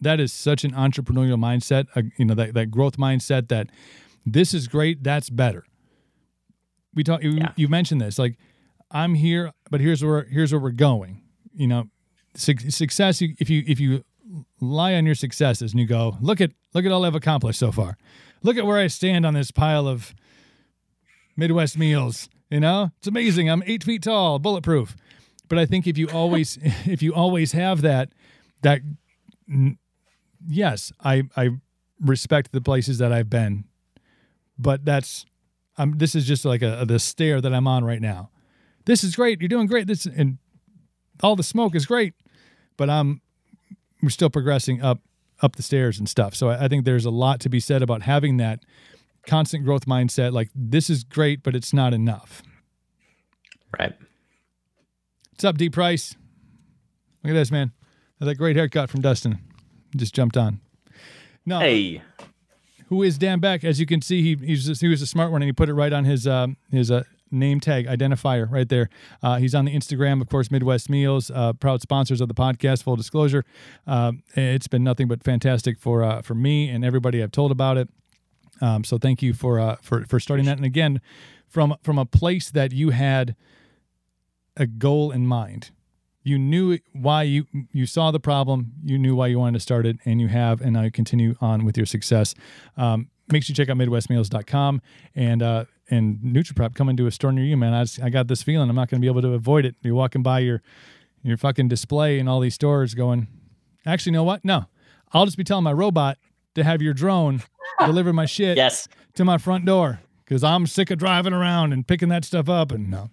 that 0.00 0.20
is 0.20 0.32
such 0.32 0.64
an 0.64 0.72
entrepreneurial 0.72 1.38
mindset. 1.38 1.86
Uh, 1.96 2.02
you 2.18 2.24
know, 2.24 2.34
that 2.34 2.54
that 2.54 2.70
growth 2.70 2.98
mindset 2.98 3.48
that 3.48 3.68
this 4.26 4.54
is 4.54 4.68
great, 4.68 5.02
that's 5.02 5.30
better. 5.30 5.64
We 6.94 7.02
talk. 7.02 7.22
You, 7.22 7.32
yeah. 7.32 7.52
you 7.56 7.68
mentioned 7.68 8.00
this, 8.00 8.18
like 8.18 8.36
I'm 8.94 9.14
here, 9.14 9.52
but 9.70 9.80
here's 9.80 10.02
where 10.04 10.22
here's 10.24 10.52
where 10.52 10.60
we're 10.60 10.70
going. 10.70 11.20
You 11.54 11.66
know, 11.66 11.88
su- 12.36 12.70
success. 12.70 13.20
If 13.20 13.50
you 13.50 13.64
if 13.66 13.80
you 13.80 14.04
lie 14.60 14.94
on 14.94 15.04
your 15.04 15.16
successes 15.16 15.72
and 15.72 15.80
you 15.80 15.86
go, 15.86 16.16
look 16.20 16.40
at 16.40 16.52
look 16.72 16.86
at 16.86 16.92
all 16.92 17.04
I've 17.04 17.16
accomplished 17.16 17.58
so 17.58 17.72
far. 17.72 17.98
Look 18.44 18.56
at 18.56 18.64
where 18.64 18.78
I 18.78 18.86
stand 18.86 19.26
on 19.26 19.34
this 19.34 19.50
pile 19.50 19.88
of 19.88 20.14
Midwest 21.36 21.76
meals. 21.76 22.28
You 22.50 22.60
know, 22.60 22.92
it's 22.98 23.08
amazing. 23.08 23.50
I'm 23.50 23.64
eight 23.66 23.82
feet 23.82 24.04
tall, 24.04 24.38
bulletproof. 24.38 24.96
But 25.48 25.58
I 25.58 25.66
think 25.66 25.88
if 25.88 25.98
you 25.98 26.08
always 26.10 26.56
if 26.62 27.02
you 27.02 27.12
always 27.12 27.50
have 27.50 27.82
that 27.82 28.12
that 28.62 28.80
yes, 30.46 30.92
I 31.02 31.24
I 31.36 31.50
respect 32.00 32.52
the 32.52 32.60
places 32.60 32.98
that 32.98 33.12
I've 33.12 33.28
been, 33.28 33.64
but 34.56 34.84
that's 34.84 35.26
I'm 35.76 35.98
this 35.98 36.14
is 36.14 36.26
just 36.26 36.44
like 36.44 36.62
a 36.62 36.84
the 36.86 37.00
stair 37.00 37.40
that 37.40 37.52
I'm 37.52 37.66
on 37.66 37.84
right 37.84 38.00
now 38.00 38.30
this 38.84 39.04
is 39.04 39.16
great. 39.16 39.40
You're 39.40 39.48
doing 39.48 39.66
great. 39.66 39.86
This 39.86 40.06
and 40.06 40.38
all 41.22 41.36
the 41.36 41.42
smoke 41.42 41.74
is 41.74 41.86
great, 41.86 42.14
but 42.76 42.90
I'm 42.90 43.20
we're 44.02 44.10
still 44.10 44.30
progressing 44.30 44.82
up 44.82 45.00
up 45.42 45.56
the 45.56 45.62
stairs 45.62 45.98
and 45.98 46.08
stuff. 46.08 46.34
So 46.34 46.50
I, 46.50 46.64
I 46.64 46.68
think 46.68 46.84
there's 46.84 47.04
a 47.04 47.10
lot 47.10 47.40
to 47.40 47.48
be 47.48 47.60
said 47.60 47.82
about 47.82 48.02
having 48.02 48.36
that 48.38 48.60
constant 49.26 49.64
growth 49.64 49.86
mindset. 49.86 50.32
Like 50.32 50.50
this 50.54 50.90
is 50.90 51.04
great, 51.04 51.42
but 51.42 51.54
it's 51.54 51.72
not 51.72 51.94
enough. 51.94 52.42
Right. 53.78 53.94
What's 55.32 55.44
up, 55.44 55.58
D 55.58 55.68
Price? 55.68 56.14
Look 57.22 57.30
at 57.30 57.34
this, 57.34 57.50
man. 57.50 57.72
That 58.20 58.36
great 58.36 58.56
haircut 58.56 58.88
from 58.88 59.02
Dustin. 59.02 59.38
Just 59.94 60.14
jumped 60.14 60.36
on. 60.36 60.60
No. 61.44 61.58
Hey. 61.60 62.00
Who 62.88 63.02
is 63.02 63.18
Dan 63.18 63.38
Beck? 63.38 63.64
As 63.64 63.78
you 63.80 63.86
can 63.86 64.00
see, 64.00 64.22
he 64.22 64.46
he's 64.46 64.66
just, 64.66 64.80
he 64.80 64.88
was 64.88 65.02
a 65.02 65.06
smart 65.06 65.30
one, 65.30 65.42
and 65.42 65.48
he 65.48 65.52
put 65.52 65.68
it 65.68 65.74
right 65.74 65.92
on 65.92 66.04
his 66.04 66.26
um, 66.26 66.56
his 66.70 66.90
uh, 66.90 67.02
name 67.34 67.60
tag 67.60 67.86
identifier 67.86 68.50
right 68.50 68.68
there. 68.68 68.88
Uh, 69.22 69.36
he's 69.36 69.54
on 69.54 69.64
the 69.64 69.74
Instagram, 69.74 70.20
of 70.20 70.28
course, 70.28 70.50
Midwest 70.50 70.88
Meals, 70.88 71.30
uh, 71.30 71.52
proud 71.52 71.82
sponsors 71.82 72.20
of 72.20 72.28
the 72.28 72.34
podcast. 72.34 72.82
Full 72.82 72.96
disclosure, 72.96 73.44
uh, 73.86 74.12
it's 74.34 74.68
been 74.68 74.84
nothing 74.84 75.08
but 75.08 75.22
fantastic 75.22 75.78
for 75.78 76.02
uh, 76.02 76.22
for 76.22 76.34
me 76.34 76.68
and 76.68 76.84
everybody 76.84 77.22
I've 77.22 77.32
told 77.32 77.50
about 77.50 77.76
it. 77.76 77.88
Um, 78.60 78.84
so 78.84 78.98
thank 78.98 79.22
you 79.22 79.34
for 79.34 79.58
uh, 79.58 79.76
for 79.82 80.04
for 80.06 80.20
starting 80.20 80.46
that. 80.46 80.56
And 80.56 80.66
again, 80.66 81.00
from 81.46 81.76
from 81.82 81.98
a 81.98 82.06
place 82.06 82.50
that 82.50 82.72
you 82.72 82.90
had 82.90 83.36
a 84.56 84.66
goal 84.66 85.10
in 85.10 85.26
mind. 85.26 85.70
You 86.22 86.38
knew 86.38 86.78
why 86.92 87.24
you 87.24 87.46
you 87.72 87.86
saw 87.86 88.10
the 88.10 88.20
problem. 88.20 88.72
You 88.82 88.98
knew 88.98 89.14
why 89.14 89.26
you 89.26 89.38
wanted 89.38 89.58
to 89.58 89.60
start 89.60 89.84
it, 89.84 89.98
and 90.04 90.20
you 90.20 90.28
have, 90.28 90.60
and 90.60 90.72
now 90.72 90.82
you 90.82 90.90
continue 90.90 91.34
on 91.40 91.64
with 91.64 91.76
your 91.76 91.86
success. 91.86 92.34
Um, 92.76 93.08
make 93.30 93.42
sure 93.42 93.52
you 93.52 93.56
check 93.56 93.68
out 93.68 93.76
MidwestMeals.com 93.76 94.80
and 95.14 95.42
uh, 95.42 95.64
and 95.90 96.18
NutriPrep 96.18 96.74
coming 96.74 96.96
to 96.96 97.06
a 97.06 97.10
store 97.10 97.32
near 97.32 97.44
you, 97.44 97.56
man. 97.56 97.74
I, 97.74 97.84
just, 97.84 98.02
I 98.02 98.08
got 98.08 98.28
this 98.28 98.42
feeling 98.42 98.68
I'm 98.68 98.76
not 98.76 98.88
going 98.88 99.00
to 99.00 99.04
be 99.04 99.10
able 99.10 99.22
to 99.22 99.32
avoid 99.32 99.64
it. 99.64 99.76
You're 99.82 99.94
walking 99.94 100.22
by 100.22 100.40
your 100.40 100.62
your 101.22 101.36
fucking 101.38 101.68
display 101.68 102.18
in 102.18 102.28
all 102.28 102.38
these 102.38 102.54
stores, 102.54 102.94
going, 102.94 103.26
actually, 103.86 104.10
you 104.10 104.18
know 104.18 104.24
what? 104.24 104.44
No, 104.44 104.66
I'll 105.12 105.24
just 105.24 105.38
be 105.38 105.44
telling 105.44 105.64
my 105.64 105.72
robot 105.72 106.18
to 106.54 106.62
have 106.62 106.82
your 106.82 106.92
drone 106.92 107.42
deliver 107.80 108.12
my 108.12 108.26
shit 108.26 108.56
yes. 108.56 108.88
to 109.14 109.24
my 109.24 109.38
front 109.38 109.64
door 109.64 110.00
because 110.24 110.44
I'm 110.44 110.66
sick 110.66 110.90
of 110.90 110.98
driving 110.98 111.32
around 111.32 111.72
and 111.72 111.86
picking 111.86 112.10
that 112.10 112.24
stuff 112.24 112.48
up. 112.48 112.72
And 112.72 112.90
no, 112.90 113.10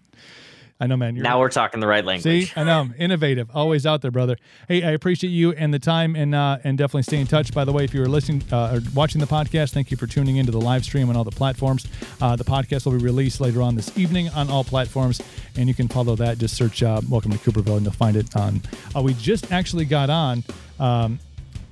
I 0.81 0.87
know, 0.87 0.97
man. 0.97 1.13
now 1.13 1.39
we're 1.39 1.49
talking 1.49 1.79
the 1.79 1.85
right 1.85 2.03
language. 2.03 2.47
See, 2.47 2.51
I 2.55 2.63
know, 2.63 2.79
I'm 2.79 2.95
innovative, 2.97 3.51
always 3.53 3.85
out 3.85 4.01
there, 4.01 4.09
brother. 4.09 4.37
Hey, 4.67 4.81
I 4.81 4.89
appreciate 4.91 5.29
you 5.29 5.51
and 5.51 5.71
the 5.71 5.77
time, 5.77 6.15
and 6.15 6.33
uh, 6.33 6.57
and 6.63 6.75
definitely 6.75 7.03
stay 7.03 7.19
in 7.19 7.27
touch. 7.27 7.53
By 7.53 7.65
the 7.65 7.71
way, 7.71 7.83
if 7.83 7.93
you 7.93 8.01
are 8.01 8.07
listening 8.07 8.41
uh, 8.51 8.73
or 8.73 8.81
watching 8.95 9.21
the 9.21 9.27
podcast, 9.27 9.73
thank 9.73 9.91
you 9.91 9.97
for 9.97 10.07
tuning 10.07 10.37
into 10.37 10.51
the 10.51 10.59
live 10.59 10.83
stream 10.83 11.07
on 11.09 11.15
all 11.15 11.23
the 11.23 11.29
platforms. 11.29 11.85
Uh, 12.19 12.35
the 12.35 12.43
podcast 12.43 12.85
will 12.85 12.93
be 12.93 13.03
released 13.03 13.39
later 13.39 13.61
on 13.61 13.75
this 13.75 13.95
evening 13.95 14.29
on 14.29 14.49
all 14.49 14.63
platforms, 14.63 15.21
and 15.55 15.67
you 15.67 15.75
can 15.75 15.87
follow 15.87 16.15
that. 16.15 16.39
Just 16.39 16.55
search 16.57 16.81
uh, 16.81 16.99
"Welcome 17.07 17.31
to 17.31 17.37
Cooperville" 17.37 17.77
and 17.77 17.85
you'll 17.85 17.93
find 17.93 18.17
it 18.17 18.35
on. 18.35 18.59
Uh, 18.95 19.03
we 19.03 19.13
just 19.13 19.51
actually 19.51 19.85
got 19.85 20.09
on 20.09 20.43
um, 20.79 21.19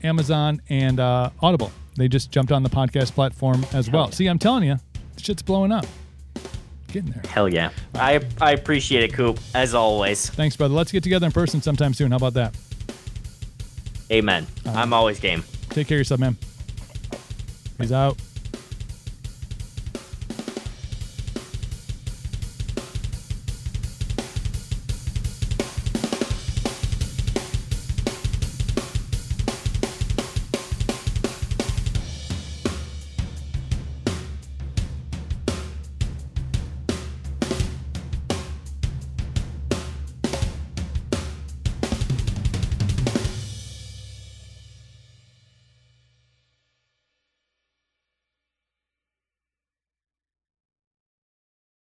Amazon 0.03 0.61
and 0.69 0.99
uh, 0.99 1.31
Audible. 1.41 1.71
They 1.97 2.09
just 2.09 2.29
jumped 2.29 2.51
on 2.51 2.61
the 2.61 2.69
podcast 2.69 3.13
platform 3.13 3.65
as 3.73 3.89
well. 3.89 4.11
See, 4.11 4.27
I'm 4.27 4.37
telling 4.37 4.65
you, 4.65 4.77
shit's 5.17 5.41
blowing 5.41 5.71
up. 5.71 5.87
Getting 6.91 7.11
there. 7.11 7.21
Hell 7.29 7.47
yeah. 7.47 7.69
I 7.95 8.19
I 8.41 8.51
appreciate 8.53 9.03
it, 9.03 9.13
Coop, 9.13 9.39
as 9.53 9.75
always. 9.75 10.29
Thanks, 10.29 10.55
brother. 10.55 10.73
Let's 10.73 10.91
get 10.91 11.03
together 11.03 11.25
in 11.27 11.31
person 11.31 11.61
sometime 11.61 11.93
soon. 11.93 12.11
How 12.11 12.17
about 12.17 12.33
that? 12.33 12.55
Amen. 14.11 14.47
I'm 14.65 14.91
always 14.91 15.19
game. 15.19 15.43
Take 15.69 15.87
care 15.87 15.97
of 15.97 15.99
yourself, 15.99 16.19
man. 16.19 16.35
He's 17.79 17.91
out. 17.91 18.17